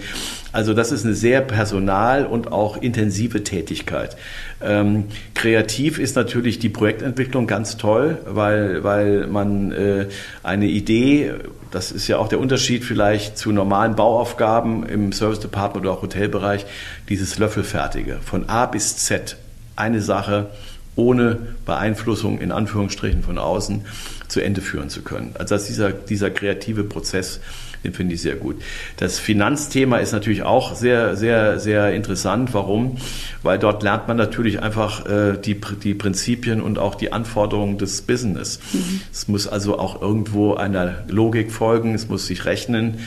Also 0.56 0.72
das 0.72 0.90
ist 0.90 1.04
eine 1.04 1.12
sehr 1.12 1.42
personal- 1.42 2.24
und 2.24 2.50
auch 2.50 2.78
intensive 2.78 3.44
Tätigkeit. 3.44 4.16
Ähm, 4.62 5.04
kreativ 5.34 5.98
ist 5.98 6.16
natürlich 6.16 6.58
die 6.58 6.70
Projektentwicklung 6.70 7.46
ganz 7.46 7.76
toll, 7.76 8.16
weil, 8.26 8.82
weil 8.82 9.26
man 9.26 9.70
äh, 9.72 10.06
eine 10.42 10.64
Idee 10.64 11.34
das 11.70 11.92
ist 11.92 12.08
ja 12.08 12.16
auch 12.16 12.28
der 12.28 12.40
Unterschied 12.40 12.84
vielleicht 12.84 13.36
zu 13.36 13.52
normalen 13.52 13.96
Bauaufgaben 13.96 14.86
im 14.86 15.12
Service 15.12 15.40
Department 15.40 15.84
oder 15.84 15.94
auch 15.94 16.00
Hotelbereich, 16.00 16.64
dieses 17.10 17.38
Löffelfertige. 17.38 18.16
Von 18.24 18.48
A 18.48 18.64
bis 18.64 18.96
Z 18.96 19.36
eine 19.74 20.00
Sache 20.00 20.46
ohne 20.94 21.38
Beeinflussung 21.66 22.40
in 22.40 22.50
Anführungsstrichen 22.50 23.22
von 23.22 23.36
außen 23.36 23.84
zu 24.26 24.40
Ende 24.40 24.62
führen 24.62 24.88
zu 24.88 25.02
können. 25.02 25.34
Also 25.34 25.54
dass 25.54 25.66
dieser, 25.66 25.92
dieser 25.92 26.30
kreative 26.30 26.82
Prozess, 26.84 27.40
den 27.86 27.94
finde 27.94 28.14
ich 28.14 28.22
sehr 28.22 28.34
gut. 28.34 28.56
Das 28.96 29.18
Finanzthema 29.18 29.98
ist 29.98 30.12
natürlich 30.12 30.42
auch 30.42 30.74
sehr, 30.74 31.16
sehr, 31.16 31.60
sehr 31.60 31.92
interessant. 31.94 32.52
Warum? 32.52 32.96
Weil 33.42 33.58
dort 33.58 33.82
lernt 33.82 34.08
man 34.08 34.16
natürlich 34.16 34.62
einfach 34.62 35.06
äh, 35.06 35.38
die, 35.38 35.58
die 35.82 35.94
Prinzipien 35.94 36.60
und 36.60 36.78
auch 36.78 36.96
die 36.96 37.12
Anforderungen 37.12 37.78
des 37.78 38.02
Business. 38.02 38.58
Mhm. 38.72 39.00
Es 39.12 39.28
muss 39.28 39.46
also 39.46 39.78
auch 39.78 40.02
irgendwo 40.02 40.54
einer 40.54 41.04
Logik 41.08 41.52
folgen, 41.52 41.94
es 41.94 42.08
muss 42.08 42.26
sich 42.26 42.44
rechnen 42.44 42.98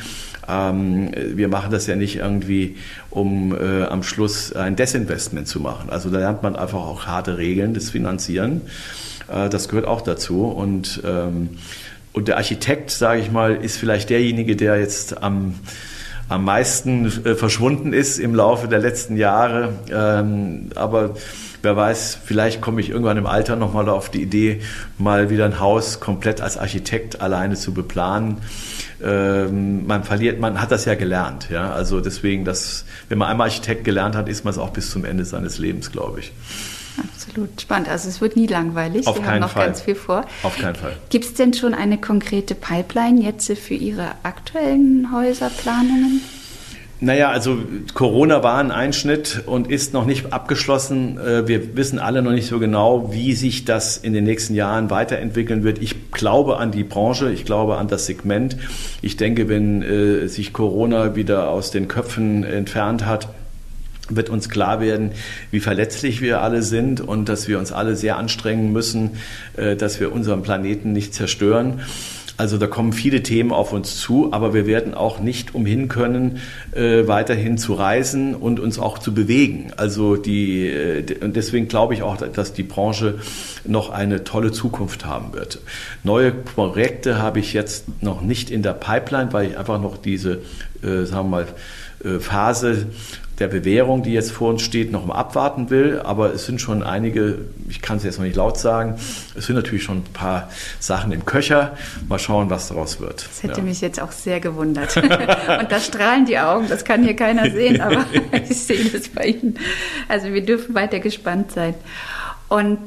ähm, 0.48 1.12
wir 1.14 1.48
machen 1.48 1.72
das 1.72 1.86
ja 1.86 1.96
nicht 1.96 2.16
irgendwie, 2.16 2.78
um 3.12 3.56
äh, 3.56 3.84
am 3.84 4.02
Schluss 4.02 4.52
ein 4.52 4.76
Desinvestment 4.76 5.48
zu 5.48 5.60
machen. 5.60 5.92
Also 5.92 6.10
da 6.10 6.18
lernt 6.18 6.42
man 6.42 6.56
einfach 6.56 6.80
auch 6.80 7.06
harte 7.06 7.38
Regeln 7.38 7.76
des 7.76 7.92
Finanzieren. 7.92 8.62
Äh, 9.28 9.50
das 9.50 9.70
gehört 9.70 9.86
auch 9.86 10.02
dazu. 10.02 10.46
Und, 10.46 11.02
ähm, 11.06 11.50
und 12.14 12.28
der 12.28 12.38
Architekt, 12.38 12.92
sage 12.92 13.22
ich 13.22 13.32
mal, 13.32 13.56
ist 13.56 13.78
vielleicht 13.78 14.10
derjenige, 14.10 14.56
der 14.56 14.80
jetzt 14.80 15.22
am 15.22 15.56
am 16.28 16.46
meisten 16.46 17.08
äh, 17.26 17.34
verschwunden 17.34 17.92
ist 17.92 18.20
im 18.20 18.36
Laufe 18.36 18.68
der 18.68 18.78
letzten 18.78 19.18
Jahre. 19.18 19.74
Ähm, 19.92 20.70
aber 20.76 21.16
wer 21.64 21.76
weiß, 21.76 22.20
vielleicht 22.24 22.62
komme 22.62 22.82
ich 22.82 22.92
irgendwann 22.92 23.18
im 23.18 23.26
Alter 23.26 23.56
nochmal 23.56 23.90
auf 23.90 24.12
die 24.12 24.22
Idee, 24.22 24.62
mal 25.00 25.32
wieder 25.32 25.46
ein 25.46 25.60
Haus 25.60 26.00
komplett 26.00 26.40
als 26.40 26.56
Architekt 26.56 27.20
alleine 27.20 27.56
zu 27.56 27.74
beplanen 27.74 28.38
ähm, 29.04 29.88
man 29.88 30.04
verliert, 30.04 30.40
man 30.40 30.62
hat 30.62 30.72
das 30.72 30.86
ja 30.86 30.96
gelernt. 30.96 31.50
Ja? 31.50 31.72
Also 31.72 32.02
deswegen, 32.02 32.46
dass, 32.46 32.86
wenn 33.08 33.18
man 33.18 33.30
einmal 33.30 33.48
Architekt 33.48 33.84
gelernt 33.84 34.16
hat, 34.16 34.28
ist 34.28 34.44
man 34.44 34.54
es 34.54 34.58
auch 34.58 34.72
bis 34.72 34.90
zum 34.90 35.06
Ende 35.06 35.26
seines 35.26 35.58
Lebens, 35.58 35.92
glaube 35.92 36.20
ich. 36.20 36.32
Absolut 37.14 37.62
spannend. 37.62 37.90
Also 37.90 38.10
es 38.10 38.22
wird 38.22 38.36
nie 38.36 38.48
langweilig. 38.48 39.08
Auf 39.08 39.18
Sie 39.18 39.22
keinen 39.22 39.34
haben 39.36 39.40
noch 39.42 39.50
Fall. 39.52 39.68
ganz 39.68 39.82
viel 39.82 39.96
vor. 39.96 40.26
Auf 40.44 40.58
keinen 40.58 40.76
Fall. 40.76 40.96
Gibt 41.10 41.26
es 41.26 41.34
denn 41.34 41.54
schon 41.54 41.74
eine 41.74 41.98
konkrete 41.98 42.56
Pipeline 42.56 43.22
jetzt 43.22 43.52
für 43.58 43.74
Ihre 43.74 44.12
aktuellen 44.24 45.12
Häuserplanungen? 45.14 46.22
Naja, 47.02 47.30
also 47.30 47.60
Corona 47.94 48.44
war 48.44 48.58
ein 48.58 48.72
Einschnitt 48.72 49.44
und 49.46 49.72
ist 49.72 49.94
noch 49.94 50.06
nicht 50.06 50.34
abgeschlossen. 50.34 51.18
Äh, 51.18 51.48
wir 51.48 51.78
wissen 51.78 51.98
alle 51.98 52.22
noch 52.22 52.32
nicht 52.32 52.48
so 52.48 52.60
genau, 52.60 53.14
wie 53.14 53.36
sich 53.36 53.64
das 53.64 53.96
in 53.96 54.12
den 54.12 54.26
nächsten 54.26 54.54
Jahren 54.54 54.90
weiterentwickeln 54.90 55.64
wird. 55.64 55.82
Ich 55.82 56.12
glaube 56.12 56.58
an 56.58 56.72
die 56.72 56.84
Branche, 56.84 57.32
ich 57.32 57.46
glaube 57.46 57.78
an 57.78 57.88
das 57.88 58.06
Segment. 58.06 58.58
Ich 59.02 59.16
denke, 59.16 59.48
wenn 59.48 59.82
äh, 59.82 60.28
sich 60.28 60.52
Corona 60.52 61.16
wieder 61.16 61.50
aus 61.50 61.72
den 61.72 61.88
Köpfen 61.88 62.44
entfernt 62.44 63.06
hat, 63.06 63.30
wird 64.10 64.30
uns 64.30 64.50
klar 64.50 64.82
werden, 64.82 65.12
wie 65.52 65.60
verletzlich 65.60 66.22
wir 66.22 66.42
alle 66.42 66.62
sind 66.64 67.02
und 67.02 67.30
dass 67.30 67.48
wir 67.48 67.60
uns 67.60 67.72
alle 67.72 67.96
sehr 67.96 68.18
anstrengen 68.18 68.72
müssen, 68.72 69.12
äh, 69.56 69.76
dass 69.76 70.00
wir 70.00 70.12
unseren 70.12 70.42
Planeten 70.42 70.92
nicht 70.92 71.14
zerstören. 71.14 71.82
Also 72.40 72.58
da 72.58 72.68
kommen 72.68 72.94
viele 72.94 73.22
Themen 73.22 73.52
auf 73.52 73.74
uns 73.74 73.98
zu, 73.98 74.32
aber 74.32 74.54
wir 74.54 74.66
werden 74.66 74.94
auch 74.94 75.20
nicht 75.20 75.56
umhin 75.56 75.90
können, 75.90 76.40
äh, 76.72 77.06
weiterhin 77.06 77.58
zu 77.58 77.74
reisen 77.74 78.34
und 78.34 78.62
uns 78.62 78.80
auch 78.80 78.98
zu 78.98 79.14
bewegen. 79.14 79.74
Also 79.76 80.16
die, 80.16 80.68
äh, 80.68 81.04
und 81.22 81.36
deswegen 81.36 81.68
glaube 81.68 81.96
ich 81.96 82.02
auch, 82.02 82.16
dass 82.16 82.54
die 82.54 82.64
Branche 82.64 83.20
noch 83.66 83.90
eine 83.90 84.24
tolle 84.24 84.54
Zukunft 84.54 85.06
haben 85.06 85.34
wird. 85.34 85.60
Neue 86.06 86.32
Projekte 86.32 87.22
habe 87.22 87.40
ich 87.40 87.52
jetzt 87.52 88.02
noch 88.02 88.22
nicht 88.22 88.52
in 88.52 88.64
der 88.64 88.72
Pipeline, 88.72 89.34
weil 89.34 89.50
ich 89.50 89.58
einfach 89.58 89.82
noch 89.82 89.98
diese, 89.98 90.40
sagen 90.82 91.10
wir 91.12 91.24
mal, 91.24 91.48
Phase 92.22 92.86
der 93.40 93.48
Bewährung, 93.48 94.04
die 94.04 94.14
jetzt 94.14 94.32
vor 94.32 94.50
uns 94.50 94.62
steht, 94.62 94.92
noch 94.92 95.06
mal 95.06 95.16
abwarten 95.16 95.70
will. 95.70 96.02
Aber 96.04 96.34
es 96.34 96.46
sind 96.46 96.60
schon 96.62 96.84
einige, 96.84 97.40
ich 97.70 97.82
kann 97.82 97.98
es 97.98 98.04
jetzt 98.04 98.18
noch 98.18 98.26
nicht 98.26 98.36
laut 98.36 98.58
sagen, 98.58 98.96
es 99.36 99.46
sind 99.46 99.56
natürlich 99.56 99.84
schon 99.84 100.00
ein 100.00 100.14
paar 100.14 100.50
Sachen 100.80 101.12
im 101.12 101.26
Köcher. 101.26 101.78
Mal 102.08 102.20
schauen, 102.20 102.50
was 102.50 102.70
daraus 102.70 103.00
wird. 103.00 103.28
Das 103.28 103.44
hätte 103.44 103.60
ja. 103.60 103.64
mich 103.64 103.82
jetzt 103.82 104.02
auch 104.02 104.12
sehr 104.12 104.40
gewundert. 104.40 104.96
Und 104.98 105.72
da 105.72 105.80
strahlen 105.80 106.26
die 106.26 106.38
Augen, 106.38 106.68
das 106.68 106.84
kann 106.84 107.04
hier 107.04 107.16
keiner 107.16 107.50
sehen, 107.50 107.82
aber 107.82 108.06
ich 108.32 108.58
sehe 108.58 108.86
das 108.86 109.10
bei 109.10 109.26
Ihnen. 109.26 109.58
Also 110.08 110.34
wir 110.34 110.46
dürfen 110.46 110.76
weiter 110.76 111.00
gespannt 111.00 111.52
sein. 111.52 111.76
Und 112.48 112.80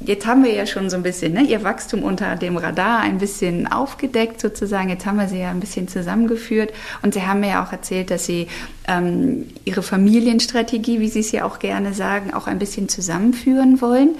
Jetzt 0.00 0.26
haben 0.26 0.44
wir 0.44 0.52
ja 0.52 0.64
schon 0.64 0.90
so 0.90 0.96
ein 0.96 1.02
bisschen 1.02 1.32
ne, 1.32 1.42
Ihr 1.42 1.64
Wachstum 1.64 2.04
unter 2.04 2.36
dem 2.36 2.56
Radar 2.56 3.00
ein 3.00 3.18
bisschen 3.18 3.66
aufgedeckt 3.66 4.40
sozusagen. 4.40 4.90
Jetzt 4.90 5.06
haben 5.06 5.16
wir 5.16 5.26
Sie 5.26 5.40
ja 5.40 5.50
ein 5.50 5.58
bisschen 5.58 5.88
zusammengeführt 5.88 6.72
und 7.02 7.14
Sie 7.14 7.22
haben 7.22 7.40
mir 7.40 7.48
ja 7.48 7.64
auch 7.64 7.72
erzählt, 7.72 8.12
dass 8.12 8.24
Sie 8.24 8.46
ähm, 8.86 9.46
Ihre 9.64 9.82
Familienstrategie, 9.82 11.00
wie 11.00 11.08
Sie 11.08 11.18
es 11.18 11.32
ja 11.32 11.44
auch 11.44 11.58
gerne 11.58 11.94
sagen, 11.94 12.32
auch 12.32 12.46
ein 12.46 12.60
bisschen 12.60 12.88
zusammenführen 12.88 13.80
wollen. 13.80 14.10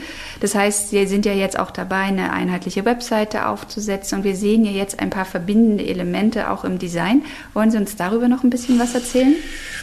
Das 0.41 0.57
heißt, 0.57 0.91
Sie 0.91 1.07
sind 1.07 1.25
ja 1.25 1.33
jetzt 1.33 1.57
auch 1.57 1.71
dabei, 1.71 2.03
eine 2.03 2.33
einheitliche 2.33 2.85
Webseite 2.85 3.47
aufzusetzen 3.47 4.19
und 4.19 4.25
wir 4.25 4.35
sehen 4.35 4.65
ja 4.65 4.73
jetzt 4.73 4.99
ein 4.99 5.11
paar 5.11 5.25
verbindende 5.27 5.87
Elemente 5.87 6.51
auch 6.51 6.65
im 6.65 6.81
Design. 6.81 7.23
Wollen 7.55 7.71
Sie 7.71 7.79
uns 7.79 7.95
darüber 7.95 8.27
noch 8.27 8.43
ein 8.43 8.51
bisschen 8.51 8.81
was 8.81 8.97
erzählen? 8.97 9.37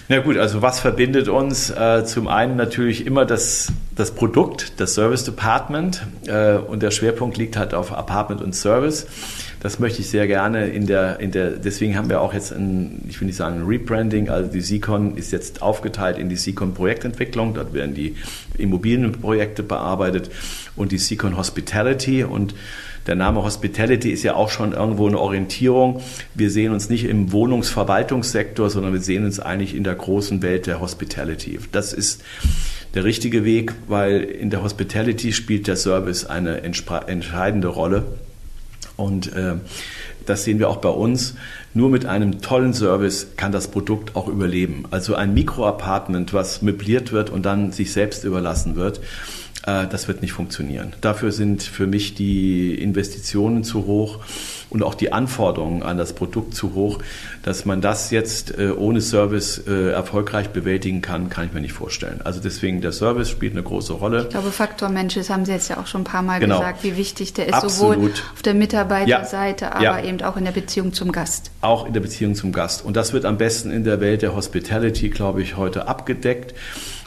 Na 0.09 0.19
gut, 0.19 0.37
also 0.37 0.61
was 0.61 0.81
verbindet 0.81 1.29
uns? 1.29 1.69
Äh, 1.69 2.03
zum 2.05 2.27
einen 2.27 2.57
natürlich 2.57 3.07
immer 3.07 3.25
das, 3.25 3.71
das 3.95 4.11
Produkt, 4.11 4.79
das 4.79 4.93
Service 4.93 5.23
Department 5.23 5.84
äh, 6.27 6.55
und 6.55 6.83
der 6.83 6.91
Schwerpunkt 6.91 7.37
liegt 7.37 7.57
halt 7.57 7.73
auf 7.73 7.91
Apartment 7.91 8.41
und 8.41 8.55
Service. 8.55 9.07
Das 9.61 9.79
möchte 9.79 10.01
ich 10.01 10.09
sehr 10.09 10.27
gerne 10.27 10.67
in 10.67 10.85
der, 10.85 11.19
in 11.19 11.31
der, 11.31 11.51
deswegen 11.51 11.97
haben 11.97 12.09
wir 12.09 12.21
auch 12.21 12.33
jetzt 12.33 12.51
ein, 12.51 13.03
ich 13.09 13.19
will 13.19 13.25
nicht 13.25 13.37
sagen 13.37 13.61
ein 13.61 13.65
Rebranding, 13.65 14.29
also 14.29 14.51
die 14.51 14.61
Sicon 14.61 15.17
ist 15.17 15.31
jetzt 15.31 15.61
aufgeteilt 15.61 16.17
in 16.17 16.29
die 16.29 16.35
Sicon 16.35 16.73
Projektentwicklung, 16.73 17.53
dort 17.55 17.73
werden 17.73 17.95
die 17.95 18.15
Immobilienprojekte 18.57 19.63
bearbeitet 19.63 20.29
und 20.75 20.91
die 20.91 20.99
Sicon 20.99 21.35
Hospitality 21.35 22.23
und 22.23 22.53
der 23.07 23.15
Name 23.15 23.43
Hospitality 23.43 24.09
ist 24.09 24.23
ja 24.23 24.33
auch 24.33 24.49
schon 24.49 24.73
irgendwo 24.73 25.07
eine 25.07 25.19
Orientierung. 25.19 26.01
Wir 26.33 26.49
sehen 26.49 26.71
uns 26.71 26.89
nicht 26.89 27.05
im 27.05 27.31
Wohnungsverwaltungssektor, 27.31 28.69
sondern 28.71 28.93
wir 28.93 29.01
sehen 29.01 29.25
uns 29.25 29.39
eigentlich 29.39 29.75
in 29.75 29.83
der 29.83 29.93
großen 29.93 30.41
Welt 30.41 30.65
der 30.65 30.81
Hospitality. 30.81 31.59
Das 31.71 31.93
ist 31.93 32.23
der 32.95 33.03
richtige 33.03 33.43
Weg, 33.43 33.73
weil 33.87 34.21
in 34.21 34.49
der 34.49 34.63
Hospitality 34.63 35.33
spielt 35.33 35.67
der 35.67 35.75
Service 35.75 36.25
eine 36.25 36.61
entscheidende 36.61 37.67
Rolle. 37.67 38.03
Und 38.95 39.33
äh, 39.33 39.55
das 40.25 40.45
sehen 40.45 40.59
wir 40.59 40.69
auch 40.69 40.77
bei 40.77 40.89
uns. 40.89 41.35
Nur 41.73 41.89
mit 41.89 42.05
einem 42.05 42.41
tollen 42.41 42.73
Service 42.73 43.27
kann 43.35 43.51
das 43.51 43.67
Produkt 43.67 44.15
auch 44.15 44.29
überleben. 44.29 44.85
Also 44.91 45.13
ein 45.13 45.33
Mikroapartment, 45.33 46.33
was 46.33 46.61
möbliert 46.61 47.11
wird 47.11 47.29
und 47.29 47.45
dann 47.45 47.73
sich 47.73 47.91
selbst 47.91 48.23
überlassen 48.23 48.77
wird, 48.77 49.01
das 49.65 50.07
wird 50.07 50.21
nicht 50.21 50.33
funktionieren. 50.33 50.93
Dafür 51.01 51.31
sind 51.31 51.63
für 51.63 51.87
mich 51.87 52.13
die 52.13 52.75
Investitionen 52.75 53.63
zu 53.63 53.85
hoch 53.85 54.19
und 54.69 54.83
auch 54.83 54.93
die 54.95 55.13
Anforderungen 55.13 55.83
an 55.83 55.97
das 55.97 56.13
Produkt 56.13 56.53
zu 56.53 56.73
hoch. 56.73 56.99
Dass 57.43 57.65
man 57.65 57.81
das 57.81 58.11
jetzt 58.11 58.57
äh, 58.57 58.71
ohne 58.71 59.01
Service 59.01 59.61
äh, 59.67 59.91
erfolgreich 59.91 60.49
bewältigen 60.49 61.01
kann, 61.01 61.29
kann 61.29 61.45
ich 61.45 61.53
mir 61.53 61.61
nicht 61.61 61.73
vorstellen. 61.73 62.21
Also 62.23 62.39
deswegen 62.39 62.81
der 62.81 62.91
Service 62.91 63.29
spielt 63.29 63.53
eine 63.53 63.63
große 63.63 63.93
Rolle. 63.93 64.23
Ich 64.23 64.29
glaube, 64.29 64.51
Faktor 64.51 64.89
Mensch, 64.89 65.15
das 65.15 65.29
haben 65.29 65.45
Sie 65.45 65.51
jetzt 65.51 65.69
ja 65.69 65.77
auch 65.77 65.87
schon 65.87 66.01
ein 66.01 66.05
paar 66.05 66.23
Mal 66.23 66.39
genau. 66.39 66.59
gesagt, 66.59 66.83
wie 66.83 66.97
wichtig 66.97 67.33
der 67.33 67.47
ist, 67.47 67.53
Absolut. 67.53 67.95
sowohl 67.95 68.11
auf 68.33 68.41
der 68.41 68.53
Mitarbeiterseite, 68.53 69.65
ja. 69.65 69.71
aber 69.71 69.83
ja. 69.83 70.03
eben 70.03 70.21
auch 70.21 70.37
in 70.37 70.45
der 70.45 70.51
Beziehung 70.51 70.93
zum 70.93 71.11
Gast. 71.11 71.51
Auch 71.61 71.85
in 71.85 71.93
der 71.93 72.01
Beziehung 72.01 72.35
zum 72.35 72.51
Gast. 72.51 72.83
Und 72.83 72.95
das 72.95 73.13
wird 73.13 73.25
am 73.25 73.37
besten 73.37 73.71
in 73.71 73.83
der 73.83 74.01
Welt 74.01 74.21
der 74.21 74.35
Hospitality, 74.35 75.09
glaube 75.09 75.41
ich, 75.41 75.57
heute 75.57 75.87
abgedeckt. 75.87 76.53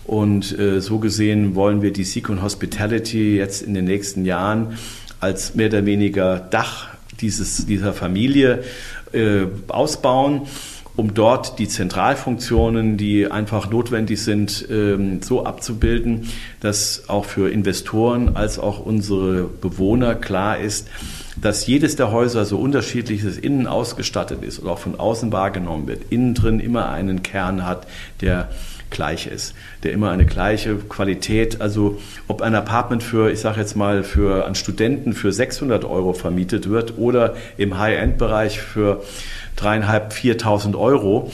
Und 0.09 0.59
äh, 0.59 0.81
so 0.81 0.99
gesehen 0.99 1.55
wollen 1.55 1.83
wir 1.83 1.93
die 1.93 2.03
Sequin 2.03 2.43
Hospitality 2.43 3.37
jetzt 3.37 3.61
in 3.61 3.75
den 3.75 3.85
nächsten 3.85 4.25
Jahren 4.25 4.79
als 5.21 5.55
mehr 5.55 5.69
oder 5.69 5.85
weniger 5.85 6.39
Dach 6.39 6.89
dieses, 7.21 7.67
dieser 7.67 7.93
Familie 7.93 8.65
äh, 9.13 9.43
ausbauen 9.69 10.43
um 10.99 11.15
dort 11.15 11.61
die 11.61 11.69
Zentralfunktionen, 11.69 12.97
die 12.97 13.31
einfach 13.31 13.71
notwendig 13.71 14.21
sind, 14.21 14.67
ähm, 14.69 15.23
so 15.23 15.47
abzubilden, 15.47 16.29
dass 16.59 17.09
auch 17.09 17.25
für 17.25 17.53
Investoren 17.53 18.35
als 18.35 18.59
auch 18.59 18.81
unsere 18.81 19.45
Bewohner 19.45 20.17
klar 20.17 20.59
ist, 20.59 20.89
dass 21.41 21.69
jedes 21.69 21.95
der 21.95 22.11
Häuser 22.11 22.45
so 22.45 22.59
unterschiedliches 22.59 23.39
innen 23.39 23.69
ausgestattet 23.69 24.43
ist 24.43 24.61
oder 24.61 24.73
auch 24.73 24.81
von 24.81 24.99
außen 24.99 25.31
wahrgenommen 25.31 25.87
wird, 25.87 26.11
innen 26.11 26.35
drin 26.35 26.59
immer 26.59 26.89
einen 26.89 27.23
Kern 27.23 27.65
hat, 27.65 27.87
der 28.21 28.49
gleich 28.91 29.27
ist, 29.27 29.55
der 29.83 29.93
immer 29.93 30.11
eine 30.11 30.27
gleiche 30.27 30.77
Qualität, 30.77 31.61
also 31.61 31.99
ob 32.27 32.43
ein 32.43 32.55
Apartment 32.55 33.03
für, 33.03 33.31
ich 33.31 33.41
sage 33.41 33.61
jetzt 33.61 33.77
mal, 33.77 34.03
für 34.03 34.45
einen 34.45 34.55
Studenten 34.55 35.13
für 35.13 35.33
600 35.33 35.85
Euro 35.85 36.13
vermietet 36.13 36.69
wird 36.69 36.99
oder 36.99 37.37
im 37.57 37.79
High-End-Bereich 37.79 38.61
für 38.61 39.03
dreieinhalb, 39.57 40.13
4.000 40.13 40.79
Euro, 40.79 41.31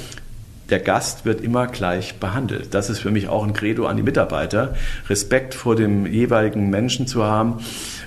der 0.70 0.80
Gast 0.80 1.26
wird 1.26 1.42
immer 1.42 1.66
gleich 1.66 2.14
behandelt. 2.14 2.72
Das 2.72 2.88
ist 2.88 2.98
für 2.98 3.10
mich 3.10 3.28
auch 3.28 3.44
ein 3.44 3.52
Credo 3.52 3.86
an 3.86 3.96
die 3.96 4.02
Mitarbeiter, 4.02 4.74
Respekt 5.08 5.54
vor 5.54 5.76
dem 5.76 6.06
jeweiligen 6.06 6.70
Menschen 6.70 7.06
zu 7.06 7.24
haben, 7.24 7.58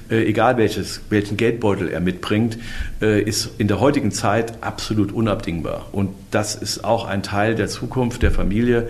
äh, 0.10 0.24
egal 0.24 0.58
welches, 0.58 1.02
welchen 1.10 1.38
Geldbeutel 1.38 1.88
er 1.90 2.00
mitbringt, 2.00 2.58
äh, 3.02 3.22
ist 3.22 3.52
in 3.60 3.68
der 3.68 3.80
heutigen 3.80 4.12
Zeit 4.12 4.54
absolut 4.62 5.12
unabdingbar. 5.12 5.88
Und 5.92 6.10
das 6.32 6.56
ist 6.56 6.84
auch 6.84 7.06
ein 7.06 7.22
Teil 7.22 7.56
der 7.56 7.68
Zukunft 7.68 8.24
der 8.24 8.32
Familie, 8.32 8.90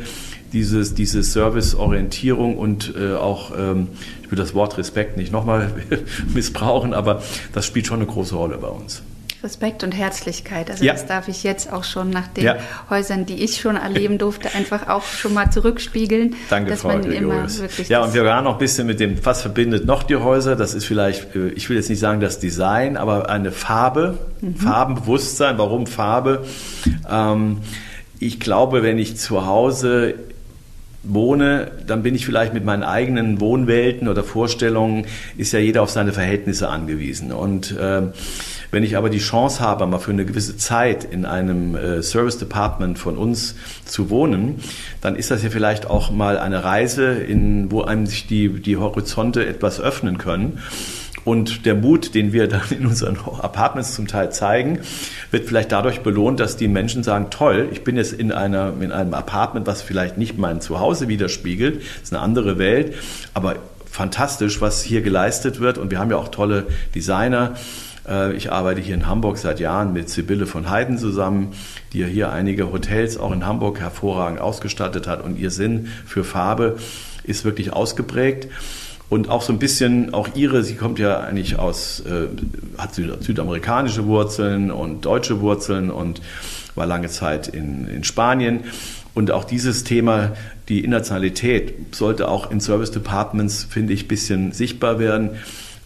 dieses, 0.54 0.94
diese 0.94 1.24
Serviceorientierung 1.24 2.58
und 2.58 2.94
äh, 2.98 3.16
auch, 3.16 3.52
ähm, 3.58 3.90
ich 4.24 4.32
will 4.32 4.38
das 4.38 4.54
Wort 4.54 4.78
Respekt 4.78 5.18
nicht 5.18 5.32
nochmal 5.32 5.72
missbrauchen, 6.34 6.94
aber 6.94 7.22
das 7.54 7.66
spielt 7.66 7.88
schon 7.88 7.98
eine 7.98 8.08
große 8.08 8.36
Rolle 8.36 8.58
bei 8.58 8.68
uns. 8.68 9.02
Respekt 9.44 9.84
und 9.84 9.92
Herzlichkeit. 9.92 10.72
Also 10.72 10.84
ja. 10.84 10.94
das 10.94 11.06
darf 11.06 11.28
ich 11.28 11.44
jetzt 11.44 11.72
auch 11.72 11.84
schon 11.84 12.10
nach 12.10 12.28
den 12.28 12.44
ja. 12.44 12.56
Häusern, 12.90 13.26
die 13.28 13.44
ich 13.44 13.62
schon 13.62 13.76
erleben 13.76 14.18
durfte, 14.18 14.54
einfach 14.56 14.88
auch 14.90 15.04
schon 15.04 15.34
mal 15.34 15.52
zurückspiegeln. 15.52 16.36
Danke, 16.50 16.72
dass 16.72 16.82
Frau 16.82 16.90
man 16.90 17.04
immer 17.04 17.48
wirklich 17.60 17.88
Ja, 17.88 18.04
und 18.04 18.14
wir 18.14 18.26
waren 18.26 18.46
noch 18.46 18.54
ein 18.54 18.60
bisschen 18.60 18.88
mit 18.88 19.00
dem, 19.00 19.24
was 19.24 19.42
verbindet 19.42 19.86
noch 19.86 20.04
die 20.04 20.16
Häuser? 20.16 20.56
Das 20.56 20.74
ist 20.74 20.86
vielleicht, 20.86 21.36
äh, 21.36 21.50
ich 21.50 21.70
will 21.70 21.78
jetzt 21.78 21.90
nicht 21.90 22.00
sagen 22.00 22.20
das 22.20 22.40
Design, 22.40 22.98
aber 22.98 23.30
eine 23.30 23.52
Farbe, 23.52 24.18
mhm. 24.42 24.56
Farbenbewusstsein. 24.56 25.58
Warum 25.60 25.86
Farbe? 25.86 26.44
Ähm, 27.10 27.60
ich 28.20 28.40
glaube, 28.40 28.82
wenn 28.82 28.98
ich 28.98 29.18
zu 29.18 29.46
Hause 29.46 30.16
wohne, 31.14 31.72
dann 31.86 32.04
bin 32.04 32.16
ich 32.16 32.26
vielleicht 32.26 32.54
mit 32.54 32.66
meinen 32.66 32.84
eigenen 32.84 33.40
Wohnwelten 33.40 34.08
oder 34.08 34.24
Vorstellungen, 34.24 35.06
ist 35.38 35.54
ja 35.54 35.60
jeder 35.60 35.82
auf 35.82 35.90
seine 35.90 36.14
Verhältnisse 36.14 36.70
angewiesen. 36.70 37.32
Und 37.32 37.72
äh, 37.78 38.04
wenn 38.72 38.84
ich 38.84 38.98
aber 38.98 39.10
die 39.10 39.20
Chance 39.20 39.62
habe, 39.62 39.88
mal 39.88 40.00
für 40.00 40.12
eine 40.12 40.26
gewisse 40.26 40.58
Zeit 40.58 41.06
in 41.06 41.26
einem 41.26 41.76
äh, 41.76 42.04
Service 42.04 42.38
Department 42.38 43.00
von 43.00 43.18
uns 43.18 43.56
zu 43.86 44.10
wohnen, 44.10 44.60
dann 45.02 45.16
ist 45.16 45.32
das 45.32 45.44
ja 45.44 45.50
vielleicht 45.50 45.90
auch 45.90 46.12
mal 46.12 46.38
eine 46.38 46.64
Reise, 46.64 47.14
in, 47.14 47.72
wo 47.72 47.84
einem 47.84 48.08
sich 48.08 48.28
die, 48.28 48.50
die 48.50 48.78
Horizonte 48.78 49.46
etwas 49.46 49.80
öffnen 49.80 50.18
können. 50.18 50.60
Und 51.28 51.66
der 51.66 51.76
Mut, 51.76 52.16
den 52.16 52.32
wir 52.32 52.48
dann 52.48 52.62
in 52.70 52.86
unseren 52.86 53.18
Apartments 53.18 53.94
zum 53.94 54.08
Teil 54.08 54.32
zeigen, 54.32 54.80
wird 55.30 55.46
vielleicht 55.46 55.74
dadurch 55.74 56.00
belohnt, 56.00 56.40
dass 56.40 56.56
die 56.56 56.70
Menschen 56.70 57.04
sagen, 57.04 57.28
toll, 57.32 57.68
ich 57.74 57.84
bin 57.84 57.98
jetzt 57.98 58.14
in, 58.14 58.32
einer, 58.32 58.72
in 58.80 58.94
einem 58.94 59.14
Apartment, 59.14 59.68
was 59.68 59.82
vielleicht 59.82 60.18
nicht 60.18 60.38
mein 60.38 60.62
Zuhause 60.62 61.10
widerspiegelt, 61.10 61.82
ist 62.02 62.14
eine 62.14 62.22
andere 62.22 62.58
Welt, 62.60 62.96
aber 63.34 63.58
fantastisch, 63.92 64.62
was 64.62 64.82
hier 64.82 65.02
geleistet 65.02 65.60
wird. 65.60 65.78
Und 65.78 65.92
wir 65.92 66.00
haben 66.00 66.12
ja 66.12 66.16
auch 66.16 66.30
tolle 66.30 66.68
Designer, 66.96 67.56
äh, 68.08 68.32
ich 68.32 68.54
arbeite 68.54 68.80
hier 68.80 68.96
in 68.96 69.06
Hamburg 69.06 69.38
seit 69.38 69.60
Jahren 69.60 69.92
mit 69.92 70.10
Sibylle 70.10 70.46
von 70.46 70.70
Heiden 70.70 70.98
zusammen, 70.98 71.52
die 71.92 72.00
ja 72.00 72.08
hier 72.08 72.32
einige 72.32 72.72
Hotels 72.72 73.18
auch 73.18 73.34
in 73.34 73.46
Hamburg 73.46 73.82
hervorragend 73.82 74.40
ausgestattet 74.40 75.08
hat 75.08 75.26
und 75.26 75.38
ihr 75.38 75.52
Sinn 75.52 75.90
für 76.06 76.24
Farbe 76.24 76.78
ist 77.26 77.44
wirklich 77.44 77.74
ausgeprägt. 77.74 78.48
Und 79.10 79.30
auch 79.30 79.42
so 79.42 79.54
ein 79.54 79.60
bisschen, 79.60 80.14
auch 80.14 80.30
ihre, 80.36 80.64
sie 80.64 80.76
kommt 80.76 81.00
ja 81.00 81.20
eigentlich 81.22 81.58
aus, 81.58 82.02
äh, 82.02 82.28
hat 82.78 82.94
südamerikanische 82.94 84.06
Wurzeln 84.06 84.70
und 84.70 85.06
deutsche 85.06 85.40
Wurzeln 85.40 85.90
und 85.90 86.22
war 86.76 86.86
lange 86.86 87.08
Zeit 87.08 87.48
in, 87.48 87.88
in 87.88 88.04
Spanien. 88.04 88.66
Und 89.14 89.32
auch 89.32 89.46
dieses 89.46 89.84
Thema, 89.84 90.34
die 90.68 90.84
Internationalität, 90.84 91.96
sollte 91.96 92.28
auch 92.28 92.52
in 92.52 92.60
Service 92.60 92.92
Departments, 92.92 93.66
finde 93.70 93.94
ich, 93.94 94.06
ein 94.06 94.08
bisschen 94.08 94.52
sichtbar 94.52 95.00
werden 95.00 95.32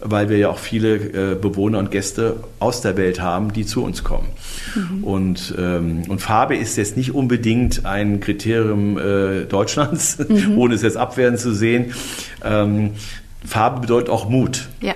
weil 0.02 0.30
wir 0.30 0.38
ja 0.38 0.50
auch 0.50 0.60
viele 0.60 0.96
äh, 0.96 1.36
Bewohner 1.36 1.80
und 1.80 1.92
Gäste 1.92 2.38
aus 2.60 2.82
der 2.82 2.98
Welt 2.98 3.22
haben, 3.22 3.54
die 3.54 3.66
zu 3.66 3.84
uns 3.84 4.04
kommen. 4.04 4.28
Mhm. 4.76 5.04
Und, 5.04 5.56
ähm, 5.58 6.04
und 6.08 6.20
Farbe 6.20 6.56
ist 6.56 6.76
jetzt 6.78 6.98
nicht 6.98 7.14
unbedingt 7.14 7.86
ein 7.86 8.20
Kriterium 8.20 8.98
äh, 8.98 9.46
Deutschlands, 9.46 10.18
mhm. 10.20 10.58
ohne 10.58 10.76
es 10.76 10.82
jetzt 10.82 10.98
abwehren 10.98 11.38
zu 11.38 11.54
sehen. 11.54 11.94
Ähm, 12.44 12.92
Farbe 13.46 13.82
bedeutet 13.82 14.10
auch 14.10 14.30
Mut. 14.30 14.68
Ja. 14.82 14.96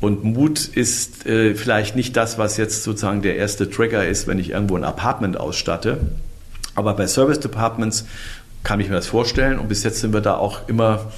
Und 0.00 0.24
Mut 0.24 0.64
ist 0.66 1.26
äh, 1.26 1.54
vielleicht 1.54 1.96
nicht 1.96 2.16
das, 2.16 2.38
was 2.38 2.56
jetzt 2.56 2.82
sozusagen 2.82 3.22
der 3.22 3.36
erste 3.36 3.70
Trigger 3.70 4.06
ist, 4.06 4.26
wenn 4.26 4.38
ich 4.38 4.50
irgendwo 4.50 4.76
ein 4.76 4.84
Apartment 4.84 5.38
ausstatte. 5.38 5.98
Aber 6.74 6.94
bei 6.94 7.06
Service 7.06 7.40
Departments 7.40 8.06
kann 8.62 8.80
ich 8.80 8.88
mir 8.88 8.96
das 8.96 9.06
vorstellen. 9.06 9.58
Und 9.58 9.68
bis 9.68 9.82
jetzt 9.84 10.00
sind 10.00 10.12
wir 10.12 10.20
da 10.20 10.36
auch 10.36 10.68
immer 10.68 11.12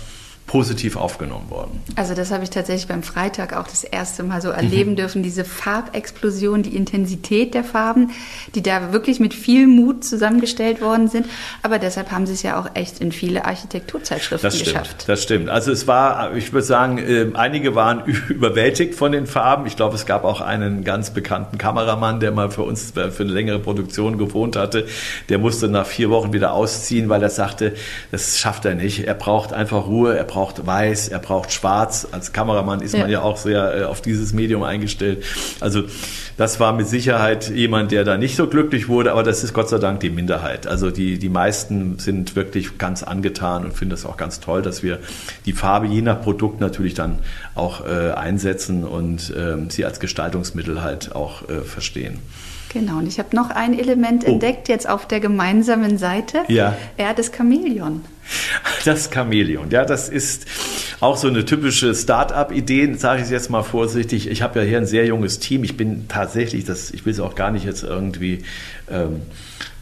positiv 0.49 0.97
aufgenommen 0.97 1.51
worden. 1.51 1.81
Also 1.95 2.15
das 2.15 2.33
habe 2.33 2.43
ich 2.43 2.51
tatsächlich 2.51 2.89
beim 2.89 3.03
Freitag 3.03 3.55
auch 3.55 3.69
das 3.69 3.85
erste 3.85 4.23
Mal 4.23 4.41
so 4.41 4.49
erleben 4.49 4.93
mhm. 4.93 4.97
dürfen, 4.97 5.23
diese 5.23 5.45
Farbexplosion, 5.45 6.63
die 6.63 6.75
Intensität 6.75 7.53
der 7.55 7.63
Farben, 7.63 8.11
die 8.55 8.63
da 8.63 8.93
wirklich 8.93 9.21
mit 9.21 9.35
viel 9.35 9.67
Mut 9.67 10.05
zusammengestellt 10.05 10.81
worden 10.81 11.09
sind. 11.09 11.27
Aber 11.63 11.79
deshalb 11.79 12.11
haben 12.11 12.27
sie 12.27 12.33
es 12.33 12.43
ja 12.43 12.59
auch 12.59 12.71
echt 12.75 12.99
in 13.01 13.13
viele 13.13 13.45
Architekturzeitschriften 13.45 14.49
das 14.49 14.59
stimmt, 14.59 14.73
geschafft. 14.73 15.05
Das 15.07 15.23
stimmt. 15.23 15.51
Also 15.51 15.71
es 15.71 15.87
war, 15.87 16.35
ich 16.35 16.53
würde 16.53 16.67
sagen, 16.67 16.99
ähm, 16.99 17.37
einige 17.37 17.75
waren 17.75 18.05
überwältigt 18.29 18.95
von 18.95 19.13
den 19.13 19.27
Farben. 19.27 19.67
Ich 19.67 19.77
glaube, 19.77 19.97
es 19.97 20.07
gab 20.07 20.25
auch 20.25 20.41
einen 20.41 20.83
ganz 20.83 21.11
bekannten 21.11 21.59
Kameramann, 21.59 22.21
der 22.21 22.33
mal 22.33 22.51
für 22.51 22.63
uns 22.63 22.93
für 22.93 23.23
eine 23.23 23.33
längere 23.33 23.59
Produktion 23.59 24.17
gewohnt 24.17 24.57
hatte. 24.57 24.87
Der 25.29 25.37
musste 25.37 25.69
nach 25.69 25.87
vier 25.87 26.09
Wochen 26.09 26.33
wieder 26.33 26.55
ausziehen, 26.55 27.11
weil 27.11 27.23
er 27.23 27.29
sagte, 27.29 27.75
das 28.11 28.39
schafft 28.39 28.65
er 28.65 28.75
nicht. 28.75 29.07
Er 29.07 29.15
braucht 29.15 29.53
einfach 29.53 29.87
Ruhe, 29.87 30.17
er 30.17 30.25
braucht 30.25 30.38
braucht 30.39 30.65
weiß, 30.65 31.09
er 31.09 31.19
braucht 31.19 31.51
schwarz. 31.51 32.07
Als 32.13 32.33
Kameramann 32.33 32.81
ist 32.81 32.95
ja. 32.95 33.01
man 33.01 33.11
ja 33.11 33.23
auch 33.23 33.37
sehr 33.39 33.81
äh, 33.81 33.83
auf 33.83 34.01
dieses 34.01 34.33
Medium 34.33 34.63
eingestellt. 34.63 35.25
Also 35.59 35.83
das 36.37 36.61
war 36.61 36.73
mit 36.73 36.87
Sicherheit 36.87 37.51
jemand, 37.51 37.91
der 37.91 38.05
da 38.05 38.17
nicht 38.17 38.37
so 38.37 38.47
glücklich 38.47 38.87
wurde, 38.87 39.11
aber 39.11 39.25
das 39.25 39.43
ist 39.43 39.53
Gott 39.53 39.69
sei 39.69 39.79
Dank 39.79 39.99
die 39.99 40.11
Minderheit. 40.11 40.69
Also 40.69 40.93
die, 40.93 41.19
die 41.19 41.29
meisten 41.29 41.99
sind 41.99 42.37
wirklich 42.37 42.79
ganz 42.79 43.03
angetan 43.03 43.65
und 43.65 43.73
finden 43.73 43.95
es 43.95 44.07
auch 44.07 44.17
ganz 44.17 44.39
toll, 44.39 44.63
dass 44.63 44.85
wir 44.85 45.01
die 45.45 45.55
Farbe 45.55 45.89
je 45.89 46.03
nach 46.03 46.23
Produkt 46.23 46.61
natürlich 46.61 46.95
dann 46.95 47.19
auch 47.57 47.85
äh, 47.85 48.13
einsetzen 48.13 48.85
und 48.85 49.31
äh, 49.31 49.57
sie 49.71 49.85
als 49.85 49.99
Gestaltungsmittel 49.99 50.83
halt 50.83 51.17
auch 51.17 51.49
äh, 51.49 51.63
verstehen. 51.63 52.21
Genau, 52.71 52.99
und 52.99 53.07
ich 53.07 53.19
habe 53.19 53.35
noch 53.35 53.51
ein 53.51 53.79
Element 53.79 54.25
oh. 54.27 54.33
entdeckt 54.33 54.69
jetzt 54.69 54.89
auf 54.89 55.07
der 55.07 55.21
gemeinsamen 55.21 55.99
Seite. 55.99 56.41
Ja. 56.49 56.77
Er 56.97 57.15
das 57.15 57.31
Chamäleon. 57.35 58.03
Das 58.85 59.11
Chamäleon, 59.13 59.71
ja, 59.71 59.87
das 59.87 60.11
ist 60.11 60.47
auch 61.01 61.17
so 61.17 61.29
eine 61.29 61.45
typische 61.45 61.95
Start-up-Idee, 61.95 62.95
sage 62.95 63.23
ich 63.23 63.31
jetzt 63.31 63.49
mal 63.49 63.63
vorsichtig. 63.63 64.29
Ich 64.29 64.43
habe 64.43 64.61
ja 64.61 64.67
hier 64.67 64.79
ein 64.79 64.87
sehr 64.87 65.07
junges 65.07 65.39
Team. 65.39 65.65
Ich 65.65 65.77
bin 65.77 66.09
tatsächlich, 66.09 66.65
das, 66.65 66.91
ich 66.91 67.07
will 67.07 67.13
es 67.13 67.21
auch 67.21 67.35
gar 67.35 67.51
nicht 67.51 67.65
jetzt 67.65 67.85
irgendwie, 67.85 68.45
ähm, 68.91 69.23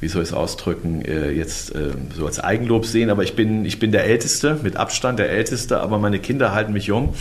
wie 0.00 0.08
soll 0.08 0.22
ich 0.22 0.28
es 0.28 0.34
ausdrücken, 0.34 1.02
äh, 1.04 1.30
jetzt 1.30 1.74
äh, 1.74 1.90
so 2.14 2.26
als 2.26 2.38
Eigenlob 2.38 2.86
sehen, 2.86 3.10
aber 3.10 3.24
ich 3.24 3.34
bin, 3.34 3.64
ich 3.64 3.80
bin 3.80 3.90
der 3.90 4.04
Älteste, 4.04 4.60
mit 4.62 4.76
Abstand 4.76 5.18
der 5.18 5.30
Älteste, 5.30 5.80
aber 5.80 5.98
meine 5.98 6.20
Kinder 6.20 6.52
halten 6.52 6.72
mich 6.72 6.86
jung. 6.86 7.14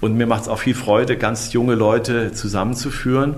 Und 0.00 0.16
mir 0.16 0.26
macht 0.26 0.42
es 0.42 0.48
auch 0.48 0.58
viel 0.58 0.74
Freude, 0.74 1.16
ganz 1.16 1.52
junge 1.52 1.74
Leute 1.74 2.32
zusammenzuführen. 2.32 3.36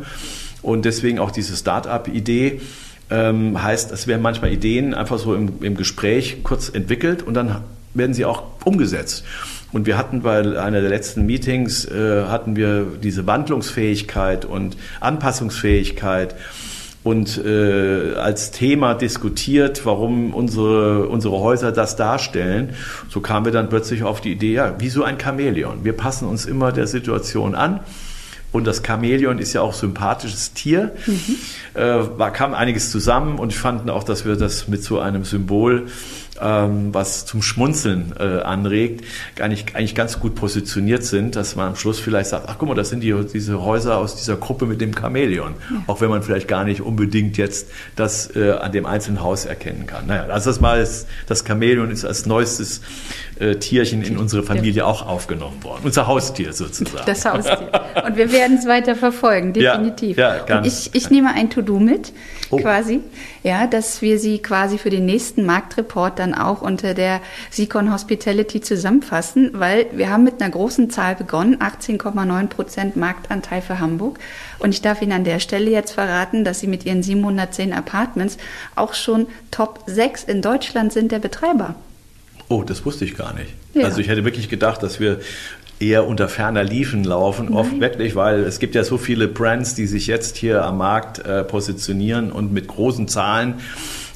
Und 0.69 0.85
deswegen 0.85 1.19
auch 1.19 1.31
diese 1.31 1.57
Start-up-Idee 1.57 2.61
ähm, 3.09 3.63
heißt, 3.63 3.91
es 3.91 4.07
werden 4.07 4.21
manchmal 4.21 4.53
Ideen 4.53 4.93
einfach 4.93 5.19
so 5.19 5.35
im, 5.35 5.63
im 5.63 5.77
Gespräch 5.79 6.43
kurz 6.45 6.69
entwickelt 6.69 7.23
und 7.23 7.33
dann 7.33 7.63
werden 7.95 8.13
sie 8.13 8.27
auch 8.27 8.43
umgesetzt. 8.67 9.25
Und 9.73 9.87
wir 9.87 9.97
hatten 9.97 10.21
bei 10.21 10.41
einer 10.41 10.83
der 10.83 10.91
letzten 10.91 11.25
Meetings, 11.25 11.87
äh, 11.87 12.25
hatten 12.27 12.55
wir 12.55 12.87
diese 13.03 13.27
Wandlungsfähigkeit 13.27 14.45
und 14.45 14.77
Anpassungsfähigkeit 15.01 16.35
und 17.03 17.43
äh, 17.43 18.15
als 18.17 18.51
Thema 18.51 18.93
diskutiert, 18.93 19.87
warum 19.87 20.35
unsere, 20.35 21.09
unsere 21.09 21.41
Häuser 21.41 21.73
das 21.73 21.97
darstellen. 21.97 22.75
So 23.09 23.21
kamen 23.21 23.47
wir 23.47 23.53
dann 23.53 23.71
plötzlich 23.71 24.03
auf 24.03 24.21
die 24.21 24.33
Idee, 24.33 24.53
ja, 24.53 24.75
wie 24.79 24.91
so 24.91 25.03
ein 25.03 25.19
Chamäleon. 25.19 25.85
Wir 25.85 25.95
passen 25.95 26.29
uns 26.29 26.45
immer 26.45 26.73
der 26.73 26.87
Situation 26.87 27.55
an 27.55 27.81
und 28.51 28.67
das 28.67 28.83
Chamäleon 28.85 29.39
ist 29.39 29.53
ja 29.53 29.61
auch 29.61 29.75
sympathisches 29.75 30.55
Tier. 30.55 30.93
Mhm. 31.07 31.37
Äh, 31.75 32.31
kam 32.33 32.55
einiges 32.55 32.91
zusammen 32.91 33.39
und 33.39 33.53
ich 33.53 33.59
fand 33.59 33.89
auch, 33.91 34.05
dass 34.05 34.25
wir 34.25 34.37
das 34.37 34.69
mit 34.69 34.83
so 34.83 35.01
einem 35.01 35.25
Symbol 35.25 35.89
ähm, 36.41 36.93
was 36.93 37.27
zum 37.27 37.43
Schmunzeln 37.43 38.13
äh, 38.19 38.41
anregt, 38.41 39.05
eigentlich, 39.41 39.75
eigentlich 39.75 39.95
ganz 39.95 40.21
gut 40.21 40.35
positioniert 40.35 41.05
sind, 41.05 41.37
dass 41.37 41.57
man 41.57 41.69
am 41.69 41.77
Schluss 41.77 41.99
vielleicht 41.99 42.31
sagt, 42.31 42.47
ach 42.49 42.57
guck 42.59 42.69
mal, 42.69 42.75
das 42.75 42.91
sind 42.91 43.01
die, 43.01 43.15
diese 43.33 43.63
Häuser 43.63 43.99
aus 43.99 44.17
dieser 44.17 44.37
Gruppe 44.37 44.67
mit 44.67 44.81
dem 44.81 44.95
Chamäleon. 44.95 45.55
Ja. 45.71 45.83
Auch 45.87 46.01
wenn 46.01 46.11
man 46.11 46.23
vielleicht 46.23 46.49
gar 46.49 46.65
nicht 46.65 46.81
unbedingt 46.81 47.37
jetzt 47.37 47.69
das 47.97 48.35
äh, 48.37 48.53
an 48.53 48.73
dem 48.73 48.87
einzelnen 48.87 49.23
Haus 49.23 49.45
erkennen 49.45 49.87
kann. 49.87 50.07
Naja, 50.07 50.27
also 50.27 50.51
das 50.51 50.61
mal 50.61 50.81
ist, 50.81 51.07
das 51.27 51.45
Chamäleon 51.47 51.91
ist 51.91 52.05
als 52.05 52.27
neuestes 52.27 52.81
äh, 53.39 53.57
Tierchen 53.57 54.03
in 54.03 54.19
unsere 54.19 54.43
Familie 54.43 54.87
auch 54.87 55.07
aufgenommen 55.07 55.63
worden. 55.63 55.83
Unser 55.85 56.07
Haustier 56.07 56.53
sozusagen. 56.53 57.05
Das 57.07 57.25
Haustier. 57.25 57.71
Und 58.05 58.17
wir 58.17 58.33
werden 58.33 58.59
es 58.59 58.67
weiter 58.67 58.95
verfolgen, 58.95 59.53
definitiv. 59.53 60.17
Ja, 60.17 60.37
ja, 60.37 60.45
ganz. 60.45 60.67
Und 60.67 60.73
ich, 60.73 60.95
ich 60.95 61.11
nehme 61.11 61.33
ein 61.35 61.51
To-Do 61.51 61.79
mit, 61.79 62.13
oh. 62.51 62.57
quasi, 62.57 63.01
ja, 63.43 63.67
dass 63.67 64.03
wir 64.03 64.19
sie 64.19 64.39
quasi 64.39 64.79
für 64.79 64.91
den 64.91 65.07
nächsten 65.07 65.45
Marktreport 65.45 66.19
dann 66.19 66.35
auch 66.35 66.63
unter 66.63 66.95
der 66.95 67.21
Sikon 67.51 67.93
Hospitality 67.93 68.61
zusammenfassen, 68.61 69.51
weil 69.55 69.87
wir 69.93 70.11
haben 70.11 70.25
mit 70.25 70.41
einer 70.41 70.51
großen 70.51 70.91
Zahl 70.91 71.15
begonnen, 71.15 71.57
18,9 71.59 72.47
Prozent 72.49 72.97
Marktanteil 72.97 73.63
für 73.63 73.79
Hamburg. 73.79 74.19
Und 74.59 74.75
ich 74.75 74.83
darf 74.83 75.03
Ihnen 75.03 75.13
an 75.13 75.25
der 75.25 75.41
Stelle 75.41 75.71
jetzt 75.71 75.93
verraten, 75.93 76.45
dass 76.45 76.61
Sie 76.61 76.67
mit 76.67 76.85
Ihren 76.85 77.03
710 77.03 77.73
Apartments 77.73 78.39
auch 78.75 78.95
schon 78.95 79.27
Top 79.51 79.81
6 79.87 80.25
in 80.25 80.43
Deutschland 80.43 80.93
sind 80.93 81.13
der 81.13 81.19
Betreiber. 81.21 81.75
Oh, 82.49 82.63
das 82.63 82.85
wusste 82.87 83.05
ich 83.05 83.15
gar 83.15 83.35
nicht. 83.35 83.51
Ja. 83.75 83.85
Also 83.85 84.01
ich 84.01 84.09
hätte 84.09 84.25
wirklich 84.25 84.49
gedacht, 84.49 84.83
dass 84.83 85.01
wir 85.01 85.21
eher 85.81 86.07
unter 86.07 86.29
ferner 86.29 86.65
Liefen 86.65 87.05
laufen, 87.05 87.47
Nein. 87.47 87.55
oft 87.55 87.81
wirklich, 87.81 88.17
weil 88.17 88.41
es 88.41 88.59
gibt 88.59 88.75
ja 88.75 88.85
so 88.85 88.99
viele 88.99 89.29
Brands, 89.29 89.75
die 89.75 89.87
sich 89.87 90.07
jetzt 90.07 90.37
hier 90.37 90.65
am 90.65 90.79
Markt 90.79 91.21
äh, 91.21 91.45
positionieren 91.45 92.33
und 92.33 92.53
mit 92.53 92.69
großen 92.69 93.09
Zahlen 93.09 93.55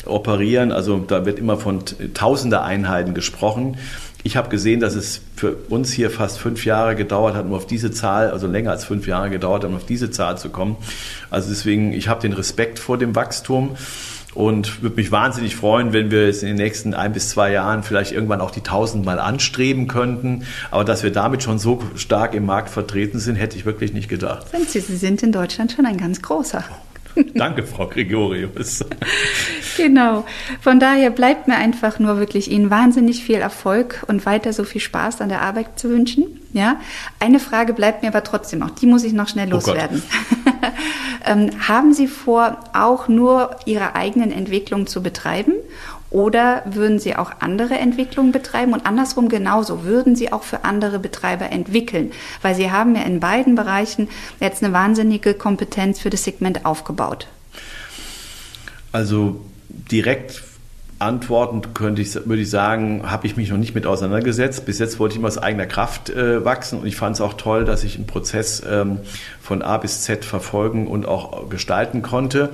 operieren. 0.04 0.72
Also 0.72 0.98
da 0.98 1.24
wird 1.24 1.38
immer 1.38 1.56
von 1.56 1.80
tausender 2.14 2.64
Einheiten 2.64 3.14
gesprochen. 3.14 3.76
Ich 4.24 4.36
habe 4.36 4.48
gesehen, 4.50 4.78
dass 4.78 4.94
es 4.94 5.20
für 5.34 5.56
uns 5.68 5.92
hier 5.92 6.08
fast 6.10 6.38
fünf 6.38 6.64
Jahre 6.64 6.94
gedauert 6.94 7.34
hat, 7.34 7.44
um 7.44 7.54
auf 7.54 7.66
diese 7.66 7.90
Zahl, 7.90 8.30
also 8.30 8.46
länger 8.46 8.70
als 8.70 8.84
fünf 8.84 9.08
Jahre 9.08 9.30
gedauert 9.30 9.64
hat, 9.64 9.70
um 9.70 9.76
auf 9.76 9.86
diese 9.86 10.10
Zahl 10.10 10.38
zu 10.38 10.48
kommen. 10.50 10.76
Also 11.30 11.48
deswegen, 11.48 11.92
ich 11.92 12.08
habe 12.08 12.20
den 12.20 12.32
Respekt 12.32 12.78
vor 12.78 12.98
dem 12.98 13.16
Wachstum 13.16 13.76
und 14.34 14.82
würde 14.82 14.96
mich 14.96 15.12
wahnsinnig 15.12 15.56
freuen, 15.56 15.92
wenn 15.92 16.10
wir 16.10 16.26
jetzt 16.26 16.42
in 16.42 16.48
den 16.48 16.56
nächsten 16.56 16.94
ein 16.94 17.12
bis 17.12 17.30
zwei 17.30 17.52
Jahren 17.52 17.82
vielleicht 17.82 18.12
irgendwann 18.12 18.40
auch 18.40 18.50
die 18.50 18.60
1000 18.60 19.04
mal 19.04 19.18
anstreben 19.18 19.88
könnten. 19.88 20.44
Aber 20.70 20.84
dass 20.84 21.02
wir 21.02 21.10
damit 21.10 21.42
schon 21.42 21.58
so 21.58 21.82
stark 21.96 22.34
im 22.34 22.46
Markt 22.46 22.70
vertreten 22.70 23.18
sind, 23.18 23.36
hätte 23.36 23.56
ich 23.56 23.64
wirklich 23.64 23.92
nicht 23.92 24.08
gedacht. 24.08 24.46
Sie, 24.68 24.80
Sie 24.80 24.96
sind 24.96 25.22
in 25.22 25.32
Deutschland 25.32 25.72
schon 25.72 25.86
ein 25.86 25.98
ganz 25.98 26.22
großer. 26.22 26.64
Danke, 27.34 27.64
Frau 27.64 27.86
Gregorius. 27.86 28.84
genau. 29.76 30.24
Von 30.60 30.80
daher 30.80 31.10
bleibt 31.10 31.48
mir 31.48 31.56
einfach 31.56 31.98
nur 31.98 32.18
wirklich 32.18 32.50
Ihnen 32.50 32.70
wahnsinnig 32.70 33.24
viel 33.24 33.36
Erfolg 33.36 34.04
und 34.08 34.24
weiter 34.26 34.52
so 34.52 34.64
viel 34.64 34.80
Spaß 34.80 35.20
an 35.20 35.28
der 35.28 35.42
Arbeit 35.42 35.78
zu 35.78 35.90
wünschen. 35.90 36.24
Ja. 36.52 36.80
Eine 37.18 37.38
Frage 37.40 37.72
bleibt 37.72 38.02
mir 38.02 38.08
aber 38.08 38.24
trotzdem 38.24 38.60
noch. 38.60 38.70
Die 38.70 38.86
muss 38.86 39.04
ich 39.04 39.12
noch 39.12 39.28
schnell 39.28 39.48
oh 39.48 39.52
loswerden. 39.52 40.02
Oh 40.46 40.50
ähm, 41.30 41.50
haben 41.66 41.94
Sie 41.94 42.06
vor, 42.06 42.58
auch 42.72 43.08
nur 43.08 43.56
Ihre 43.64 43.94
eigenen 43.94 44.30
Entwicklungen 44.30 44.86
zu 44.86 45.02
betreiben 45.02 45.54
oder 46.12 46.62
würden 46.66 46.98
Sie 46.98 47.16
auch 47.16 47.32
andere 47.40 47.74
Entwicklungen 47.74 48.32
betreiben 48.32 48.72
und 48.72 48.86
andersrum 48.86 49.28
genauso, 49.28 49.84
würden 49.84 50.14
Sie 50.14 50.32
auch 50.32 50.42
für 50.42 50.64
andere 50.64 50.98
Betreiber 50.98 51.50
entwickeln? 51.50 52.12
Weil 52.42 52.54
Sie 52.54 52.70
haben 52.70 52.94
ja 52.94 53.02
in 53.02 53.20
beiden 53.20 53.54
Bereichen 53.54 54.08
jetzt 54.40 54.62
eine 54.62 54.72
wahnsinnige 54.72 55.34
Kompetenz 55.34 56.00
für 56.00 56.10
das 56.10 56.24
Segment 56.24 56.66
aufgebaut. 56.66 57.28
Also 58.92 59.40
direkt 59.68 60.42
antwortend 60.98 61.74
könnte 61.74 62.00
ich, 62.00 62.14
würde 62.14 62.42
ich 62.42 62.50
sagen, 62.50 63.02
habe 63.10 63.26
ich 63.26 63.36
mich 63.36 63.50
noch 63.50 63.56
nicht 63.56 63.74
mit 63.74 63.86
auseinandergesetzt. 63.86 64.64
Bis 64.64 64.78
jetzt 64.78 64.98
wollte 65.00 65.14
ich 65.14 65.18
immer 65.18 65.28
aus 65.28 65.38
eigener 65.38 65.66
Kraft 65.66 66.10
äh, 66.10 66.44
wachsen 66.44 66.80
und 66.80 66.86
ich 66.86 66.96
fand 66.96 67.16
es 67.16 67.20
auch 67.20 67.34
toll, 67.34 67.64
dass 67.64 67.84
ich 67.84 67.96
einen 67.96 68.06
Prozess 68.06 68.62
ähm, 68.68 68.98
von 69.40 69.62
A 69.62 69.78
bis 69.78 70.02
Z 70.02 70.24
verfolgen 70.24 70.86
und 70.86 71.06
auch 71.06 71.48
gestalten 71.48 72.02
konnte. 72.02 72.50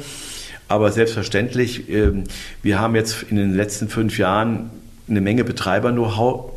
Aber 0.69 0.93
selbstverständlich, 0.93 1.89
ähm, 1.89 2.25
wir 2.63 2.79
haben 2.79 2.95
jetzt 2.95 3.25
in 3.31 3.37
den 3.37 3.55
letzten 3.55 3.89
fünf 3.89 4.19
Jahren 4.19 4.71
eine 5.09 5.23
Menge 5.23 5.45
Betreiber-Know-how 5.45 6.53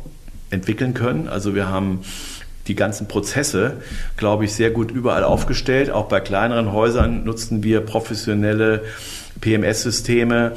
entwickeln 0.50 0.92
können. 0.94 1.28
Also 1.28 1.54
wir 1.54 1.68
haben 1.68 2.00
die 2.68 2.74
ganzen 2.74 3.08
Prozesse, 3.08 3.78
glaube 4.16 4.44
ich, 4.44 4.52
sehr 4.52 4.70
gut 4.70 4.90
überall 4.90 5.24
aufgestellt. 5.24 5.90
Auch 5.90 6.06
bei 6.06 6.20
kleineren 6.20 6.72
Häusern 6.72 7.24
nutzen 7.24 7.64
wir 7.64 7.80
professionelle 7.80 8.82
PMS-Systeme. 9.40 10.52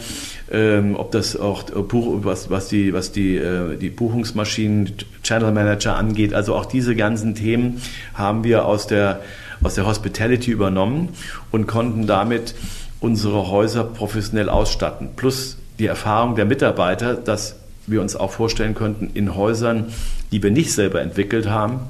Ähm, 0.52 0.96
ob 0.96 1.12
das 1.12 1.36
auch 1.36 1.64
was, 1.74 2.52
was 2.52 2.68
die, 2.68 2.94
was 2.94 3.12
die, 3.12 3.36
äh, 3.38 3.78
die 3.78 3.90
Buchungsmaschinen, 3.90 4.94
Channel 5.24 5.52
Manager 5.52 5.96
angeht. 5.96 6.36
Also 6.36 6.54
auch 6.54 6.66
diese 6.66 6.96
ganzen 6.96 7.34
Themen 7.34 7.82
haben 8.14 8.44
wir 8.44 8.66
aus 8.66 8.86
der, 8.86 9.22
aus 9.64 9.74
der 9.74 9.88
Hospitality 9.88 10.52
übernommen 10.52 11.10
und 11.50 11.66
konnten 11.66 12.06
damit 12.06 12.54
unsere 13.00 13.50
Häuser 13.50 13.84
professionell 13.84 14.50
ausstatten. 14.50 15.10
Plus 15.16 15.58
die 15.80 15.86
Erfahrung 15.86 16.36
der 16.36 16.46
Mitarbeiter, 16.46 17.16
dass 17.16 17.56
wir 17.88 18.02
uns 18.02 18.16
auch 18.16 18.32
vorstellen 18.32 18.74
könnten, 18.74 19.12
in 19.14 19.36
Häusern, 19.36 19.94
die 20.32 20.42
wir 20.42 20.52
nicht 20.52 20.72
selber 20.74 21.02
entwickelt 21.02 21.48
haben, 21.48 21.82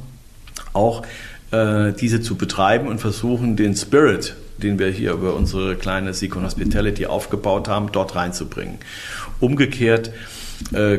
auch 0.74 1.04
äh, 1.52 1.94
diese 1.94 2.22
zu 2.22 2.36
betreiben 2.36 2.88
und 2.88 3.00
versuchen, 3.00 3.56
den 3.56 3.76
Spirit, 3.76 4.36
den 4.58 4.80
wir 4.80 4.90
hier 4.90 5.14
über 5.14 5.36
unsere 5.36 5.76
kleine 5.76 6.14
Seacon 6.14 6.44
Hospitality 6.44 7.06
aufgebaut 7.06 7.68
haben, 7.68 7.92
dort 7.92 8.16
reinzubringen. 8.16 8.76
Umgekehrt 9.40 10.12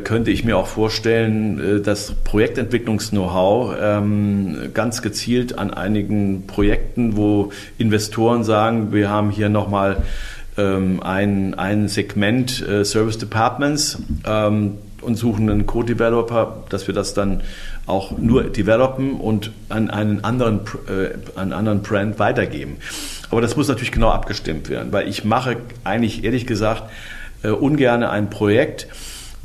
könnte 0.05 0.31
ich 0.31 0.45
mir 0.45 0.57
auch 0.57 0.67
vorstellen, 0.67 1.79
äh, 1.79 1.81
das 1.81 2.13
Projektentwicklungs-Know-how 2.25 3.77
ähm, 3.81 4.71
ganz 4.75 5.03
gezielt 5.03 5.59
an 5.59 5.73
einigen 5.73 6.47
Projekten, 6.47 7.17
wo 7.17 7.53
Investoren 7.79 8.45
sagen, 8.45 8.93
wir 8.93 9.11
haben 9.11 9.31
hier 9.31 9.49
nochmal 9.49 10.03
ähm, 10.59 11.03
ein, 11.03 11.55
ein 11.55 11.89
Segment 11.89 12.67
äh, 12.67 12.85
Service 12.85 13.19
Departments 13.19 13.99
ähm, 14.27 14.79
und 15.01 15.17
suchen 15.17 15.51
einen 15.51 15.67
Co-Developer, 15.67 16.65
dass 16.69 16.87
wir 16.87 16.95
das 16.95 17.15
dann 17.15 17.43
auch 17.87 18.17
nur 18.19 18.45
developen 18.45 19.13
und 19.13 19.53
an 19.69 19.91
einen 19.91 20.25
anderen, 20.25 20.61
äh, 20.89 21.39
einen 21.39 21.53
anderen 21.53 21.83
Brand 21.83 22.19
weitergeben. 22.19 22.79
Aber 23.31 23.41
das 23.41 23.57
muss 23.57 23.69
natürlich 23.69 23.93
genau 23.93 24.11
abgestimmt 24.11 24.69
werden, 24.69 24.93
weil 24.93 25.09
ich 25.09 25.25
mache 25.25 25.57
eigentlich 25.85 26.25
ehrlich 26.25 26.47
gesagt 26.47 26.85
äh, 27.43 27.49
ungern 27.49 28.03
ein 28.03 28.31
Projekt, 28.31 28.89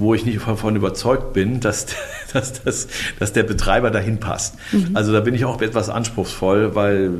wo 0.02 0.14
ich 0.14 0.26
nicht 0.26 0.46
davon 0.46 0.76
überzeugt 0.76 1.32
bin, 1.32 1.60
dass, 1.62 1.86
dass, 2.34 2.64
dass, 2.64 2.88
dass 3.20 3.34
der 3.34 3.44
Betreiber 3.44 3.92
dahin 3.92 4.20
passt. 4.20 4.56
Mhm. 4.72 4.90
Also 4.94 5.14
da 5.14 5.22
bin 5.22 5.34
ich 5.34 5.46
auch 5.46 5.62
etwas 5.62 5.90
anspruchsvoll, 5.90 6.76
weil 6.76 7.12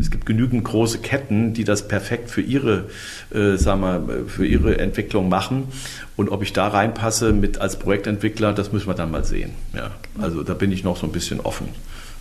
es 0.00 0.10
gibt 0.10 0.26
genügend 0.26 0.64
große 0.64 0.98
Ketten, 0.98 1.54
die 1.54 1.64
das 1.64 1.86
perfekt 1.86 2.30
für 2.30 2.40
ihre, 2.40 2.86
äh, 3.32 3.56
sagen 3.56 3.80
wir, 3.82 4.24
für 4.26 4.46
ihre 4.46 4.78
Entwicklung 4.78 5.28
machen. 5.28 5.68
Und 6.16 6.30
ob 6.30 6.42
ich 6.42 6.52
da 6.52 6.68
reinpasse 6.68 7.32
mit 7.32 7.58
als 7.58 7.78
Projektentwickler, 7.78 8.52
das 8.52 8.72
müssen 8.72 8.88
wir 8.88 8.94
dann 8.94 9.10
mal 9.10 9.24
sehen. 9.24 9.52
Ja, 9.74 9.90
also 10.20 10.42
da 10.42 10.54
bin 10.54 10.72
ich 10.72 10.82
noch 10.82 10.96
so 10.96 11.06
ein 11.06 11.12
bisschen 11.12 11.40
offen 11.40 11.68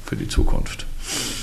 für 0.05 0.15
die 0.15 0.28
Zukunft. 0.28 0.86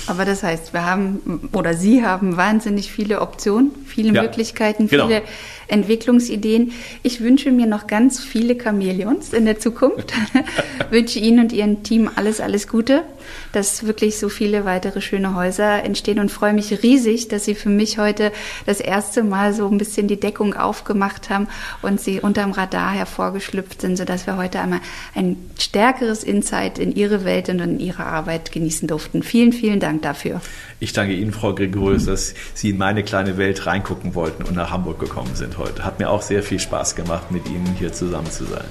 Aber 0.07 0.25
das 0.25 0.43
heißt, 0.43 0.73
wir 0.73 0.85
haben 0.85 1.49
oder 1.53 1.73
Sie 1.73 2.03
haben 2.03 2.37
wahnsinnig 2.37 2.91
viele 2.91 3.21
Optionen, 3.21 3.71
viele 3.85 4.13
ja, 4.13 4.21
Möglichkeiten, 4.23 4.87
genau. 4.87 5.07
viele 5.07 5.21
Entwicklungsideen. 5.67 6.71
Ich 7.03 7.21
wünsche 7.21 7.51
mir 7.51 7.67
noch 7.67 7.87
ganz 7.87 8.23
viele 8.23 8.59
Chamäleons 8.61 9.33
in 9.33 9.45
der 9.45 9.59
Zukunft. 9.59 10.13
wünsche 10.89 11.19
Ihnen 11.19 11.39
und 11.39 11.53
Ihrem 11.53 11.83
Team 11.83 12.09
alles, 12.15 12.39
alles 12.39 12.67
Gute, 12.67 13.03
dass 13.51 13.85
wirklich 13.85 14.17
so 14.17 14.29
viele 14.29 14.65
weitere 14.65 15.01
schöne 15.01 15.35
Häuser 15.35 15.83
entstehen 15.83 16.19
und 16.19 16.31
freue 16.31 16.53
mich 16.53 16.83
riesig, 16.83 17.27
dass 17.27 17.45
Sie 17.45 17.55
für 17.55 17.69
mich 17.69 17.97
heute 17.97 18.31
das 18.65 18.79
erste 18.79 19.23
Mal 19.23 19.53
so 19.53 19.67
ein 19.67 19.77
bisschen 19.77 20.07
die 20.07 20.19
Deckung 20.19 20.53
aufgemacht 20.53 21.29
haben 21.29 21.47
und 21.81 21.99
Sie 21.99 22.19
unterm 22.19 22.51
Radar 22.51 22.91
hervorgeschlüpft 22.91 23.81
sind, 23.81 23.97
sodass 23.97 24.27
wir 24.27 24.37
heute 24.37 24.59
einmal 24.59 24.79
ein 25.15 25.37
stärkeres 25.59 26.23
Insight 26.23 26.79
in 26.79 26.95
Ihre 26.95 27.23
Welt 27.23 27.49
und 27.49 27.59
in 27.59 27.79
Ihre 27.79 28.05
Arbeit 28.05 28.51
genießen 28.51 28.87
durften. 28.87 29.23
Vielen, 29.23 29.53
vielen 29.53 29.79
Dank 29.79 30.01
dafür. 30.01 30.41
Ich 30.79 30.93
danke 30.93 31.13
Ihnen, 31.13 31.31
Frau 31.31 31.55
Gregorius, 31.55 32.05
dass 32.05 32.33
Sie 32.53 32.69
in 32.69 32.77
meine 32.77 33.03
kleine 33.03 33.37
Welt 33.37 33.65
reingucken 33.65 34.15
wollten 34.15 34.43
und 34.43 34.55
nach 34.55 34.71
Hamburg 34.71 34.99
gekommen 34.99 35.35
sind 35.35 35.57
heute. 35.57 35.83
Hat 35.83 35.99
mir 35.99 36.09
auch 36.09 36.21
sehr 36.21 36.43
viel 36.43 36.59
Spaß 36.59 36.95
gemacht, 36.95 37.31
mit 37.31 37.47
Ihnen 37.47 37.75
hier 37.79 37.93
zusammen 37.93 38.29
zu 38.29 38.45
sein. 38.45 38.65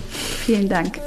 Vielen 0.44 0.68
Dank. 0.68 1.00